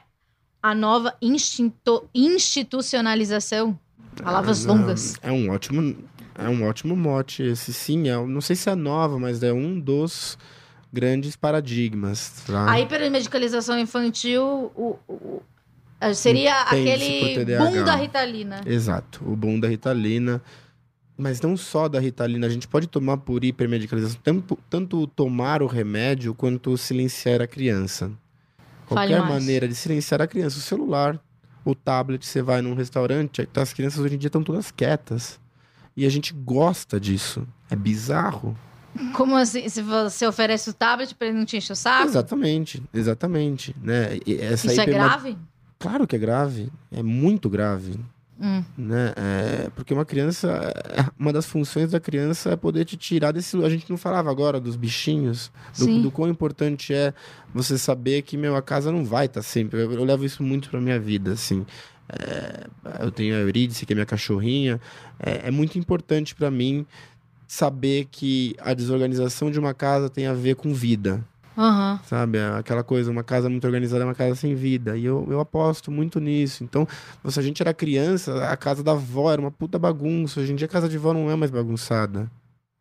a 0.63 0.75
nova 0.75 1.15
instinto- 1.21 2.09
institucionalização? 2.15 3.79
Palavras 4.23 4.65
não, 4.65 4.77
longas. 4.77 5.17
É 5.23 5.31
um 5.33 5.51
ótimo, 5.51 5.97
é 6.37 6.49
um 6.49 6.65
ótimo 6.67 6.97
mote. 6.97 7.43
Esse 7.43 7.73
sim, 7.73 8.09
é, 8.09 8.17
não 8.27 8.41
sei 8.41 8.57
se 8.57 8.69
é 8.71 8.75
nova, 8.75 9.19
mas 9.19 9.43
é 9.43 9.53
um 9.53 9.79
dos 9.79 10.39
grandes 10.93 11.37
paradigmas. 11.37 12.43
Tá? 12.47 12.71
A 12.71 12.81
hipermedicalização 12.81 13.79
infantil 13.79 14.73
o- 14.75 14.99
o- 15.09 15.43
seria 16.15 16.63
aquele 16.63 17.45
boom 17.59 17.85
da 17.85 17.95
Ritalina. 17.97 18.61
Exato, 18.67 19.23
o 19.27 19.37
boom 19.37 19.59
da 19.61 19.69
Ritalina. 19.69 20.41
Mas 21.21 21.41
não 21.41 21.57
só 21.57 21.89
da 21.89 21.99
Ritalina, 21.99 22.47
a 22.47 22.51
gente 22.51 22.69
pode 22.69 22.87
tomar 22.87 23.17
por 23.17 23.45
hipermedicalização, 23.45 24.21
tanto, 24.23 24.59
tanto 24.71 25.07
tomar 25.09 25.63
o 25.63 25.67
remédio 25.67 26.33
quanto 26.33 26.79
silenciar 26.79 27.43
a 27.43 27.47
criança. 27.47 28.11
Qualquer 28.87 29.21
maneira 29.29 29.67
de 29.67 29.75
silenciar 29.75 30.23
a 30.23 30.29
criança, 30.29 30.59
o 30.59 30.61
celular, 30.61 31.21
o 31.65 31.75
tablet, 31.75 32.25
você 32.25 32.41
vai 32.41 32.63
num 32.63 32.73
restaurante, 32.75 33.45
tá, 33.47 33.63
as 33.63 33.73
crianças 33.73 33.99
hoje 33.99 34.15
em 34.15 34.19
dia 34.19 34.29
estão 34.29 34.45
todas 34.45 34.71
quietas. 34.71 35.41
E 35.97 36.07
a 36.07 36.09
gente 36.09 36.33
gosta 36.33 37.01
disso. 37.01 37.47
É 37.69 37.75
bizarro. 37.75 38.57
Como 39.15 39.37
assim? 39.37 39.69
Se 39.69 39.83
você 39.83 40.25
oferece 40.27 40.71
o 40.71 40.73
tablet 40.73 41.13
pra 41.17 41.27
ele 41.27 41.37
não 41.39 41.45
te 41.45 41.57
encher 41.57 41.73
o 41.73 41.77
saco? 41.77 42.07
Exatamente, 42.09 42.81
exatamente. 42.95 43.75
Né? 43.83 44.19
Isso 44.25 44.71
é 44.71 44.75
hiperme- 44.75 44.93
grave? 44.95 45.39
Claro 45.81 46.07
que 46.07 46.15
é 46.15 46.19
grave. 46.19 46.71
É 46.93 47.03
muito 47.03 47.51
grave. 47.51 47.99
Hum. 48.41 48.63
né? 48.77 49.13
É, 49.17 49.71
porque 49.75 49.93
uma 49.93 50.05
criança, 50.05 50.49
é, 50.91 51.05
uma 51.19 51.33
das 51.33 51.45
funções 51.47 51.91
da 51.91 51.99
criança 51.99 52.51
é 52.51 52.57
poder 52.57 52.85
te 52.85 52.97
tirar 52.97 53.33
desse. 53.33 53.57
A 53.65 53.69
gente 53.69 53.91
não 53.91 53.97
falava 53.97 54.31
agora 54.31 54.61
dos 54.61 54.77
bichinhos, 54.77 55.51
do, 55.77 56.03
do 56.03 56.11
quão 56.11 56.29
importante 56.29 56.95
é 56.95 57.13
você 57.53 57.77
saber 57.77 58.23
que 58.23 58.37
meu 58.37 58.55
a 58.55 58.63
casa 58.63 58.93
não 58.93 59.05
vai 59.05 59.27
estar 59.27 59.43
sempre. 59.43 59.81
Eu, 59.81 59.93
eu 59.93 60.05
levo 60.05 60.25
isso 60.25 60.43
muito 60.43 60.71
pra 60.71 60.81
minha 60.81 61.01
vida, 61.01 61.33
assim. 61.33 61.67
É, 62.09 62.67
eu 63.01 63.11
tenho 63.11 63.35
a 63.35 63.39
Eurídice, 63.39 63.85
que 63.85 63.93
é 63.93 63.97
minha 63.97 64.07
cachorrinha. 64.07 64.81
É, 65.19 65.49
é 65.49 65.51
muito 65.51 65.79
importante 65.79 66.35
pra 66.35 66.51
mim 66.51 66.87
saber 67.47 68.07
que 68.11 68.55
a 68.61 68.73
desorganização 68.73 69.51
de 69.51 69.59
uma 69.59 69.75
casa 69.75 70.09
tem 70.09 70.27
a 70.27 70.33
ver 70.33 70.55
com 70.55 70.73
vida. 70.73 71.25
Aham. 71.59 71.99
Sabe? 72.07 72.39
Aquela 72.57 72.85
coisa, 72.85 73.11
uma 73.11 73.25
casa 73.25 73.51
muito 73.51 73.65
organizada 73.65 74.05
é 74.05 74.07
uma 74.07 74.15
casa 74.15 74.37
sem 74.37 74.55
vida. 74.55 74.97
E 74.97 75.05
eu, 75.05 75.27
eu 75.29 75.41
aposto 75.41 75.91
muito 75.91 76.21
nisso. 76.21 76.63
Então, 76.63 76.87
se 77.29 77.39
a 77.41 77.43
gente 77.43 77.61
era 77.61 77.75
criança, 77.75 78.45
a 78.49 78.57
casa 78.57 78.83
da 78.85 78.93
avó 78.93 79.33
era 79.33 79.41
uma 79.41 79.51
puta 79.51 79.77
bagunça. 79.77 80.39
Hoje 80.41 80.53
em 80.53 80.57
dia 80.57 80.67
a 80.67 80.71
casa 80.71 80.89
de 80.89 80.97
avó 80.97 81.13
não 81.13 81.29
é 81.29 81.35
mais 81.35 81.51
bagunçada. 81.51 82.31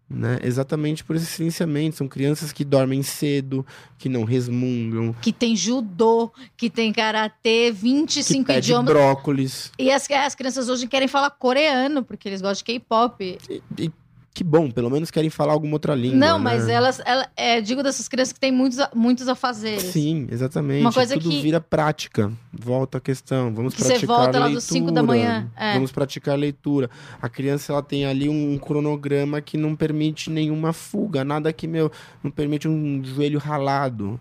Né? 0.09 0.39
Exatamente 0.41 1.03
por 1.03 1.15
esse 1.15 1.25
silenciamento. 1.25 1.97
São 1.97 2.07
crianças 2.07 2.53
que 2.53 2.63
dormem 2.63 3.01
cedo, 3.01 3.65
que 3.97 4.07
não 4.07 4.23
resmungam, 4.23 5.13
Que 5.21 5.33
tem 5.33 5.55
judô, 5.55 6.31
que 6.55 6.69
tem 6.69 6.93
karatê, 6.93 7.65
que 7.65 7.71
25 7.71 8.45
pedem 8.45 8.59
idiomas. 8.59 8.93
brócolis. 8.93 9.71
E 9.77 9.91
as, 9.91 10.09
as 10.09 10.35
crianças 10.35 10.69
hoje 10.69 10.87
querem 10.87 11.07
falar 11.07 11.31
coreano, 11.31 12.03
porque 12.03 12.29
eles 12.29 12.41
gostam 12.41 12.59
de 12.59 12.79
K-pop. 12.79 13.37
E, 13.49 13.61
e 13.77 13.91
que 14.37 14.43
bom, 14.43 14.69
pelo 14.69 14.87
menos 14.87 15.09
querem 15.09 15.31
falar 15.31 15.53
alguma 15.53 15.73
outra 15.73 15.95
língua. 15.95 16.15
Não, 16.19 16.37
né? 16.37 16.43
mas 16.43 16.67
elas, 16.69 17.01
ela, 17.03 17.27
é, 17.35 17.59
digo 17.59 17.81
dessas 17.81 18.07
crianças 18.07 18.31
que 18.33 18.39
têm 18.39 18.51
muitos, 18.51 18.77
a- 18.79 18.91
muitos 18.93 19.27
afazeres. 19.27 19.81
Sim, 19.85 20.27
exatamente. 20.29 20.81
Uma 20.81 20.93
coisa 20.93 21.15
Tudo 21.15 21.27
que- 21.27 21.41
vira 21.41 21.59
prática. 21.59 22.31
Volta 22.53 22.99
a 22.99 23.01
questão. 23.01 23.51
Vamos 23.51 23.73
Que 23.73 23.81
você 23.81 23.89
praticar 23.93 24.15
volta 24.15 24.31
lá 24.37 24.45
leitura. 24.45 24.53
dos 24.53 24.63
cinco 24.65 24.91
da 24.91 25.01
manhã, 25.01 25.49
é. 25.57 25.73
Vamos 25.73 25.91
praticar 25.91 26.37
leitura. 26.37 26.87
A 27.19 27.27
criança 27.27 27.71
ela 27.73 27.81
tem 27.81 28.05
ali 28.05 28.29
um 28.29 28.59
cronograma 28.59 29.41
que 29.41 29.57
não 29.57 29.75
permite 29.75 30.29
nenhuma 30.29 30.71
fuga, 30.71 31.23
nada 31.23 31.51
que 31.51 31.65
meu 31.67 31.91
não 32.23 32.29
permite 32.29 32.67
um 32.67 33.01
joelho 33.03 33.39
ralado. 33.39 34.19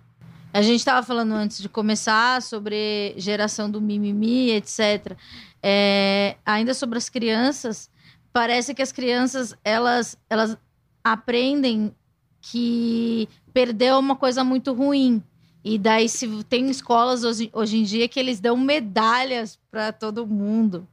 A 0.51 0.63
gente 0.63 0.79
estava 0.79 1.07
falando 1.07 1.33
antes 1.35 1.61
de 1.61 1.69
começar 1.69 2.41
sobre 2.41 3.13
geração 3.19 3.71
do 3.71 3.83
mimimi, 3.83 4.51
etc. 4.53 5.15
É, 5.63 6.37
ainda 6.47 6.73
sobre 6.73 6.97
as 6.97 7.11
crianças, 7.11 7.91
parece 8.37 8.75
que 8.75 8.83
as 8.83 8.93
crianças 8.93 9.57
elas, 9.65 10.15
elas 10.29 10.59
aprendem 11.03 11.91
que 12.43 13.27
perder 13.51 13.87
é 13.87 13.97
uma 13.97 14.15
coisa 14.15 14.45
muito 14.45 14.75
ruim 14.75 15.23
E 15.65 15.79
daí 15.79 16.07
se 16.07 16.45
tem 16.45 16.69
escolas 16.69 17.25
hoje, 17.25 17.49
hoje 17.51 17.79
em 17.79 17.83
dia 17.83 18.07
que 18.07 18.21
eles 18.21 18.39
dão 18.39 18.55
medalhas 18.55 19.59
para 19.71 19.91
todo 19.91 20.27
mundo. 20.27 20.87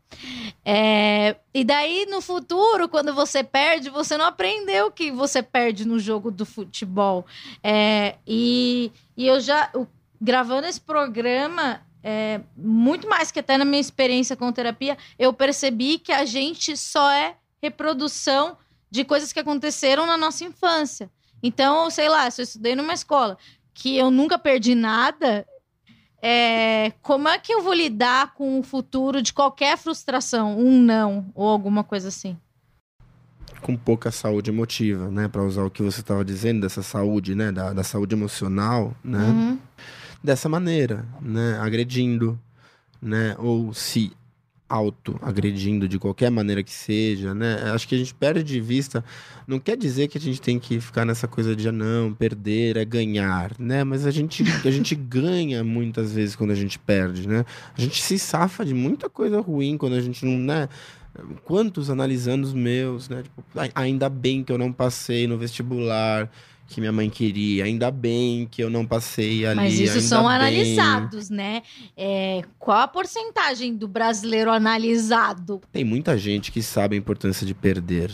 É, 0.63 1.35
e 1.53 1.65
daí 1.65 2.05
no 2.09 2.21
futuro, 2.21 2.87
quando 2.87 3.13
você 3.13 3.43
perde, 3.43 3.89
você 3.89 4.17
não 4.17 4.25
aprendeu 4.25 4.89
que 4.89 5.11
você 5.11 5.43
perde 5.43 5.85
no 5.85 5.99
jogo 5.99 6.31
do 6.31 6.45
futebol. 6.45 7.25
É, 7.61 8.15
e, 8.25 8.89
e 9.17 9.27
eu 9.27 9.41
já 9.41 9.69
o, 9.75 9.85
gravando 10.21 10.65
esse 10.65 10.79
programa, 10.79 11.81
é, 12.03 12.41
muito 12.55 13.07
mais 13.07 13.31
que 13.31 13.39
até 13.39 13.57
na 13.57 13.65
minha 13.65 13.79
experiência 13.79 14.35
com 14.35 14.51
terapia, 14.51 14.97
eu 15.17 15.31
percebi 15.31 15.97
que 15.97 16.11
a 16.11 16.25
gente 16.25 16.75
só 16.75 17.09
é 17.09 17.35
reprodução 17.61 18.57
de 18.91 19.05
coisas 19.05 19.31
que 19.31 19.39
aconteceram 19.39 20.05
na 20.05 20.17
nossa 20.17 20.43
infância. 20.43 21.09
Então, 21.41 21.89
sei 21.89 22.09
lá, 22.09 22.29
se 22.29 22.41
eu 22.41 22.43
estudei 22.43 22.75
numa 22.75 22.93
escola 22.93 23.37
que 23.73 23.97
eu 23.97 24.11
nunca 24.11 24.37
perdi 24.37 24.75
nada, 24.75 25.47
é, 26.21 26.93
como 27.01 27.27
é 27.27 27.37
que 27.39 27.53
eu 27.53 27.61
vou 27.61 27.73
lidar 27.73 28.33
com 28.33 28.59
o 28.59 28.63
futuro 28.63 29.21
de 29.21 29.33
qualquer 29.33 29.77
frustração, 29.77 30.57
um 30.57 30.79
não 30.79 31.25
ou 31.33 31.47
alguma 31.49 31.83
coisa 31.83 32.09
assim? 32.09 32.37
Com 33.61 33.75
pouca 33.75 34.11
saúde 34.11 34.49
emotiva, 34.49 35.09
né? 35.09 35.27
Para 35.27 35.43
usar 35.43 35.63
o 35.63 35.71
que 35.71 35.81
você 35.81 36.01
estava 36.01 36.23
dizendo 36.23 36.61
dessa 36.61 36.83
saúde, 36.83 37.33
né? 37.33 37.51
Da, 37.51 37.73
da 37.73 37.83
saúde 37.83 38.13
emocional, 38.13 38.93
né? 39.03 39.19
Uhum. 39.19 39.59
Dessa 40.23 40.47
maneira, 40.47 41.05
né? 41.21 41.57
Agredindo, 41.59 42.39
né? 43.01 43.35
Ou 43.37 43.73
se 43.73 44.13
auto-agredindo 44.73 45.87
de 45.87 45.99
qualquer 45.99 46.31
maneira 46.31 46.63
que 46.63 46.71
seja, 46.71 47.33
né? 47.33 47.71
Acho 47.73 47.87
que 47.87 47.93
a 47.93 47.97
gente 47.97 48.13
perde 48.13 48.43
de 48.43 48.59
vista. 48.59 49.05
Não 49.45 49.59
quer 49.59 49.77
dizer 49.77 50.07
que 50.07 50.17
a 50.17 50.21
gente 50.21 50.41
tem 50.41 50.57
que 50.57 50.79
ficar 50.79 51.05
nessa 51.05 51.27
coisa 51.27 51.55
de 51.55 51.67
ah, 51.67 51.71
não, 51.71 52.11
perder 52.11 52.77
é 52.77 52.85
ganhar, 52.85 53.51
né? 53.59 53.83
Mas 53.83 54.07
a 54.07 54.11
gente, 54.11 54.43
a 54.65 54.71
gente 54.71 54.95
ganha 54.95 55.63
muitas 55.63 56.11
vezes 56.11 56.35
quando 56.35 56.51
a 56.51 56.55
gente 56.55 56.79
perde, 56.79 57.27
né? 57.27 57.45
A 57.77 57.81
gente 57.81 58.01
se 58.01 58.17
safa 58.17 58.65
de 58.65 58.73
muita 58.73 59.07
coisa 59.09 59.39
ruim 59.41 59.77
quando 59.77 59.93
a 59.93 60.01
gente 60.01 60.25
não, 60.25 60.39
né? 60.39 60.67
Quantos 61.43 61.91
analisando 61.91 62.47
os 62.47 62.53
meus, 62.53 63.07
né? 63.09 63.21
Tipo, 63.21 63.43
ainda 63.75 64.09
bem 64.09 64.43
que 64.43 64.51
eu 64.51 64.57
não 64.57 64.73
passei 64.73 65.27
no 65.27 65.37
vestibular 65.37 66.31
que 66.67 66.79
minha 66.79 66.91
mãe 66.91 67.09
queria. 67.09 67.65
Ainda 67.65 67.91
bem 67.91 68.47
que 68.49 68.63
eu 68.63 68.69
não 68.69 68.85
passei 68.85 69.45
ali. 69.45 69.55
Mas 69.55 69.79
isso 69.79 70.01
são 70.01 70.23
bem. 70.23 70.33
analisados, 70.33 71.29
né? 71.29 71.61
É, 71.95 72.41
qual 72.57 72.79
a 72.79 72.87
porcentagem 72.87 73.75
do 73.75 73.87
brasileiro 73.87 74.51
analisado? 74.51 75.61
Tem 75.71 75.83
muita 75.83 76.17
gente 76.17 76.51
que 76.51 76.61
sabe 76.61 76.95
a 76.95 76.99
importância 76.99 77.45
de 77.45 77.53
perder. 77.53 78.11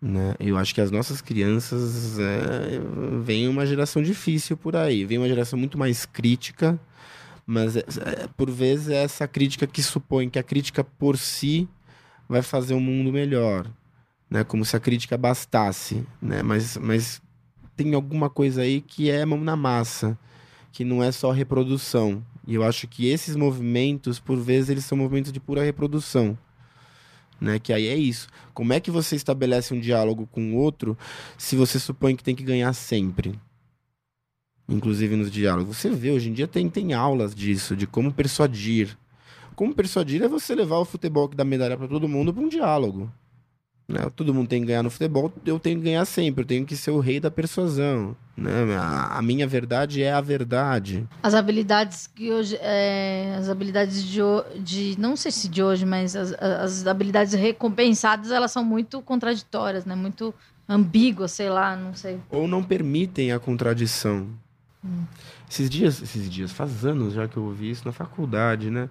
Né? 0.00 0.34
Eu 0.38 0.58
acho 0.58 0.74
que 0.74 0.82
as 0.82 0.90
nossas 0.90 1.22
crianças 1.22 2.18
é, 2.18 2.78
vem 3.22 3.48
uma 3.48 3.64
geração 3.64 4.02
difícil 4.02 4.54
por 4.54 4.76
aí, 4.76 5.02
vem 5.02 5.16
uma 5.16 5.28
geração 5.28 5.58
muito 5.58 5.78
mais 5.78 6.04
crítica, 6.04 6.78
mas 7.46 7.74
é, 7.74 7.80
é, 7.80 8.28
por 8.36 8.50
vezes 8.50 8.88
é 8.88 9.02
essa 9.02 9.26
crítica 9.26 9.66
que 9.66 9.82
supõe 9.82 10.28
que 10.28 10.38
a 10.38 10.42
crítica 10.42 10.84
por 10.84 11.16
si 11.16 11.66
vai 12.28 12.42
fazer 12.42 12.74
o 12.74 12.76
um 12.76 12.80
mundo 12.80 13.10
melhor, 13.10 13.66
né? 14.28 14.44
Como 14.44 14.62
se 14.62 14.76
a 14.76 14.80
crítica 14.80 15.16
bastasse, 15.16 16.06
né? 16.20 16.42
Mas, 16.42 16.76
mas 16.76 17.22
tem 17.76 17.94
alguma 17.94 18.30
coisa 18.30 18.62
aí 18.62 18.80
que 18.80 19.10
é 19.10 19.24
mão 19.24 19.40
na 19.40 19.56
massa, 19.56 20.18
que 20.72 20.84
não 20.84 21.02
é 21.02 21.10
só 21.12 21.30
reprodução. 21.30 22.24
E 22.46 22.54
eu 22.54 22.62
acho 22.62 22.86
que 22.86 23.08
esses 23.08 23.36
movimentos, 23.36 24.18
por 24.18 24.38
vezes, 24.38 24.70
eles 24.70 24.84
são 24.84 24.98
movimentos 24.98 25.32
de 25.32 25.40
pura 25.40 25.62
reprodução. 25.62 26.36
Né? 27.40 27.58
Que 27.58 27.72
aí 27.72 27.86
é 27.86 27.96
isso. 27.96 28.28
Como 28.52 28.72
é 28.72 28.80
que 28.80 28.90
você 28.90 29.16
estabelece 29.16 29.74
um 29.74 29.80
diálogo 29.80 30.26
com 30.26 30.52
o 30.52 30.56
outro 30.56 30.96
se 31.36 31.56
você 31.56 31.78
supõe 31.78 32.16
que 32.16 32.24
tem 32.24 32.34
que 32.34 32.44
ganhar 32.44 32.72
sempre? 32.72 33.38
Inclusive 34.68 35.16
nos 35.16 35.30
diálogos. 35.30 35.76
Você 35.76 35.90
vê, 35.90 36.10
hoje 36.10 36.30
em 36.30 36.32
dia 36.32 36.48
tem, 36.48 36.68
tem 36.68 36.94
aulas 36.94 37.34
disso, 37.34 37.76
de 37.76 37.86
como 37.86 38.12
persuadir. 38.12 38.96
Como 39.54 39.74
persuadir 39.74 40.22
é 40.22 40.28
você 40.28 40.54
levar 40.54 40.78
o 40.78 40.84
futebol 40.84 41.28
que 41.28 41.36
dá 41.36 41.44
medalha 41.44 41.76
para 41.76 41.86
todo 41.86 42.08
mundo 42.08 42.32
para 42.32 42.42
um 42.42 42.48
diálogo. 42.48 43.12
Né? 43.86 44.00
Todo 44.16 44.32
mundo 44.32 44.48
tem 44.48 44.62
que 44.62 44.68
ganhar 44.68 44.82
no 44.82 44.90
futebol, 44.90 45.30
eu 45.44 45.58
tenho 45.58 45.78
que 45.78 45.84
ganhar 45.84 46.04
sempre, 46.06 46.42
eu 46.42 46.46
tenho 46.46 46.64
que 46.64 46.74
ser 46.74 46.90
o 46.90 47.00
rei 47.00 47.20
da 47.20 47.30
persuasão. 47.30 48.16
Né? 48.36 48.50
A, 48.76 49.18
a 49.18 49.22
minha 49.22 49.46
verdade 49.46 50.02
é 50.02 50.12
a 50.12 50.20
verdade. 50.20 51.06
As 51.22 51.34
habilidades 51.34 52.06
que 52.06 52.32
hoje. 52.32 52.58
É, 52.60 53.36
as 53.38 53.48
habilidades 53.48 54.02
de, 54.02 54.20
de. 54.58 54.98
Não 54.98 55.16
sei 55.16 55.30
se 55.30 55.48
de 55.48 55.62
hoje, 55.62 55.84
mas 55.84 56.16
as, 56.16 56.32
as 56.32 56.86
habilidades 56.86 57.34
recompensadas 57.34 58.30
elas 58.30 58.50
são 58.50 58.64
muito 58.64 59.00
contraditórias, 59.02 59.84
né? 59.84 59.94
Muito 59.94 60.34
ambíguas, 60.68 61.32
sei 61.32 61.50
lá, 61.50 61.76
não 61.76 61.94
sei. 61.94 62.18
Ou 62.30 62.48
não 62.48 62.62
permitem 62.62 63.32
a 63.32 63.38
contradição. 63.38 64.26
Hum. 64.84 65.04
Esses 65.48 65.70
dias, 65.70 66.02
esses 66.02 66.28
dias, 66.28 66.50
faz 66.50 66.84
anos 66.84 67.14
já 67.14 67.28
que 67.28 67.36
eu 67.36 67.44
ouvi 67.44 67.70
isso 67.70 67.82
na 67.84 67.92
faculdade, 67.92 68.70
né? 68.70 68.88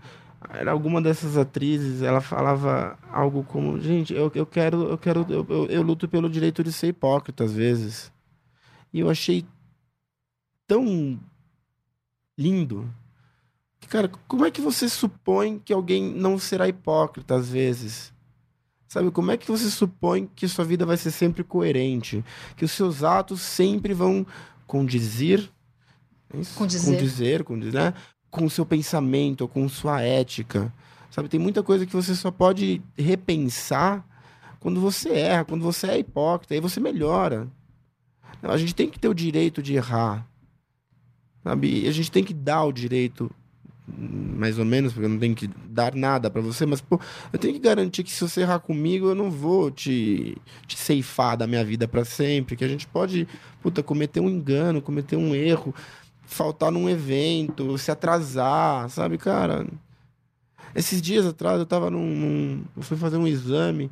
Era 0.50 0.72
alguma 0.72 1.02
dessas 1.02 1.38
atrizes, 1.38 2.02
ela 2.02 2.22
falava 2.22 2.98
algo 3.12 3.44
como, 3.44 3.80
gente, 3.80 4.14
eu, 4.14 4.32
eu 4.36 4.46
quero, 4.46 4.90
eu 4.90 4.98
quero, 4.98 5.26
eu, 5.30 5.46
eu, 5.50 5.66
eu, 5.68 5.82
luto 5.82 6.08
pelo 6.08 6.30
direito 6.30 6.64
de 6.64 6.72
ser 6.72 6.88
hipócrita 6.88 7.44
às 7.44 7.54
vezes. 7.54 8.12
E 8.92 9.00
eu 9.00 9.10
achei 9.10 9.46
tão 10.68 11.20
lindo. 12.38 12.90
Cara, 13.90 14.10
como 14.28 14.46
é 14.46 14.52
que 14.52 14.62
você 14.62 14.88
supõe 14.90 15.60
que 15.60 15.74
alguém 15.74 16.04
não 16.14 16.40
será 16.40 16.68
hipócrita 16.68 17.36
às 17.36 17.50
vezes? 17.50 18.14
Sabe, 18.88 19.12
como 19.12 19.32
é 19.32 19.38
que 19.38 19.48
você 19.48 19.70
supõe 19.70 20.30
que 20.36 20.48
sua 20.48 20.64
vida 20.64 20.86
vai 20.86 20.98
ser 20.98 21.12
sempre 21.12 21.44
coerente? 21.44 22.24
Que 22.56 22.66
os 22.66 22.72
seus 22.72 23.04
atos 23.04 23.42
sempre 23.42 23.94
vão 23.94 24.26
condizer 24.68 25.52
Condizer. 26.56 26.92
Condizer, 26.92 27.44
condizer 27.44 27.74
né? 27.74 27.94
Com 28.34 28.46
o 28.46 28.50
seu 28.50 28.66
pensamento, 28.66 29.48
com 29.48 29.70
sua 29.70 30.02
ética. 30.02 30.74
Sabe, 31.12 31.30
tem 31.30 31.40
muita 31.40 31.62
coisa 31.62 31.86
que 31.86 31.94
você 31.94 32.16
só 32.16 32.32
pode 32.32 32.82
repensar 32.98 34.04
quando 34.60 34.82
você 34.82 35.10
erra, 35.10 35.46
quando 35.46 35.62
você 35.62 35.86
é 35.86 36.00
hipócrita, 36.00 36.56
aí 36.56 36.60
você 36.60 36.80
melhora. 36.80 37.48
A 38.42 38.58
gente 38.58 38.74
tem 38.74 38.90
que 38.90 39.00
ter 39.00 39.08
o 39.08 39.14
direito 39.14 39.62
de 39.62 39.76
errar. 39.76 40.28
Sabe? 41.44 41.84
E 41.84 41.88
a 41.88 41.92
gente 41.92 42.10
tem 42.12 42.24
que 42.24 42.34
dar 42.34 42.64
o 42.64 42.72
direito 42.72 43.30
mais 43.86 44.58
ou 44.58 44.66
menos, 44.66 44.94
porque 44.94 45.06
eu 45.06 45.10
não 45.10 45.20
tenho 45.20 45.36
que 45.36 45.48
dar 45.68 45.94
nada 45.94 46.30
para 46.30 46.42
você, 46.42 46.66
mas 46.66 46.80
pô, 46.80 47.00
eu 47.32 47.38
tenho 47.38 47.54
que 47.54 47.60
garantir 47.60 48.04
que 48.04 48.12
se 48.12 48.22
você 48.28 48.42
errar 48.42 48.60
comigo, 48.60 49.08
eu 49.10 49.16
não 49.16 49.30
vou 49.30 49.70
te, 49.70 50.38
te 50.66 50.78
ceifar 50.78 51.36
da 51.36 51.46
minha 51.46 51.64
vida 51.66 51.88
para 51.88 52.06
sempre, 52.06 52.56
que 52.56 52.64
a 52.64 52.68
gente 52.68 52.88
pode, 52.88 53.28
puta, 53.62 53.84
cometer 53.84 54.22
um 54.22 54.30
engano, 54.30 54.82
cometer 54.82 55.18
um 55.18 55.36
erro, 55.36 55.76
faltar 56.34 56.72
num 56.72 56.90
evento, 56.90 57.78
se 57.78 57.92
atrasar, 57.92 58.90
sabe, 58.90 59.18
cara? 59.18 59.66
Esses 60.76 61.02
dias 61.02 61.26
atrás 61.26 61.60
eu 61.60 61.66
tava 61.66 61.90
num, 61.90 62.06
num 62.06 62.64
eu 62.76 62.84
fui 62.84 62.98
fazer 62.98 63.18
um 63.18 63.28
exame 63.28 63.92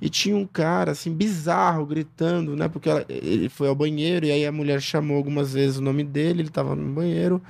e 0.00 0.08
tinha 0.08 0.36
um 0.36 0.46
cara 0.46 0.92
assim 0.92 1.12
bizarro 1.12 1.86
gritando, 1.86 2.56
né? 2.56 2.68
Porque 2.68 2.88
ela, 2.88 3.04
ele 3.08 3.48
foi 3.48 3.68
ao 3.68 3.74
banheiro 3.74 4.26
e 4.26 4.32
aí 4.32 4.44
a 4.44 4.50
mulher 4.50 4.80
chamou 4.80 5.16
algumas 5.16 5.52
vezes 5.52 5.76
o 5.76 5.82
nome 5.82 6.02
dele, 6.02 6.42
ele 6.42 6.50
tava 6.50 6.74
no 6.74 6.92
banheiro. 6.92 7.40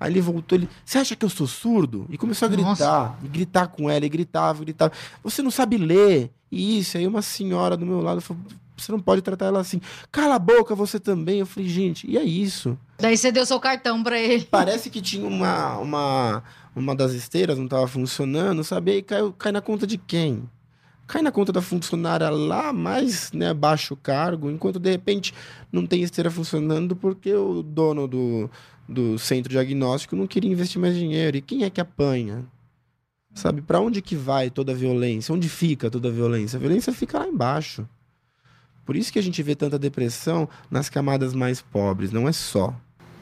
Aí 0.00 0.12
ele 0.12 0.20
voltou, 0.20 0.56
ele, 0.56 0.68
você 0.84 0.98
acha 0.98 1.16
que 1.16 1.24
eu 1.24 1.30
sou 1.30 1.46
surdo? 1.46 2.06
E 2.10 2.18
começou 2.18 2.46
a 2.46 2.50
gritar, 2.50 2.68
Nossa. 2.68 3.16
e 3.24 3.28
gritar 3.28 3.66
com 3.68 3.90
ela, 3.90 4.04
e 4.04 4.08
gritava, 4.08 4.62
gritava. 4.62 4.92
Você 5.24 5.42
não 5.42 5.50
sabe 5.50 5.76
ler? 5.76 6.30
E 6.52 6.78
isso, 6.78 6.96
aí 6.96 7.06
uma 7.06 7.22
senhora 7.22 7.76
do 7.76 7.84
meu 7.84 8.00
lado 8.00 8.20
falou, 8.20 8.42
você 8.82 8.92
não 8.92 9.00
pode 9.00 9.22
tratar 9.22 9.46
ela 9.46 9.60
assim. 9.60 9.80
Cala 10.10 10.36
a 10.36 10.38
boca, 10.38 10.74
você 10.74 10.98
também. 11.00 11.40
Eu 11.40 11.46
falei, 11.46 11.68
gente, 11.68 12.08
e 12.10 12.16
é 12.16 12.22
isso. 12.22 12.78
Daí 12.98 13.16
você 13.16 13.30
deu 13.30 13.46
seu 13.46 13.60
cartão 13.60 14.02
pra 14.02 14.18
ele. 14.18 14.46
Parece 14.50 14.90
que 14.90 15.00
tinha 15.00 15.26
uma, 15.26 15.78
uma, 15.78 16.42
uma 16.74 16.94
das 16.94 17.12
esteiras, 17.12 17.58
não 17.58 17.64
estava 17.64 17.86
funcionando, 17.86 18.62
sabe? 18.64 18.92
Aí 18.92 19.02
cai, 19.02 19.20
cai 19.38 19.52
na 19.52 19.60
conta 19.60 19.86
de 19.86 19.98
quem? 19.98 20.48
Cai 21.06 21.22
na 21.22 21.32
conta 21.32 21.52
da 21.52 21.62
funcionária 21.62 22.28
lá 22.28 22.70
mais 22.70 23.32
né, 23.32 23.54
baixo 23.54 23.96
cargo, 23.96 24.50
enquanto 24.50 24.78
de 24.78 24.90
repente 24.90 25.32
não 25.72 25.86
tem 25.86 26.02
esteira 26.02 26.30
funcionando 26.30 26.94
porque 26.94 27.32
o 27.32 27.62
dono 27.62 28.06
do, 28.06 28.50
do 28.86 29.18
centro 29.18 29.50
diagnóstico 29.50 30.14
não 30.14 30.26
queria 30.26 30.50
investir 30.50 30.78
mais 30.78 30.94
dinheiro. 30.94 31.38
E 31.38 31.40
quem 31.40 31.64
é 31.64 31.70
que 31.70 31.80
apanha? 31.80 32.44
Sabe, 33.34 33.62
para 33.62 33.80
onde 33.80 34.02
que 34.02 34.16
vai 34.16 34.50
toda 34.50 34.72
a 34.72 34.74
violência? 34.74 35.32
Onde 35.34 35.48
fica 35.48 35.90
toda 35.90 36.08
a 36.08 36.12
violência? 36.12 36.56
A 36.56 36.60
violência 36.60 36.92
fica 36.92 37.20
lá 37.20 37.26
embaixo. 37.26 37.88
Por 38.88 38.96
isso 38.96 39.12
que 39.12 39.18
a 39.18 39.22
gente 39.22 39.42
vê 39.42 39.54
tanta 39.54 39.78
depressão 39.78 40.48
nas 40.70 40.88
camadas 40.88 41.34
mais 41.34 41.60
pobres, 41.60 42.10
não 42.10 42.26
é 42.26 42.32
só. 42.32 42.74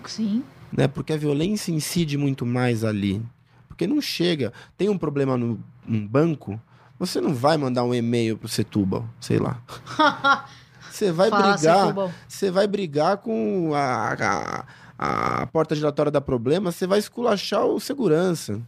Sim. 0.04 0.44
Né? 0.70 0.86
Porque 0.86 1.12
a 1.12 1.16
violência 1.16 1.72
incide 1.72 2.16
muito 2.16 2.46
mais 2.46 2.84
ali. 2.84 3.20
Porque 3.66 3.84
não 3.84 4.00
chega. 4.00 4.52
Tem 4.78 4.88
um 4.88 4.96
problema 4.96 5.36
no, 5.36 5.58
num 5.84 6.06
banco, 6.06 6.60
você 7.00 7.20
não 7.20 7.34
vai 7.34 7.56
mandar 7.56 7.82
um 7.82 7.92
e-mail 7.92 8.38
pro 8.38 8.46
Setúbal, 8.46 9.08
sei 9.20 9.40
lá. 9.40 9.60
Você 10.88 11.10
vai 11.10 11.28
Fala, 11.28 11.52
brigar. 11.56 11.94
Você 12.28 12.50
vai 12.50 12.66
brigar 12.68 13.16
com 13.18 13.72
a, 13.74 14.64
a, 14.98 15.40
a 15.42 15.46
porta 15.48 15.74
giratória 15.74 16.12
da 16.12 16.22
problema, 16.22 16.72
você 16.72 16.86
vai 16.86 17.00
esculachar 17.00 17.66
o 17.66 17.78
segurança. 17.78 18.62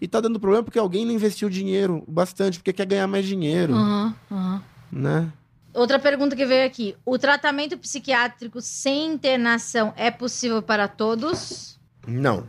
E 0.00 0.08
tá 0.08 0.18
dando 0.18 0.40
problema 0.40 0.62
porque 0.62 0.78
alguém 0.78 1.04
não 1.04 1.12
investiu 1.12 1.50
dinheiro 1.50 2.02
bastante, 2.08 2.58
porque 2.58 2.72
quer 2.72 2.86
ganhar 2.86 3.06
mais 3.06 3.26
dinheiro. 3.26 3.74
Uhum, 3.74 4.14
uhum. 4.30 4.60
Né? 4.90 5.30
Outra 5.74 5.98
pergunta 5.98 6.36
que 6.36 6.46
veio 6.46 6.64
aqui. 6.64 6.94
O 7.04 7.18
tratamento 7.18 7.76
psiquiátrico 7.76 8.60
sem 8.60 9.12
internação 9.12 9.92
é 9.96 10.10
possível 10.10 10.62
para 10.62 10.86
todos? 10.86 11.78
Não. 12.06 12.46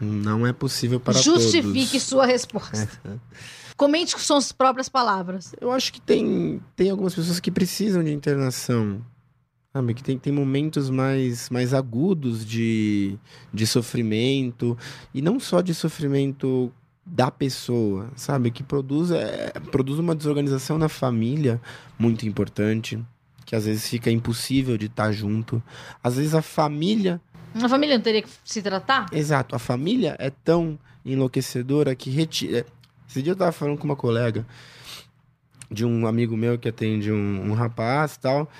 Não 0.00 0.46
é 0.46 0.52
possível 0.52 1.00
para 1.00 1.18
Justifique 1.18 1.92
todos. 1.92 2.02
sua 2.04 2.24
resposta. 2.24 2.88
Comente 3.76 4.14
com 4.14 4.20
suas 4.20 4.52
próprias 4.52 4.88
palavras. 4.88 5.52
Eu 5.60 5.72
acho 5.72 5.92
que 5.92 6.00
tem, 6.00 6.60
tem 6.76 6.90
algumas 6.90 7.14
pessoas 7.14 7.40
que 7.40 7.50
precisam 7.50 8.02
de 8.02 8.12
internação. 8.12 9.04
Sabe? 9.72 9.94
Que 9.94 10.02
tem, 10.02 10.18
tem 10.18 10.32
momentos 10.32 10.88
mais, 10.88 11.50
mais 11.50 11.74
agudos 11.74 12.44
de, 12.46 13.18
de 13.52 13.66
sofrimento. 13.66 14.78
E 15.12 15.20
não 15.20 15.38
só 15.38 15.60
de 15.60 15.74
sofrimento 15.74 16.72
da 17.10 17.30
pessoa, 17.30 18.10
sabe? 18.14 18.50
Que 18.50 18.62
produz, 18.62 19.10
é, 19.10 19.50
produz 19.70 19.98
uma 19.98 20.14
desorganização 20.14 20.78
na 20.78 20.88
família 20.88 21.60
muito 21.98 22.26
importante. 22.26 23.02
Que 23.46 23.56
às 23.56 23.64
vezes 23.64 23.88
fica 23.88 24.10
impossível 24.10 24.76
de 24.76 24.86
estar 24.86 25.10
junto. 25.10 25.62
Às 26.04 26.16
vezes 26.16 26.34
a 26.34 26.42
família 26.42 27.18
A 27.54 27.68
família 27.68 27.96
não 27.96 28.02
teria 28.02 28.22
que 28.22 28.28
se 28.44 28.60
tratar? 28.60 29.06
Exato, 29.10 29.56
a 29.56 29.58
família 29.58 30.14
é 30.18 30.28
tão 30.28 30.78
enlouquecedora 31.04 31.94
que 31.94 32.10
retira. 32.10 32.66
Esse 33.08 33.22
dia 33.22 33.32
eu 33.32 33.36
tava 33.36 33.52
falando 33.52 33.78
com 33.78 33.84
uma 33.84 33.96
colega 33.96 34.46
de 35.70 35.84
um 35.84 36.06
amigo 36.06 36.36
meu 36.36 36.58
que 36.58 36.68
atende 36.68 37.10
um, 37.10 37.50
um 37.50 37.54
rapaz 37.54 38.14
e 38.14 38.20
tal, 38.20 38.50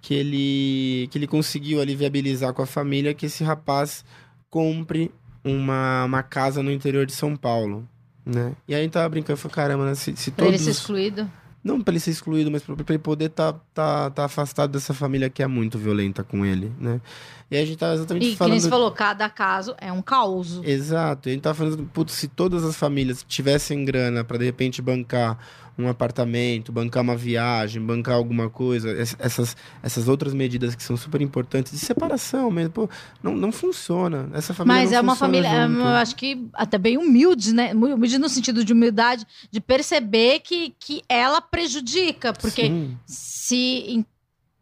que 0.00 0.12
ele, 0.14 1.08
que 1.10 1.18
ele 1.18 1.26
conseguiu 1.28 1.80
ali 1.80 1.94
viabilizar 1.94 2.52
com 2.52 2.62
a 2.62 2.66
família 2.66 3.14
que 3.14 3.26
esse 3.26 3.44
rapaz 3.44 4.04
compre 4.50 5.10
uma, 5.44 6.04
uma 6.04 6.22
casa 6.22 6.62
no 6.62 6.70
interior 6.70 7.06
de 7.06 7.12
São 7.12 7.36
Paulo. 7.36 7.88
Né? 8.24 8.52
E 8.68 8.74
aí 8.74 8.80
a 8.80 8.84
gente 8.84 8.92
tava 8.92 9.08
brincando, 9.08 9.36
falou, 9.36 9.54
caramba, 9.54 9.84
né? 9.86 9.94
Se, 9.94 10.14
se 10.16 10.30
Pra 10.30 10.46
ele 10.46 10.56
todos. 10.58 10.64
ser 10.64 10.70
excluído? 10.80 11.30
Não 11.64 11.80
pra 11.80 11.92
ele 11.92 12.00
ser 12.00 12.10
excluído, 12.10 12.50
mas 12.50 12.62
pra, 12.64 12.74
pra 12.74 12.84
ele 12.88 12.98
poder 12.98 13.28
tá, 13.28 13.52
tá, 13.72 14.10
tá 14.10 14.24
afastado 14.24 14.72
dessa 14.72 14.92
família 14.92 15.30
que 15.30 15.42
é 15.44 15.46
muito 15.46 15.78
violenta 15.78 16.24
com 16.24 16.44
ele, 16.44 16.72
né? 16.80 17.00
E 17.48 17.56
aí 17.56 17.62
a 17.62 17.66
gente 17.66 17.78
tava 17.78 17.94
exatamente 17.94 18.26
E 18.26 18.30
que 18.32 18.36
falando. 18.36 18.50
nem 18.52 18.60
você 18.60 18.68
falou, 18.68 18.90
cada 18.90 19.28
caso 19.30 19.72
é 19.78 19.92
um 19.92 20.02
caos. 20.02 20.60
Exato. 20.64 21.28
E 21.28 21.30
a 21.30 21.32
gente 21.34 21.42
tava 21.42 21.54
falando, 21.54 21.84
putz, 21.92 22.14
se 22.14 22.26
todas 22.26 22.64
as 22.64 22.74
famílias 22.74 23.24
tivessem 23.28 23.84
grana 23.84 24.24
pra 24.24 24.38
de 24.38 24.44
repente 24.44 24.82
bancar 24.82 25.38
um 25.78 25.88
apartamento, 25.88 26.70
bancar 26.70 27.02
uma 27.02 27.16
viagem, 27.16 27.80
bancar 27.80 28.14
alguma 28.14 28.50
coisa, 28.50 28.90
es- 29.00 29.16
essas, 29.18 29.56
essas 29.82 30.06
outras 30.08 30.34
medidas 30.34 30.74
que 30.74 30.82
são 30.82 30.96
super 30.96 31.20
importantes, 31.22 31.72
de 31.72 31.78
separação 31.78 32.50
mesmo, 32.50 32.70
pô, 32.72 32.90
não, 33.22 33.34
não 33.34 33.50
funciona. 33.50 34.28
Essa 34.34 34.52
família 34.52 34.80
Mas 34.82 34.92
é 34.92 35.00
uma 35.00 35.16
família, 35.16 35.48
é, 35.48 35.66
junto. 35.66 35.80
eu 35.80 35.86
acho 35.86 36.14
que 36.16 36.46
até 36.52 36.76
bem 36.76 36.98
humilde, 36.98 37.54
né? 37.54 37.72
Humilde 37.74 38.18
no 38.18 38.28
sentido 38.28 38.64
de 38.64 38.72
humildade, 38.72 39.26
de 39.50 39.60
perceber 39.60 40.40
que, 40.40 40.74
que 40.78 41.02
ela 41.08 41.40
prejudica. 41.40 42.32
Porque 42.34 42.66
Sim. 42.66 42.96
se 43.06 43.56
em 43.88 44.06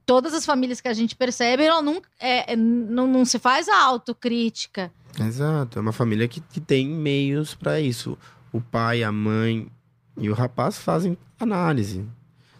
todas 0.06 0.32
as 0.34 0.44
famílias 0.46 0.80
que 0.80 0.88
a 0.88 0.92
gente 0.94 1.14
percebe, 1.16 1.64
ela 1.64 1.82
não, 1.82 2.00
é, 2.18 2.52
é, 2.52 2.56
não, 2.56 3.06
não 3.06 3.24
se 3.24 3.38
faz 3.38 3.68
a 3.68 3.80
autocrítica. 3.82 4.92
Exato, 5.18 5.78
é 5.78 5.82
uma 5.82 5.92
família 5.92 6.26
que, 6.28 6.40
que 6.40 6.60
tem 6.60 6.88
meios 6.88 7.54
pra 7.54 7.80
isso. 7.80 8.16
O 8.52 8.60
pai, 8.60 9.02
a 9.02 9.12
mãe 9.12 9.68
e 10.20 10.28
o 10.28 10.34
rapaz 10.34 10.78
fazem 10.78 11.16
análise. 11.38 12.04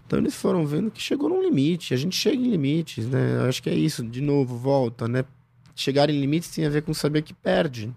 Então 0.07 0.19
eles 0.19 0.35
foram 0.35 0.67
vendo 0.67 0.91
que 0.91 1.01
chegou 1.01 1.29
num 1.29 1.43
limite. 1.43 1.95
A 1.95 1.97
gente 1.97 2.17
chega 2.17 2.37
em 2.37 2.51
limites, 2.51 3.07
né? 3.07 3.37
Eu 3.37 3.49
acho 3.49 3.63
que 3.63 3.71
é 3.71 3.75
isso. 3.75 4.03
De 4.03 4.21
novo, 4.21 4.57
volta, 4.57 5.07
né? 5.07 5.25
Chegar 5.77 6.11
em 6.11 6.21
limites 6.21 6.51
tem 6.51 6.67
a 6.67 6.71
ver 6.71 6.83
com 6.83 6.93
saber 6.93 7.23
que 7.23 7.33
perde. 7.33 7.95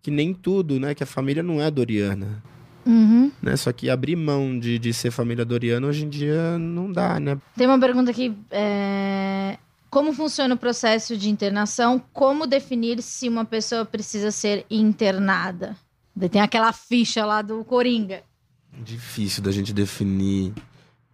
Que 0.00 0.10
nem 0.10 0.32
tudo, 0.32 0.80
né? 0.80 0.94
Que 0.94 1.02
a 1.02 1.06
família 1.06 1.42
não 1.42 1.60
é 1.60 1.70
doriana. 1.70 2.42
Uhum. 2.86 3.30
Né? 3.42 3.54
Só 3.56 3.70
que 3.70 3.90
abrir 3.90 4.16
mão 4.16 4.58
de, 4.58 4.78
de 4.78 4.94
ser 4.94 5.10
família 5.10 5.44
doriana 5.44 5.86
hoje 5.86 6.06
em 6.06 6.08
dia 6.08 6.58
não 6.58 6.90
dá, 6.90 7.20
né? 7.20 7.36
Tem 7.54 7.66
uma 7.66 7.78
pergunta 7.78 8.10
aqui. 8.10 8.34
é, 8.50 9.58
Como 9.90 10.14
funciona 10.14 10.54
o 10.54 10.58
processo 10.58 11.16
de 11.16 11.28
internação? 11.28 12.02
Como 12.14 12.46
definir 12.46 13.02
se 13.02 13.28
uma 13.28 13.44
pessoa 13.44 13.84
precisa 13.84 14.30
ser 14.30 14.64
internada? 14.70 15.76
Tem 16.30 16.40
aquela 16.40 16.72
ficha 16.72 17.24
lá 17.26 17.42
do 17.42 17.62
Coringa. 17.64 18.22
Difícil 18.72 19.42
da 19.42 19.50
gente 19.50 19.72
definir 19.72 20.52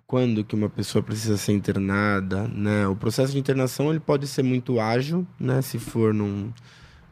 quando 0.06 0.44
que 0.44 0.54
uma 0.54 0.68
pessoa 0.68 1.02
precisa 1.02 1.36
ser 1.36 1.52
internada, 1.52 2.46
né? 2.48 2.86
O 2.86 2.94
processo 2.94 3.32
de 3.32 3.38
internação 3.38 3.90
ele 3.90 4.00
pode 4.00 4.26
ser 4.26 4.42
muito 4.42 4.78
ágil, 4.78 5.26
né? 5.38 5.60
Se 5.62 5.78
for 5.78 6.14
num, 6.14 6.52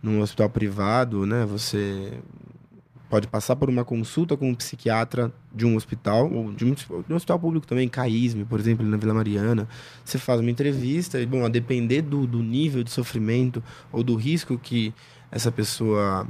num 0.02 0.20
hospital 0.20 0.48
privado, 0.48 1.26
né? 1.26 1.44
Você 1.44 2.12
pode 3.10 3.26
passar 3.26 3.56
por 3.56 3.68
uma 3.68 3.84
consulta 3.84 4.36
com 4.36 4.50
um 4.50 4.54
psiquiatra 4.54 5.32
de 5.52 5.66
um 5.66 5.76
hospital, 5.76 6.32
ou 6.32 6.52
de 6.52 6.64
um, 6.64 6.72
de 6.72 7.12
um 7.12 7.16
hospital 7.16 7.38
público 7.38 7.66
também, 7.66 7.88
Caísme, 7.88 8.44
por 8.44 8.58
exemplo, 8.58 8.86
na 8.86 8.96
Vila 8.96 9.14
Mariana. 9.14 9.68
Você 10.04 10.18
faz 10.18 10.40
uma 10.40 10.50
entrevista 10.50 11.20
e, 11.20 11.26
bom, 11.26 11.44
a 11.44 11.48
depender 11.48 12.02
do, 12.02 12.26
do 12.26 12.42
nível 12.42 12.82
de 12.82 12.90
sofrimento 12.90 13.62
ou 13.92 14.02
do 14.02 14.14
risco 14.14 14.58
que 14.58 14.94
essa 15.30 15.50
pessoa 15.50 16.26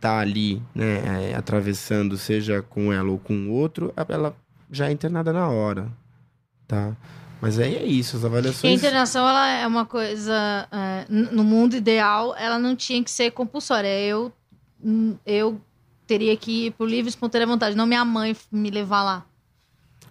tá 0.00 0.18
ali, 0.18 0.62
né, 0.74 1.30
é, 1.30 1.34
atravessando, 1.34 2.16
seja 2.16 2.62
com 2.62 2.92
ela 2.92 3.10
ou 3.10 3.18
com 3.18 3.48
o 3.48 3.52
outro, 3.52 3.92
ela 4.08 4.34
já 4.70 4.88
é 4.88 4.92
internada 4.92 5.32
na 5.32 5.48
hora, 5.48 5.88
tá? 6.66 6.96
Mas 7.40 7.58
aí 7.58 7.76
é 7.76 7.84
isso, 7.84 8.16
as 8.16 8.22
E 8.22 8.26
a 8.26 8.28
avaliações... 8.28 8.78
internação, 8.78 9.28
ela 9.28 9.48
é 9.48 9.66
uma 9.66 9.86
coisa. 9.86 10.68
é, 10.72 11.06
no 11.08 11.44
mundo 11.44 11.76
ideal, 11.76 12.34
ela 12.36 12.58
não 12.58 12.74
tinha 12.74 13.02
que 13.02 13.10
ser 13.10 13.30
compulsória. 13.30 13.88
Eu, 13.88 14.32
hum, 14.82 15.16
eu 15.24 15.60
teria 16.06 16.36
que 16.36 16.66
ir 16.66 16.70
por 16.72 16.88
livre 16.88 17.08
e 17.08 17.10
espontânea 17.10 17.46
vontade, 17.46 17.76
não 17.76 17.86
minha 17.86 18.04
mãe 18.04 18.36
me 18.50 18.70
levar 18.70 19.02
lá. 19.04 19.26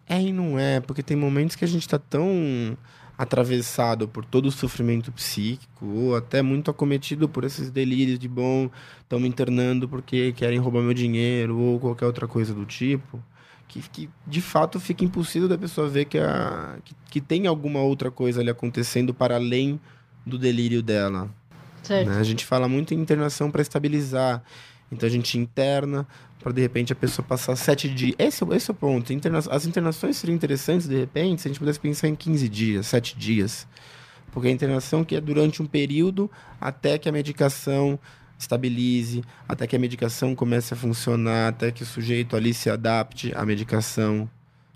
É 0.07 0.21
e 0.21 0.31
não 0.31 0.57
é, 0.57 0.79
porque 0.79 1.03
tem 1.03 1.17
momentos 1.17 1.55
que 1.55 1.65
a 1.65 1.67
gente 1.67 1.87
tá 1.87 1.99
tão 1.99 2.77
atravessado 3.17 4.07
por 4.07 4.23
todo 4.23 4.45
o 4.45 4.51
sofrimento 4.51 5.11
psíquico, 5.11 5.85
ou 5.85 6.15
até 6.15 6.41
muito 6.41 6.69
acometido 6.69 7.27
por 7.27 7.43
esses 7.43 7.71
delírios 7.71 8.19
de 8.19 8.27
bom, 8.27 8.69
estão 9.01 9.19
me 9.19 9.27
internando 9.27 9.89
porque 9.89 10.33
querem 10.33 10.59
roubar 10.59 10.83
meu 10.83 10.93
dinheiro, 10.93 11.57
ou 11.57 11.79
qualquer 11.79 12.05
outra 12.05 12.27
coisa 12.27 12.53
do 12.53 12.65
tipo, 12.65 13.21
que, 13.67 13.81
que 13.89 14.09
de 14.25 14.41
fato 14.41 14.79
fica 14.79 15.03
impossível 15.03 15.47
da 15.47 15.57
pessoa 15.57 15.89
ver 15.89 16.05
que, 16.05 16.19
a, 16.19 16.77
que, 16.85 16.95
que 17.09 17.21
tem 17.21 17.47
alguma 17.47 17.79
outra 17.79 18.11
coisa 18.11 18.39
ali 18.41 18.49
acontecendo 18.49 19.13
para 19.13 19.35
além 19.35 19.79
do 20.25 20.37
delírio 20.37 20.83
dela. 20.83 21.29
Né? 22.05 22.17
A 22.19 22.23
gente 22.23 22.45
fala 22.45 22.67
muito 22.67 22.93
em 22.93 22.99
internação 22.99 23.49
para 23.49 23.61
estabilizar. 23.61 24.43
Então 24.91 25.07
a 25.07 25.11
gente 25.11 25.37
interna 25.37 26.07
para 26.39 26.51
de 26.53 26.61
repente 26.61 26.93
a 26.93 26.95
pessoa 26.95 27.25
passar 27.27 27.55
sete 27.55 27.89
dias. 27.89 28.15
Esse, 28.17 28.43
esse 28.53 28.69
é 28.69 28.73
o 28.73 28.75
ponto. 28.75 29.11
Interna- 29.11 29.39
As 29.49 29.65
internações 29.65 30.17
seriam 30.17 30.35
interessantes 30.35 30.87
de 30.87 30.95
repente 30.97 31.41
se 31.41 31.47
a 31.47 31.49
gente 31.49 31.59
pudesse 31.59 31.79
pensar 31.79 32.07
em 32.07 32.15
15 32.15 32.47
dias, 32.47 32.87
sete 32.87 33.17
dias. 33.17 33.67
Porque 34.31 34.47
a 34.47 34.51
internação 34.51 35.03
que 35.03 35.15
é 35.15 35.21
durante 35.21 35.61
um 35.61 35.65
período 35.65 36.29
até 36.61 36.97
que 36.97 37.09
a 37.09 37.11
medicação 37.11 37.99
estabilize, 38.37 39.23
até 39.47 39.65
que 39.65 39.75
a 39.75 39.79
medicação 39.79 40.35
comece 40.35 40.73
a 40.73 40.77
funcionar, 40.77 41.49
até 41.49 41.71
que 41.71 41.81
o 41.81 41.85
sujeito 41.85 42.35
ali 42.35 42.53
se 42.53 42.69
adapte 42.69 43.33
à 43.35 43.43
medicação, 43.43 44.29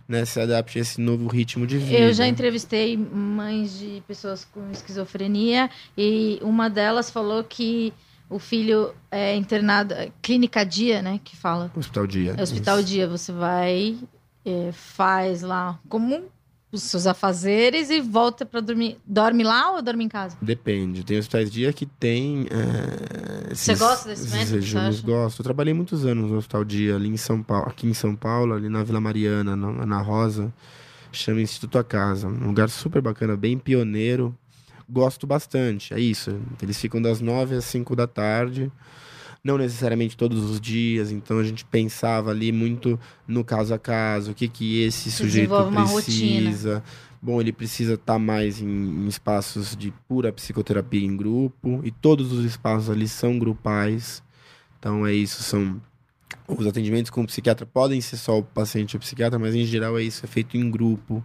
né? 0.08 0.26
Se 0.26 0.40
adapte 0.40 0.80
a 0.80 0.82
esse 0.82 1.00
novo 1.00 1.28
ritmo 1.28 1.68
de 1.68 1.78
vida. 1.78 2.00
Eu 2.00 2.12
já 2.14 2.28
entrevistei 2.28 2.98
mães 2.98 3.78
de 3.78 4.02
pessoas 4.08 4.44
com 4.46 4.72
esquizofrenia 4.72 5.70
e 5.98 6.40
uma 6.42 6.70
delas 6.70 7.12
falou 7.12 7.44
que 7.44 7.94
o 8.32 8.40
filho 8.40 8.94
é 9.12 9.36
internado, 9.36 9.94
é 9.94 10.12
clínica 10.22 10.66
dia, 10.66 11.02
né, 11.02 11.20
que 11.24 11.36
fala. 11.38 11.72
Hospital 11.76 12.08
dia. 12.08 12.34
É 12.38 12.42
hospital 12.42 12.80
Isso. 12.80 12.88
dia, 12.88 13.08
você 13.08 13.32
vai, 13.32 13.98
é, 14.46 14.72
faz 14.72 15.42
lá 15.44 15.78
como 15.90 16.24
os 16.72 16.84
seus 16.84 17.06
afazeres 17.06 17.90
e 17.90 18.00
volta 18.00 18.46
pra 18.46 18.62
dormir. 18.62 18.98
Dorme 19.06 19.44
lá 19.44 19.74
ou 19.74 19.82
dorme 19.82 20.06
em 20.06 20.08
casa? 20.08 20.38
Depende. 20.42 21.04
Tem 21.04 21.18
hospitais 21.20 21.52
dia 21.52 21.74
que 21.74 21.86
tem. 21.86 22.48
é, 22.50 23.54
Você 23.54 23.74
esses- 23.74 23.80
gosta 23.80 24.08
desse 24.10 24.30
método, 24.34 24.62
você? 24.62 25.02
Gosto. 25.06 25.40
Eu 25.42 25.44
trabalhei 25.44 25.74
muitos 25.74 26.06
anos 26.06 26.32
no 26.32 26.38
hospital 26.38 26.64
dia 26.64 26.96
ali 26.96 27.10
em 27.10 27.18
São 27.18 27.44
Paulo, 27.44 27.68
aqui 27.68 27.88
em 27.88 27.94
São 27.94 28.16
Paulo, 28.16 28.54
ali 28.54 28.70
na 28.70 28.84
Vila 28.84 29.02
Mariana, 29.02 29.54
na, 29.56 29.86
na 29.86 30.02
Rosa. 30.02 30.54
Chama 31.12 31.42
Instituto 31.42 31.78
A 31.78 31.84
Casa. 31.84 32.26
Um 32.30 32.48
lugar 32.48 32.70
super 32.70 33.02
bacana, 33.02 33.36
bem 33.36 33.58
pioneiro. 33.58 34.34
Gosto 34.92 35.26
bastante. 35.26 35.94
É 35.94 36.00
isso. 36.00 36.38
Eles 36.62 36.80
ficam 36.80 37.02
das 37.02 37.22
nove 37.22 37.56
às 37.56 37.66
cinco 37.66 37.96
da 37.96 38.08
tarde. 38.08 38.72
Não 39.44 39.58
necessariamente 39.58 40.16
todos 40.18 40.52
os 40.52 40.62
dias, 40.62 41.12
então 41.12 41.40
a 41.40 41.44
gente 41.44 41.66
pensava 41.66 42.30
ali 42.30 42.52
muito 42.52 43.00
no 43.28 43.44
caso 43.44 43.74
a 43.74 43.80
caso, 43.80 44.32
o 44.32 44.36
que 44.36 44.48
que 44.48 44.84
esse 44.84 45.10
Você 45.10 45.24
sujeito 45.24 45.52
precisa. 45.74 46.84
Bom, 47.20 47.42
ele 47.42 47.52
precisa 47.52 47.96
estar 47.96 48.20
mais 48.20 48.62
em, 48.62 48.68
em 48.68 49.08
espaços 49.08 49.76
de 49.76 49.92
pura 50.08 50.32
psicoterapia 50.32 51.04
em 51.04 51.18
grupo, 51.18 51.82
e 51.84 51.90
todos 51.90 52.32
os 52.32 52.46
espaços 52.46 52.90
ali 52.90 53.08
são 53.08 53.40
grupais. 53.40 54.22
Então 54.78 55.08
é 55.08 55.14
isso, 55.14 55.42
são 55.42 55.82
os 56.48 56.68
atendimentos 56.68 57.10
com 57.10 57.22
o 57.22 57.28
psiquiatra 57.28 57.66
podem 57.66 58.00
ser 58.02 58.18
só 58.18 58.40
o 58.40 58.44
paciente 58.44 58.94
e 58.94 58.98
o 58.98 59.00
psiquiatra, 59.00 59.40
mas 59.40 59.56
em 59.56 59.66
geral 59.66 59.98
é 59.98 60.04
isso, 60.04 60.26
é 60.26 60.28
feito 60.28 60.56
em 60.56 60.70
grupo. 60.70 61.24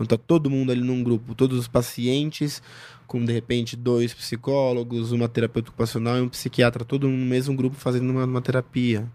Então 0.00 0.18
tá 0.18 0.24
todo 0.26 0.50
mundo 0.50 0.72
ali 0.72 0.82
num 0.82 1.02
grupo, 1.02 1.34
todos 1.34 1.58
os 1.58 1.68
pacientes 1.68 2.62
com 3.06 3.24
de 3.24 3.32
repente 3.32 3.76
dois 3.76 4.14
psicólogos, 4.14 5.10
uma 5.10 5.28
terapeuta 5.28 5.70
ocupacional 5.70 6.16
e 6.16 6.20
um 6.20 6.28
psiquiatra, 6.28 6.84
todo 6.84 7.08
no 7.08 7.26
mesmo 7.26 7.56
grupo 7.56 7.76
fazendo 7.76 8.08
uma, 8.10 8.24
uma 8.24 8.40
terapia. 8.40 9.10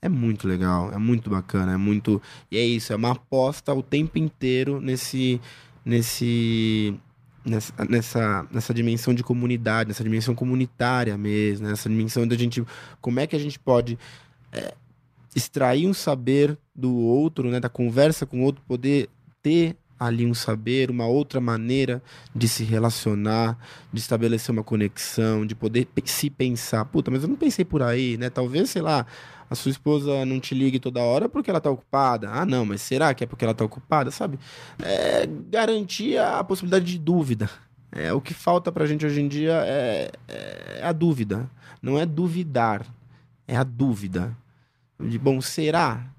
É 0.00 0.08
muito 0.08 0.48
legal, 0.48 0.90
é 0.92 0.98
muito 0.98 1.30
bacana, 1.30 1.74
é 1.74 1.76
muito. 1.76 2.20
E 2.50 2.58
é 2.58 2.64
isso, 2.64 2.92
é 2.92 2.96
uma 2.96 3.12
aposta 3.12 3.72
o 3.72 3.82
tempo 3.82 4.18
inteiro 4.18 4.80
nesse. 4.80 5.40
nesse 5.84 6.94
nessa, 7.44 7.72
nessa, 7.88 8.46
nessa 8.50 8.72
dimensão 8.72 9.12
de 9.12 9.22
comunidade, 9.22 9.88
nessa 9.88 10.02
dimensão 10.02 10.34
comunitária 10.34 11.16
mesmo, 11.16 11.68
nessa 11.68 11.88
dimensão 11.88 12.26
da 12.26 12.36
gente. 12.36 12.64
Como 13.00 13.20
é 13.20 13.26
que 13.26 13.36
a 13.36 13.38
gente 13.38 13.58
pode 13.58 13.98
é, 14.52 14.74
extrair 15.34 15.86
um 15.86 15.92
saber 15.92 16.56
do 16.74 16.94
outro, 16.94 17.50
né, 17.50 17.60
da 17.60 17.68
conversa 17.68 18.24
com 18.24 18.40
o 18.40 18.44
outro, 18.44 18.62
poder 18.66 19.08
ter 19.42 19.76
ali 19.98 20.26
um 20.26 20.34
saber, 20.34 20.90
uma 20.90 21.06
outra 21.06 21.40
maneira 21.40 22.02
de 22.34 22.48
se 22.48 22.64
relacionar, 22.64 23.58
de 23.92 24.00
estabelecer 24.00 24.52
uma 24.52 24.64
conexão, 24.64 25.46
de 25.46 25.54
poder 25.54 25.86
se 26.04 26.28
pensar. 26.30 26.84
Puta, 26.84 27.10
mas 27.10 27.22
eu 27.22 27.28
não 27.28 27.36
pensei 27.36 27.64
por 27.64 27.82
aí, 27.82 28.16
né? 28.16 28.28
Talvez, 28.30 28.70
sei 28.70 28.82
lá, 28.82 29.06
a 29.48 29.54
sua 29.54 29.70
esposa 29.70 30.24
não 30.24 30.40
te 30.40 30.54
ligue 30.54 30.78
toda 30.78 31.00
hora 31.00 31.28
porque 31.28 31.50
ela 31.50 31.60
tá 31.60 31.70
ocupada. 31.70 32.30
Ah, 32.30 32.44
não, 32.44 32.64
mas 32.64 32.80
será 32.82 33.14
que 33.14 33.24
é 33.24 33.26
porque 33.26 33.44
ela 33.44 33.54
tá 33.54 33.64
ocupada, 33.64 34.10
sabe? 34.10 34.38
É 34.82 35.26
garantir 35.50 36.18
a 36.18 36.42
possibilidade 36.42 36.84
de 36.84 36.98
dúvida. 36.98 37.48
É, 37.92 38.12
o 38.12 38.20
que 38.20 38.34
falta 38.34 38.72
pra 38.72 38.86
gente 38.86 39.06
hoje 39.06 39.20
em 39.20 39.28
dia 39.28 39.52
é, 39.64 40.10
é 40.26 40.80
a 40.82 40.92
dúvida. 40.92 41.48
Não 41.80 41.98
é 41.98 42.04
duvidar, 42.04 42.84
é 43.46 43.56
a 43.56 43.62
dúvida. 43.62 44.36
De, 44.98 45.18
bom, 45.18 45.40
será? 45.40 46.13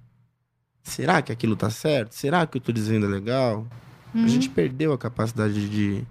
Será 0.85 1.21
que 1.21 1.31
aquilo 1.31 1.55
tá 1.55 1.69
certo? 1.69 2.13
Será 2.13 2.45
que 2.45 2.57
eu 2.57 2.61
tô 2.61 2.71
dizendo 2.71 3.07
é 3.07 3.09
legal? 3.09 3.67
Uhum. 4.13 4.23
A 4.23 4.27
gente 4.27 4.47
perdeu 4.47 4.93
a 4.93 4.97
capacidade 4.97 5.67
de, 5.67 6.03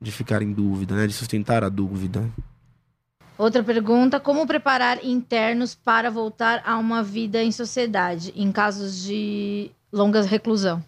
de 0.00 0.12
ficar 0.12 0.42
em 0.42 0.52
dúvida, 0.52 0.94
né? 0.96 1.06
De 1.06 1.12
sustentar 1.14 1.62
a 1.62 1.68
dúvida. 1.68 2.28
Outra 3.38 3.62
pergunta: 3.62 4.18
como 4.18 4.46
preparar 4.46 5.04
internos 5.04 5.74
para 5.74 6.10
voltar 6.10 6.62
a 6.66 6.76
uma 6.76 7.02
vida 7.02 7.42
em 7.42 7.52
sociedade, 7.52 8.32
em 8.36 8.50
casos 8.50 9.02
de 9.02 9.70
longa 9.92 10.20
reclusão? 10.22 10.84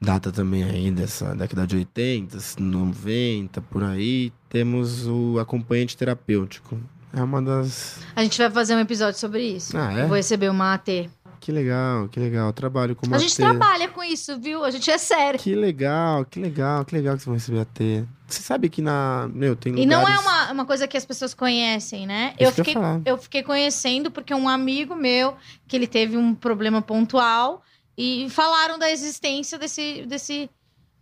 Data 0.00 0.30
também 0.30 0.62
aí 0.62 0.90
dessa 0.92 1.34
década 1.34 1.66
de 1.66 1.74
80, 1.74 2.38
90, 2.60 3.60
por 3.62 3.82
aí, 3.82 4.32
temos 4.48 5.08
o 5.08 5.38
acompanhante 5.40 5.96
terapêutico. 5.96 6.78
É 7.12 7.22
uma 7.22 7.42
das. 7.42 7.98
A 8.14 8.22
gente 8.22 8.38
vai 8.38 8.50
fazer 8.50 8.76
um 8.76 8.80
episódio 8.80 9.18
sobre 9.18 9.42
isso. 9.42 9.76
Ah, 9.76 9.92
é? 9.92 10.02
Eu 10.02 10.08
vou 10.08 10.16
receber 10.16 10.50
uma 10.50 10.74
AT. 10.74 11.10
Que 11.40 11.52
legal, 11.52 12.08
que 12.08 12.18
legal. 12.18 12.52
Trabalho 12.52 12.96
com 12.96 13.14
A 13.14 13.18
gente 13.18 13.36
trabalha 13.36 13.88
com 13.88 14.02
isso, 14.02 14.38
viu? 14.38 14.64
A 14.64 14.70
gente 14.70 14.90
é 14.90 14.98
sério. 14.98 15.38
Que 15.38 15.54
legal, 15.54 16.24
que 16.24 16.40
legal, 16.40 16.84
que 16.84 16.94
legal 16.94 17.16
que 17.16 17.22
você 17.22 17.30
vai 17.30 17.38
receber 17.38 17.60
AT. 17.60 18.08
Você 18.26 18.42
sabe 18.42 18.68
que 18.68 18.82
na. 18.82 19.28
Meu, 19.32 19.56
tem 19.56 19.78
E 19.78 19.86
não 19.86 20.06
é 20.06 20.18
uma, 20.18 20.52
uma 20.52 20.64
coisa 20.66 20.86
que 20.86 20.96
as 20.96 21.06
pessoas 21.06 21.32
conhecem, 21.32 22.06
né? 22.06 22.34
Isso 22.38 22.44
eu 22.44 22.52
que 22.52 22.60
eu 22.60 22.64
fiquei, 22.64 22.74
falar. 22.74 23.00
eu 23.06 23.18
fiquei 23.18 23.42
conhecendo 23.42 24.10
porque 24.10 24.34
um 24.34 24.48
amigo 24.48 24.94
meu, 24.94 25.34
que 25.66 25.74
ele 25.74 25.86
teve 25.86 26.16
um 26.16 26.34
problema 26.34 26.82
pontual, 26.82 27.62
e 27.96 28.28
falaram 28.30 28.78
da 28.78 28.90
existência 28.90 29.58
desse, 29.58 30.04
desse 30.06 30.50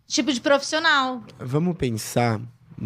tipo 0.07 0.31
de 0.31 0.39
profissional. 0.39 1.21
Vamos 1.37 1.75
pensar, 1.75 2.39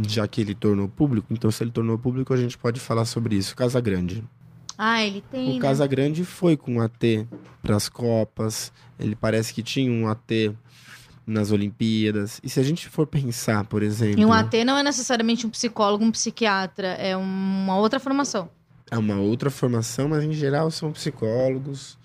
já 0.08 0.28
que 0.28 0.42
ele 0.42 0.56
tornou 0.56 0.90
público, 0.90 1.28
então 1.32 1.52
se 1.52 1.64
ele 1.64 1.72
tornou 1.72 1.98
público, 1.98 2.34
a 2.34 2.38
gente 2.38 2.58
pode 2.58 2.80
falar 2.80 3.06
sobre 3.06 3.36
isso. 3.36 3.56
Casa 3.56 3.80
Grande. 3.80 4.24
Ah, 4.78 5.04
ele 5.04 5.24
tem. 5.32 5.52
O 5.52 5.54
né? 5.56 5.60
Casa 5.60 5.86
Grande 5.86 6.24
foi 6.24 6.58
com 6.58 6.82
AT 6.82 7.28
para 7.62 7.76
as 7.76 7.90
Copas. 7.90 8.72
Ele 9.00 9.16
parece 9.16 9.54
que 9.54 9.62
tinha 9.62 9.92
um 9.92 10.08
AT 10.08 10.54
nas 11.26 11.52
Olimpíadas. 11.52 12.40
E 12.44 12.50
se 12.50 12.60
a 12.60 12.64
gente 12.64 12.90
for 12.90 13.08
pensar, 13.08 13.66
por 13.66 13.84
exemplo. 13.84 14.20
E 14.20 14.26
um 14.26 14.34
AT 14.34 14.54
não 14.66 14.78
é 14.78 14.84
necessariamente 14.84 15.46
um 15.46 15.50
psicólogo, 15.50 16.04
um 16.04 16.12
psiquiatra, 16.12 16.88
é 16.88 17.16
uma 17.16 17.78
outra 17.78 18.00
formação. 18.00 18.50
É 18.90 18.98
uma 18.98 19.18
outra 19.18 19.50
formação, 19.50 20.10
mas 20.10 20.24
em 20.24 20.34
geral 20.34 20.70
são 20.70 20.92
psicólogos 20.92 21.98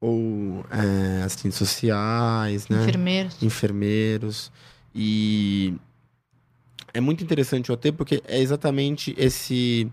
ou 0.00 0.64
é, 0.70 1.22
assistentes 1.22 1.56
sociais, 1.56 2.68
né? 2.68 2.82
Enfermeiros. 2.82 3.42
enfermeiros. 3.42 4.52
E 4.94 5.74
é 6.92 7.00
muito 7.00 7.24
interessante 7.24 7.70
o 7.70 7.74
OT 7.74 7.92
porque 7.92 8.22
é 8.26 8.38
exatamente 8.38 9.14
esse 9.16 9.90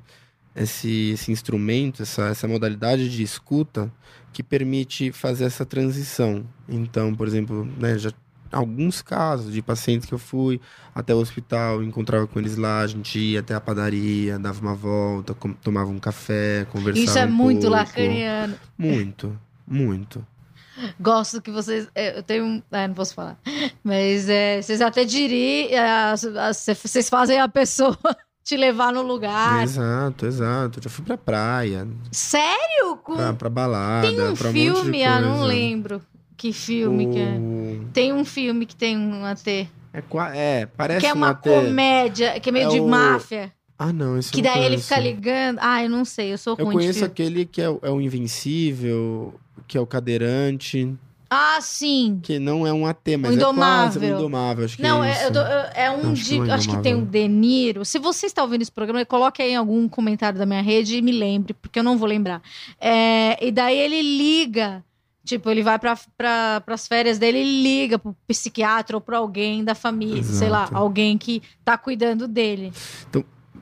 esse, 0.56 1.12
esse 1.12 1.32
instrumento, 1.32 2.02
essa, 2.04 2.24
essa 2.28 2.48
modalidade 2.48 3.10
de 3.10 3.24
escuta 3.24 3.92
que 4.34 4.42
permite 4.44 5.12
fazer 5.12 5.46
essa 5.46 5.66
transição. 5.66 6.46
Então, 6.68 7.14
por 7.16 7.28
exemplo, 7.28 7.66
né, 7.78 7.98
já 7.98 8.12
alguns 8.52 9.02
casos 9.02 9.54
de 9.54 9.62
pacientes 9.62 10.06
que 10.08 10.14
eu 10.14 10.20
fui 10.20 10.60
até 10.94 11.16
o 11.16 11.20
hospital, 11.20 11.82
encontrava 11.82 12.28
com 12.28 12.38
eles 12.38 12.58
lá, 12.58 12.82
a 12.82 12.88
gente 12.88 13.18
ia 13.18 13.40
até 13.40 13.54
a 13.54 13.62
padaria, 13.62 14.38
dava 14.38 14.60
uma 14.62 14.76
volta, 14.76 15.34
tomava 15.64 15.90
um 15.90 16.00
café, 16.00 16.66
conversava 16.70 17.06
Isso 17.06 17.18
é 17.18 17.26
um 17.26 17.32
muito 17.32 17.62
pouco. 17.62 17.76
lacaniano. 17.78 18.56
Muito, 18.78 19.40
muito. 19.66 20.26
Gosto 21.00 21.42
que 21.42 21.52
vocês. 21.52 21.88
é, 21.96 22.18
Eu 22.18 22.24
tenho. 22.24 22.44
um- 22.46 22.62
É, 22.72 22.88
não 22.88 22.96
posso 22.96 23.14
falar. 23.14 23.38
Mas 23.84 24.28
é, 24.28 24.62
vocês 24.62 24.82
até 24.82 25.06
diriam. 25.06 25.70
Vocês 26.54 27.08
fazem 27.10 27.40
a 27.40 27.48
pessoa 27.48 27.98
te 28.44 28.58
levar 28.58 28.92
no 28.92 29.02
lugar. 29.02 29.64
Exato, 29.64 30.26
exato. 30.26 30.82
Já 30.84 30.90
fui 30.90 31.04
pra 31.06 31.18
praia, 31.18 31.88
Sério? 32.12 32.98
Com... 33.04 33.16
pra, 33.16 33.34
pra 33.34 33.50
balada, 33.50 34.08
Tem 34.08 34.22
um 34.22 34.34
pra 34.36 34.50
um 34.50 34.54
filme, 34.54 35.04
ah, 35.04 35.20
não 35.22 35.44
lembro 35.44 36.02
que 36.38 36.52
filme 36.52 37.08
que 37.12 37.20
é. 37.20 37.38
O- 37.38 37.86
Tem 37.94 38.12
um 38.14 38.26
filme 38.26 38.66
que 38.66 38.76
tem 38.76 38.98
um 38.98 39.24
AT. 39.26 39.48
É, 39.94 40.04
é, 40.34 40.66
parece 40.66 41.02
que 41.02 41.06
é 41.08 41.14
um 41.14 41.18
uma 41.18 41.30
AT. 41.32 41.44
comédia, 41.50 42.40
que 42.40 42.50
é 42.50 42.52
meio 42.52 42.68
É 42.68 42.70
de 42.72 42.80
o- 42.80 42.88
máfia. 42.88 43.52
Ah, 43.78 43.92
não, 43.92 44.18
esse 44.18 44.30
eu 44.30 44.34
Que 44.36 44.42
daí 44.44 44.60
ele 44.60 44.66
conheço. 44.76 44.88
fica 44.90 45.00
ligando. 45.00 45.58
Ah, 45.60 45.84
eu 45.84 45.90
não 45.90 46.06
sei, 46.06 46.32
eu 46.34 46.38
sou 46.38 46.56
Eu 46.58 46.66
ruim 46.66 46.76
de 46.78 46.82
conheço 46.82 47.00
filme. 47.00 47.12
aquele 47.12 47.46
que 47.46 47.62
é, 47.62 47.70
o- 47.70 47.80
é 47.82 47.90
o 47.90 48.00
Invencível, 48.00 49.34
que 49.68 49.78
é 49.78 49.82
o 49.82 49.86
Cadeirante, 49.88 50.94
Ah, 51.34 51.60
sim. 51.62 52.20
que 52.22 52.38
não 52.40 52.68
é 52.68 52.74
um 52.74 52.86
AT, 52.86 53.16
mas 53.18 53.32
O 53.32 53.38
é 53.38 53.40
quase 53.40 53.46
um 53.46 53.54
Indomável. 53.54 54.16
Indomável, 54.18 54.66
acho 54.66 54.76
que 54.76 54.84
Não, 54.84 55.02
é 55.02 55.12
é, 55.12 55.28
eu 55.28 55.32
tô- 55.32 55.40
eu- 55.40 55.70
é 55.74 55.90
um 55.92 56.12
Acho 56.12 56.24
que 56.24 56.30
de. 56.30 56.40
não 56.40 56.46
é 56.46 56.52
Acho 56.52 56.70
que 56.70 56.78
tem 56.84 56.94
o 56.94 56.98
Indomável. 56.98 57.22
De 57.22 57.28
Niro. 57.30 57.86
Se 57.86 57.98
você 58.00 58.26
está 58.26 58.44
ouvindo 58.44 58.62
esse 58.64 58.72
programa, 58.72 59.06
coloque 59.06 59.42
aí 59.42 59.52
em 59.54 59.56
algum 59.56 59.88
comentário 59.88 60.38
da 60.38 60.46
minha 60.46 60.62
rede 60.62 60.98
e 60.98 61.02
me 61.02 61.14
lembre, 61.14 61.54
porque 61.54 61.80
eu 61.80 61.84
não 61.84 61.98
vou 61.98 62.06
lembrar. 62.08 62.42
É, 62.82 63.38
e 63.46 63.50
daí 63.50 63.78
ele 63.78 64.02
liga. 64.02 64.84
Tipo, 65.24 65.50
ele 65.52 65.62
vai 65.64 65.78
para 65.80 65.96
pra, 66.18 66.64
as 66.68 66.88
férias 66.88 67.18
dele 67.20 67.38
e 67.40 67.62
liga 67.64 67.98
pro 68.00 68.14
psiquiatra 68.28 68.98
ou 68.98 69.02
pra 69.02 69.20
alguém 69.20 69.64
da 69.64 69.76
família, 69.76 70.24
sei 70.24 70.50
lá, 70.50 70.64
Exato. 70.64 70.76
alguém 70.78 71.16
que 71.18 71.42
tá 71.64 71.78
cuidando 71.78 72.28
dele. 72.28 72.74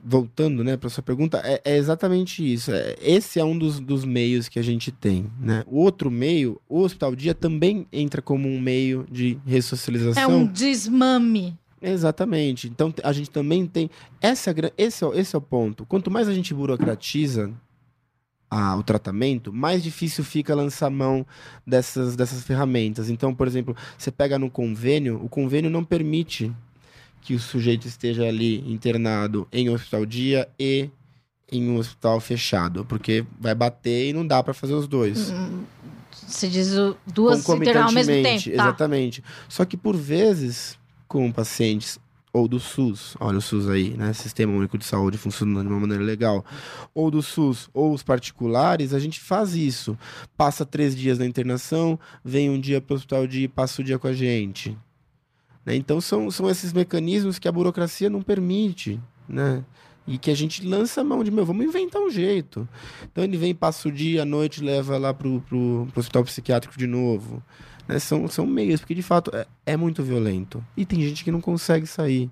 Voltando, 0.04 0.64
né, 0.64 0.78
para 0.78 0.90
sua 0.90 1.04
pergunta, 1.04 1.42
é, 1.44 1.62
é 1.66 1.78
exatamente 1.78 2.42
isso. 2.54 2.72
É, 2.72 2.96
esse 3.02 3.40
é 3.40 3.44
um 3.44 3.58
dos, 3.58 3.80
dos 3.80 4.06
meios 4.06 4.48
que 4.48 4.58
a 4.60 4.62
gente 4.62 4.92
tem, 4.92 5.30
né? 5.40 5.64
O 5.68 5.80
outro 5.80 6.10
meio, 6.10 6.60
o 6.70 6.80
Hospital 6.82 7.16
Dia 7.16 7.34
também 7.36 7.86
entra 7.92 8.22
como 8.22 8.48
um 8.48 8.60
meio 8.60 9.06
de 9.12 9.38
ressocialização. 9.46 10.24
É 10.24 10.28
um 10.28 10.46
desmame. 10.48 11.58
Exatamente. 11.82 12.68
Então 12.68 12.94
a 13.04 13.14
gente 13.14 13.30
também 13.30 13.66
tem. 13.66 13.90
Essa, 14.22 14.52
é 14.52 14.74
esse, 14.78 15.04
é, 15.04 15.08
o- 15.08 15.14
esse 15.14 15.36
é 15.36 15.40
o 15.40 15.42
ponto. 15.42 15.86
Quanto 15.86 16.12
mais 16.12 16.28
a 16.28 16.34
gente 16.34 16.54
burocratiza 16.54 17.52
a- 18.52 18.76
o 18.76 18.84
tratamento, 18.84 19.54
mais 19.54 19.82
difícil 19.84 20.24
fica 20.24 20.56
lançar 20.56 20.90
mão 20.90 21.26
dessas, 21.66 22.16
dessas 22.16 22.44
ferramentas. 22.44 23.10
Então, 23.10 23.34
por 23.34 23.48
exemplo, 23.48 23.76
você 23.98 24.12
pega 24.12 24.40
no 24.40 24.50
convênio, 24.50 25.24
o 25.24 25.30
convênio 25.30 25.70
não 25.70 25.84
permite 25.84 26.52
que 27.22 27.34
o 27.36 27.40
sujeito 27.40 27.88
esteja 27.88 28.24
ali 28.28 28.60
internado 28.72 29.48
em 29.52 29.70
um 29.70 29.74
hospital 29.74 30.06
dia 30.06 30.48
e 30.60 30.90
em 31.52 31.70
um 31.70 31.78
hospital 31.78 32.20
fechado, 32.20 32.86
porque 32.86 33.26
vai 33.40 33.56
bater 33.56 34.10
e 34.10 34.14
não 34.14 34.26
dá 34.26 34.42
para 34.44 34.54
fazer 34.54 34.74
os 34.74 34.88
dois 34.88 35.32
Hum, 35.32 35.64
Se 36.12 36.48
diz 36.48 36.74
o- 36.78 36.96
duas 37.08 37.40
internadas 37.50 37.84
ao 37.88 37.92
mesmo 37.92 38.14
tempo. 38.24 38.44
Tá. 38.46 38.52
Exatamente. 38.52 39.24
Só 39.48 39.66
que 39.66 39.76
por 39.76 39.96
vezes, 39.96 40.78
com 41.08 41.32
pacientes 41.32 41.98
ou 42.32 42.48
do 42.48 42.60
SUS, 42.60 43.16
olha 43.20 43.40
o 43.40 43.42
SUS 43.42 43.68
aí, 43.68 43.90
né? 43.98 44.14
Sistema 44.14 44.54
Único 44.54 44.78
de 44.78 44.86
Saúde 44.86 45.18
funcionando 45.18 45.64
de 45.64 45.68
uma 45.74 45.80
maneira 45.80 46.04
legal, 46.04 46.46
ou 46.94 47.10
do 47.10 47.24
SUS 47.24 47.68
ou 47.74 47.92
os 47.92 48.04
particulares, 48.04 48.94
a 48.94 49.00
gente 49.00 49.20
faz 49.20 49.56
isso. 49.56 49.98
Passa 50.38 50.64
três 50.64 50.96
dias 50.96 51.18
na 51.18 51.26
internação, 51.26 52.00
vem 52.24 52.48
um 52.52 52.60
dia 52.60 52.80
para 52.80 52.94
o 52.94 52.98
hospital 52.98 53.26
de 53.26 53.48
passa 53.48 53.82
o 53.82 53.84
dia 53.84 53.98
com 53.98 54.08
a 54.08 54.14
gente. 54.14 54.78
Né? 55.70 55.76
Então 55.76 56.02
são, 56.02 56.32
são 56.32 56.50
esses 56.50 56.74
mecanismos 56.74 57.38
que 57.38 57.48
a 57.48 57.52
burocracia 57.52 58.10
não 58.10 58.24
permite, 58.24 59.00
né? 59.28 59.64
E 60.08 60.18
que 60.18 60.32
a 60.32 60.36
gente 60.36 60.66
lança 60.66 61.02
a 61.02 61.04
mão 61.04 61.24
de, 61.24 61.30
meu, 61.30 61.46
vamos 61.46 61.64
inventar 61.64 62.02
um 62.02 62.10
jeito. 62.10 62.68
Então 63.12 63.24
ele 63.24 63.38
vem, 63.38 63.54
passa 63.54 63.88
o 63.88 63.92
dia, 63.92 64.24
à 64.24 64.26
noite, 64.26 64.64
leva 64.64 64.98
lá 64.98 65.14
pro, 65.14 65.40
pro, 65.42 65.88
pro 65.92 66.00
hospital 66.00 66.24
psiquiátrico 66.24 66.76
de 66.76 66.88
novo. 66.88 67.44
Né? 67.88 68.00
São, 68.00 68.28
são 68.28 68.48
meios, 68.48 68.80
porque 68.80 68.96
de 68.96 69.04
fato 69.04 69.30
é, 69.36 69.46
é 69.68 69.78
muito 69.78 70.02
violento. 70.02 70.66
E 70.76 70.84
tem 70.84 71.00
gente 71.02 71.24
que 71.24 71.32
não 71.32 71.40
consegue 71.40 71.86
sair. 71.86 72.32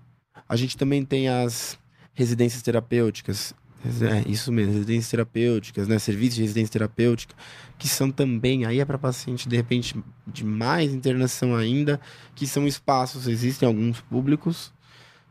A 0.50 0.56
gente 0.56 0.76
também 0.76 1.06
tem 1.06 1.30
as 1.30 1.78
residências 2.16 2.64
terapêuticas. 2.64 3.54
É, 3.86 4.30
isso 4.30 4.52
mesmo, 4.52 4.74
residências 4.74 5.10
terapêuticas, 5.10 5.88
né? 5.88 6.00
Serviços 6.00 6.36
de 6.36 6.42
residência 6.42 6.74
terapêutica, 6.74 7.36
que 7.78 7.88
são 7.88 8.12
também, 8.12 8.66
aí 8.66 8.80
é 8.80 8.86
para 8.86 8.98
paciente, 8.98 9.48
de 9.48 9.56
repente, 9.56 9.96
de 10.26 10.44
mais 10.44 10.94
internação 10.94 11.56
ainda, 11.56 12.00
que 12.36 12.48
são 12.48 12.68
espaços, 12.68 13.28
existem 13.28 13.68
alguns 13.68 14.02
públicos 14.02 14.74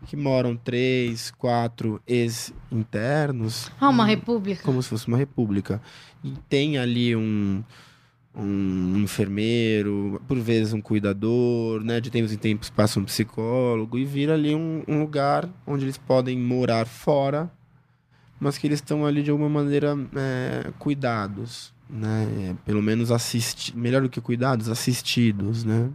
que 0.06 0.16
moram 0.16 0.56
três, 0.56 1.30
quatro 1.32 2.00
ex-internos 2.06 3.70
Ah, 3.80 3.88
uma 3.88 4.04
república. 4.04 4.62
como 4.62 4.82
se 4.82 4.88
fosse 4.88 5.08
uma 5.08 5.16
república. 5.16 5.80
E 6.22 6.32
tem 6.48 6.78
ali 6.78 7.16
um, 7.16 7.64
um 8.34 8.98
enfermeiro, 8.98 10.20
por 10.28 10.38
vezes 10.38 10.72
um 10.72 10.80
cuidador, 10.80 11.82
né? 11.82 12.00
De 12.00 12.10
tempos 12.10 12.32
em 12.32 12.36
tempos 12.36 12.70
passa 12.70 13.00
um 13.00 13.04
psicólogo 13.04 13.98
e 13.98 14.04
vira 14.04 14.34
ali 14.34 14.54
um, 14.54 14.82
um 14.86 15.00
lugar 15.00 15.48
onde 15.66 15.84
eles 15.84 15.98
podem 15.98 16.38
morar 16.38 16.86
fora, 16.86 17.50
mas 18.40 18.58
que 18.58 18.66
eles 18.66 18.78
estão 18.78 19.04
ali 19.06 19.22
de 19.22 19.30
alguma 19.30 19.48
maneira 19.48 19.96
é, 20.16 20.70
cuidados, 20.78 21.72
né? 21.88 22.26
É, 22.50 22.54
pelo 22.64 22.82
menos 22.82 23.10
assisti 23.10 23.76
melhor 23.76 24.02
do 24.02 24.08
que 24.08 24.20
cuidados, 24.20 24.68
assistidos, 24.68 25.64
né? 25.64 25.88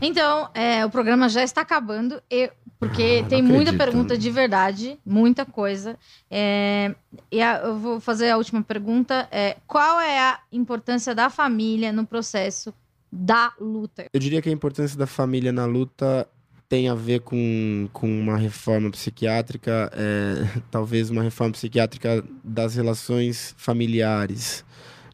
Então, 0.00 0.48
é, 0.54 0.84
o 0.84 0.90
programa 0.90 1.28
já 1.28 1.42
está 1.42 1.62
acabando, 1.62 2.22
e, 2.30 2.50
porque 2.78 3.22
Ah, 3.24 3.28
tem 3.28 3.42
muita 3.42 3.70
acredito. 3.70 3.78
pergunta 3.78 4.18
de 4.18 4.30
verdade, 4.30 4.98
muita 5.04 5.44
coisa. 5.46 5.96
É, 6.30 6.94
e 7.32 7.40
a- 7.40 7.60
eu 7.64 7.78
vou 7.78 7.98
fazer 8.00 8.30
a 8.30 8.36
última 8.36 8.62
pergunta. 8.62 9.26
É, 9.30 9.56
qual 9.66 9.98
é 10.00 10.18
a 10.18 10.38
importância 10.52 11.14
da 11.14 11.30
família 11.30 11.92
no 11.92 12.06
processo 12.06 12.72
da 13.10 13.52
luta? 13.58 14.06
Eu 14.12 14.20
diria 14.20 14.42
que 14.42 14.48
a 14.48 14.52
importância 14.52 14.98
da 14.98 15.06
família 15.06 15.50
na 15.50 15.64
luta 15.64 16.28
tem 16.68 16.88
a 16.88 16.94
ver 16.94 17.20
com, 17.20 17.88
com 17.92 18.08
uma 18.08 18.36
reforma 18.36 18.90
psiquiátrica, 18.90 19.90
é, 19.94 20.60
talvez 20.70 21.10
uma 21.10 21.22
reforma 21.22 21.52
psiquiátrica 21.52 22.24
das 22.42 22.74
relações 22.74 23.54
familiares. 23.56 24.64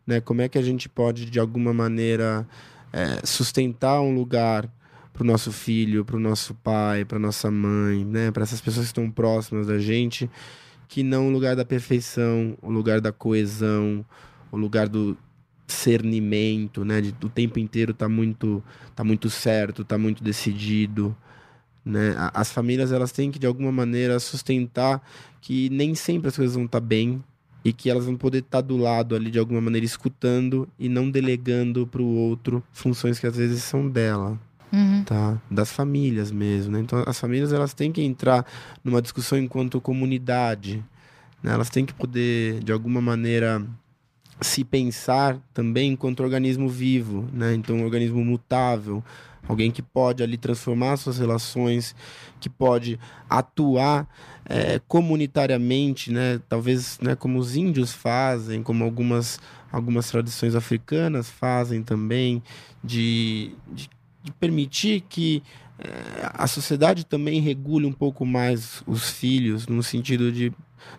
Né? 0.07 0.21
Como 0.21 0.41
é 0.41 0.49
que 0.49 0.59
a 0.59 0.63
gente 0.63 0.89
pode, 0.89 1.27
de 1.27 1.39
alguma 1.39 1.73
maneira, 1.73 2.47
é, 2.93 3.25
sustentar 3.25 4.01
um 4.01 4.15
lugar 4.15 4.69
para 5.13 5.23
o 5.23 5.27
nosso 5.27 5.53
filho, 5.53 6.05
para 6.05 6.17
o 6.17 6.21
nosso 6.21 6.55
pai, 6.55 7.05
para 7.05 7.19
nossa 7.19 7.51
mãe, 7.51 8.05
né? 8.05 8.31
para 8.31 8.43
essas 8.43 8.61
pessoas 8.61 8.87
que 8.87 8.91
estão 8.91 9.11
próximas 9.11 9.67
da 9.67 9.79
gente, 9.79 10.31
que 10.89 11.03
não 11.03 11.29
o 11.29 11.31
lugar 11.31 11.55
da 11.55 11.65
perfeição, 11.65 12.57
o 12.63 12.71
lugar 12.71 13.01
da 13.01 13.13
coesão, 13.13 14.05
o 14.51 14.57
lugar 14.57 14.89
do 14.89 15.17
cernimento, 15.67 16.85
né? 16.85 17.01
De 17.01 17.15
o 17.25 17.29
tempo 17.29 17.59
inteiro 17.59 17.95
tá 17.95 18.09
muito, 18.09 18.63
tá 18.95 19.03
muito 19.03 19.31
certo, 19.31 19.85
tá 19.85 19.97
muito 19.97 20.23
decidido, 20.23 21.17
né? 21.85 22.15
As 22.33 22.53
famílias 22.53 22.93
elas 22.93 23.13
têm 23.13 23.31
que 23.31 23.39
de 23.39 23.47
alguma 23.47 23.73
maneira 23.73 24.19
sustentar 24.21 25.03
que 25.41 25.69
nem 25.71 25.95
sempre 25.95 26.29
as 26.29 26.37
coisas 26.37 26.55
vão 26.55 26.65
estar 26.65 26.81
bem 26.81 27.23
e 27.65 27.73
que 27.73 27.91
elas 27.91 28.05
vão 28.07 28.17
poder 28.17 28.39
estar 28.39 28.61
do 28.61 28.77
lado 28.77 29.15
ali 29.15 29.31
de 29.31 29.39
alguma 29.39 29.61
maneira 29.61 29.85
escutando 29.85 30.69
e 30.79 30.89
não 30.89 31.11
delegando 31.11 31.87
para 31.87 32.03
o 32.03 32.15
outro 32.15 32.63
funções 32.73 33.19
que 33.19 33.27
às 33.27 33.37
vezes 33.37 33.63
são 33.63 33.89
dela 33.89 34.39
Uhum. 34.73 35.05
tá? 35.05 35.39
Das 35.51 35.71
famílias 35.71 36.31
mesmo, 36.31 36.73
né? 36.73 36.81
Então 36.81 37.05
as 37.07 37.21
famílias 37.21 37.53
elas 37.53 37.75
têm 37.75 37.93
que 37.93 38.01
entrar 38.03 38.47
numa 38.83 39.03
discussão 39.03 39.39
enquanto 39.39 39.79
comunidade, 39.83 40.83
né? 41.43 41.53
Elas 41.53 41.69
têm 41.69 41.85
que 41.85 41.93
poder 41.93 42.61
de 42.61 42.73
alguma 42.73 42.99
maneira 43.01 43.63
se 44.41 44.65
pensar 44.65 45.39
também 45.53 45.93
enquanto 45.93 46.23
organismo 46.23 46.71
vivo, 46.71 47.29
né? 47.35 47.55
Então 47.55 47.77
um 47.77 47.85
organismo 47.85 48.25
mutável, 48.25 49.05
alguém 49.49 49.71
que 49.71 49.83
pode 49.83 50.23
ali 50.23 50.37
transformar 50.37 50.97
suas 50.97 51.19
relações, 51.19 51.95
que 52.41 52.49
pode 52.49 52.99
atuar 53.29 54.09
eh, 54.47 54.81
comunitariamente, 54.89 56.13
né? 56.13 56.41
Talvez, 56.49 56.99
né? 57.01 57.15
Como 57.17 57.39
os 57.39 57.57
índios 57.57 57.93
fazem, 57.93 58.63
como 58.63 58.85
algumas 58.85 59.41
algumas 59.71 60.11
tradições 60.11 60.55
africanas 60.55 61.31
fazem 61.31 61.83
também, 61.83 62.43
de, 62.85 63.55
de 63.73 63.89
de 64.23 64.31
permitir 64.33 65.01
que 65.09 65.43
a 66.35 66.47
sociedade 66.47 67.05
também 67.05 67.41
regule 67.41 67.87
um 67.87 67.93
pouco 67.93 68.25
mais 68.25 68.83
os 68.87 69.11
filhos, 69.11 69.67
no 69.67 69.83
sentido 69.83 70.31
de 70.33 70.53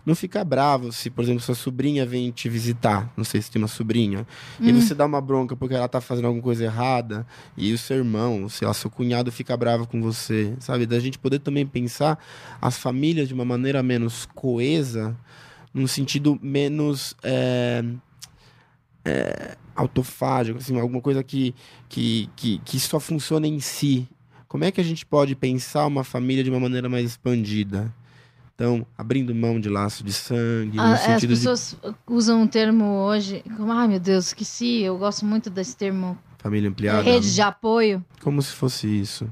não 0.04 0.14
ficar 0.14 0.44
bravo 0.44 0.90
se, 0.92 1.10
por 1.10 1.22
exemplo, 1.22 1.40
sua 1.40 1.54
sobrinha 1.54 2.06
vem 2.06 2.30
te 2.30 2.48
visitar. 2.48 3.12
Não 3.16 3.24
sei 3.24 3.40
se 3.42 3.50
tem 3.50 3.60
uma 3.60 3.68
sobrinha. 3.68 4.26
E 4.60 4.70
Hum. 4.72 4.80
você 4.80 4.94
dá 4.94 5.04
uma 5.04 5.20
bronca 5.20 5.54
porque 5.54 5.74
ela 5.74 5.88
tá 5.88 6.00
fazendo 6.00 6.24
alguma 6.26 6.42
coisa 6.42 6.64
errada. 6.64 7.26
E 7.56 7.72
o 7.72 7.78
seu 7.78 7.98
irmão, 7.98 8.48
sei 8.48 8.66
lá, 8.66 8.72
seu 8.74 8.90
cunhado 8.90 9.30
fica 9.30 9.56
bravo 9.56 9.86
com 9.86 10.00
você. 10.00 10.54
Sabe? 10.58 10.86
Da 10.86 10.98
gente 10.98 11.18
poder 11.18 11.38
também 11.38 11.66
pensar 11.66 12.18
as 12.60 12.78
famílias 12.78 13.28
de 13.28 13.34
uma 13.34 13.44
maneira 13.44 13.82
menos 13.82 14.26
coesa, 14.34 15.14
num 15.72 15.86
sentido 15.86 16.38
menos. 16.42 17.14
eh, 17.22 17.84
eh, 19.04 19.56
autofágico, 19.76 20.58
assim, 20.58 20.78
alguma 20.78 21.00
coisa 21.00 21.22
que, 21.24 21.52
que, 21.88 22.30
que, 22.36 22.58
que 22.64 22.78
só 22.80 23.00
funciona 23.00 23.46
em 23.46 23.58
si. 23.60 24.08
Como 24.54 24.62
é 24.62 24.70
que 24.70 24.80
a 24.80 24.84
gente 24.84 25.04
pode 25.04 25.34
pensar 25.34 25.84
uma 25.84 26.04
família 26.04 26.44
de 26.44 26.48
uma 26.48 26.60
maneira 26.60 26.88
mais 26.88 27.04
expandida? 27.06 27.92
Então, 28.54 28.86
abrindo 28.96 29.34
mão 29.34 29.58
de 29.58 29.68
laço 29.68 30.04
de 30.04 30.12
sangue, 30.12 30.78
Ah, 30.78 30.90
no 30.90 30.94
as 30.94 31.00
sentido 31.00 31.34
de 31.34 31.40
pessoas 31.40 31.76
usam 32.06 32.42
um 32.42 32.46
termo 32.46 32.84
hoje, 32.84 33.42
como, 33.56 33.72
ai 33.72 33.88
meu 33.88 33.98
Deus, 33.98 34.26
esqueci, 34.26 34.82
eu 34.82 34.96
gosto 34.96 35.26
muito 35.26 35.50
desse 35.50 35.76
termo, 35.76 36.16
família 36.38 36.68
é, 36.68 36.70
ampliada. 36.70 37.02
rede 37.02 37.34
de 37.34 37.42
apoio. 37.42 38.04
Como 38.22 38.40
se 38.40 38.52
fosse 38.52 38.86
isso. 38.86 39.28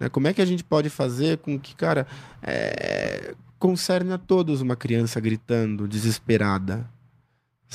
Né? 0.00 0.08
Como 0.08 0.28
é 0.28 0.32
que 0.32 0.40
a 0.40 0.46
gente 0.46 0.64
pode 0.64 0.88
fazer 0.88 1.36
com 1.36 1.60
que, 1.60 1.76
cara, 1.76 2.06
é... 2.42 3.34
concerne 3.58 4.14
a 4.14 4.18
todos 4.18 4.62
uma 4.62 4.76
criança 4.76 5.20
gritando, 5.20 5.86
desesperada? 5.86 6.88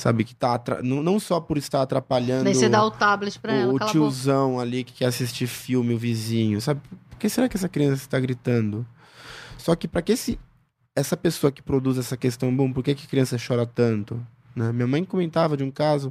Sabe, 0.00 0.24
que 0.24 0.34
tá 0.34 0.54
atra- 0.54 0.80
não, 0.82 1.02
não 1.02 1.20
só 1.20 1.38
por 1.40 1.58
estar 1.58 1.82
atrapalhando 1.82 2.52
você 2.54 2.68
dá 2.70 2.82
o 2.84 2.90
tablet 2.90 3.38
pra 3.38 3.52
ela, 3.52 3.66
o 3.72 3.76
a 3.76 3.78
boca. 3.80 3.86
tiozão 3.92 4.58
ali 4.58 4.82
que 4.82 4.94
quer 4.94 5.06
assistir 5.06 5.46
filme, 5.46 5.92
o 5.92 5.98
vizinho, 5.98 6.58
sabe? 6.60 6.80
Por 7.10 7.18
que 7.18 7.28
será 7.28 7.48
que 7.50 7.56
essa 7.58 7.68
criança 7.68 8.02
está 8.02 8.18
gritando? 8.18 8.86
Só 9.58 9.76
que 9.76 9.86
para 9.86 10.00
que 10.00 10.12
esse, 10.12 10.38
essa 10.96 11.18
pessoa 11.18 11.52
que 11.52 11.60
produz 11.60 11.98
essa 11.98 12.16
questão, 12.16 12.54
bom, 12.56 12.72
por 12.72 12.82
que, 12.82 12.94
que 12.94 13.04
a 13.06 13.10
criança 13.10 13.36
chora 13.46 13.66
tanto? 13.66 14.18
Né? 14.56 14.72
Minha 14.72 14.86
mãe 14.86 15.04
comentava 15.04 15.54
de 15.54 15.62
um 15.62 15.70
caso 15.70 16.10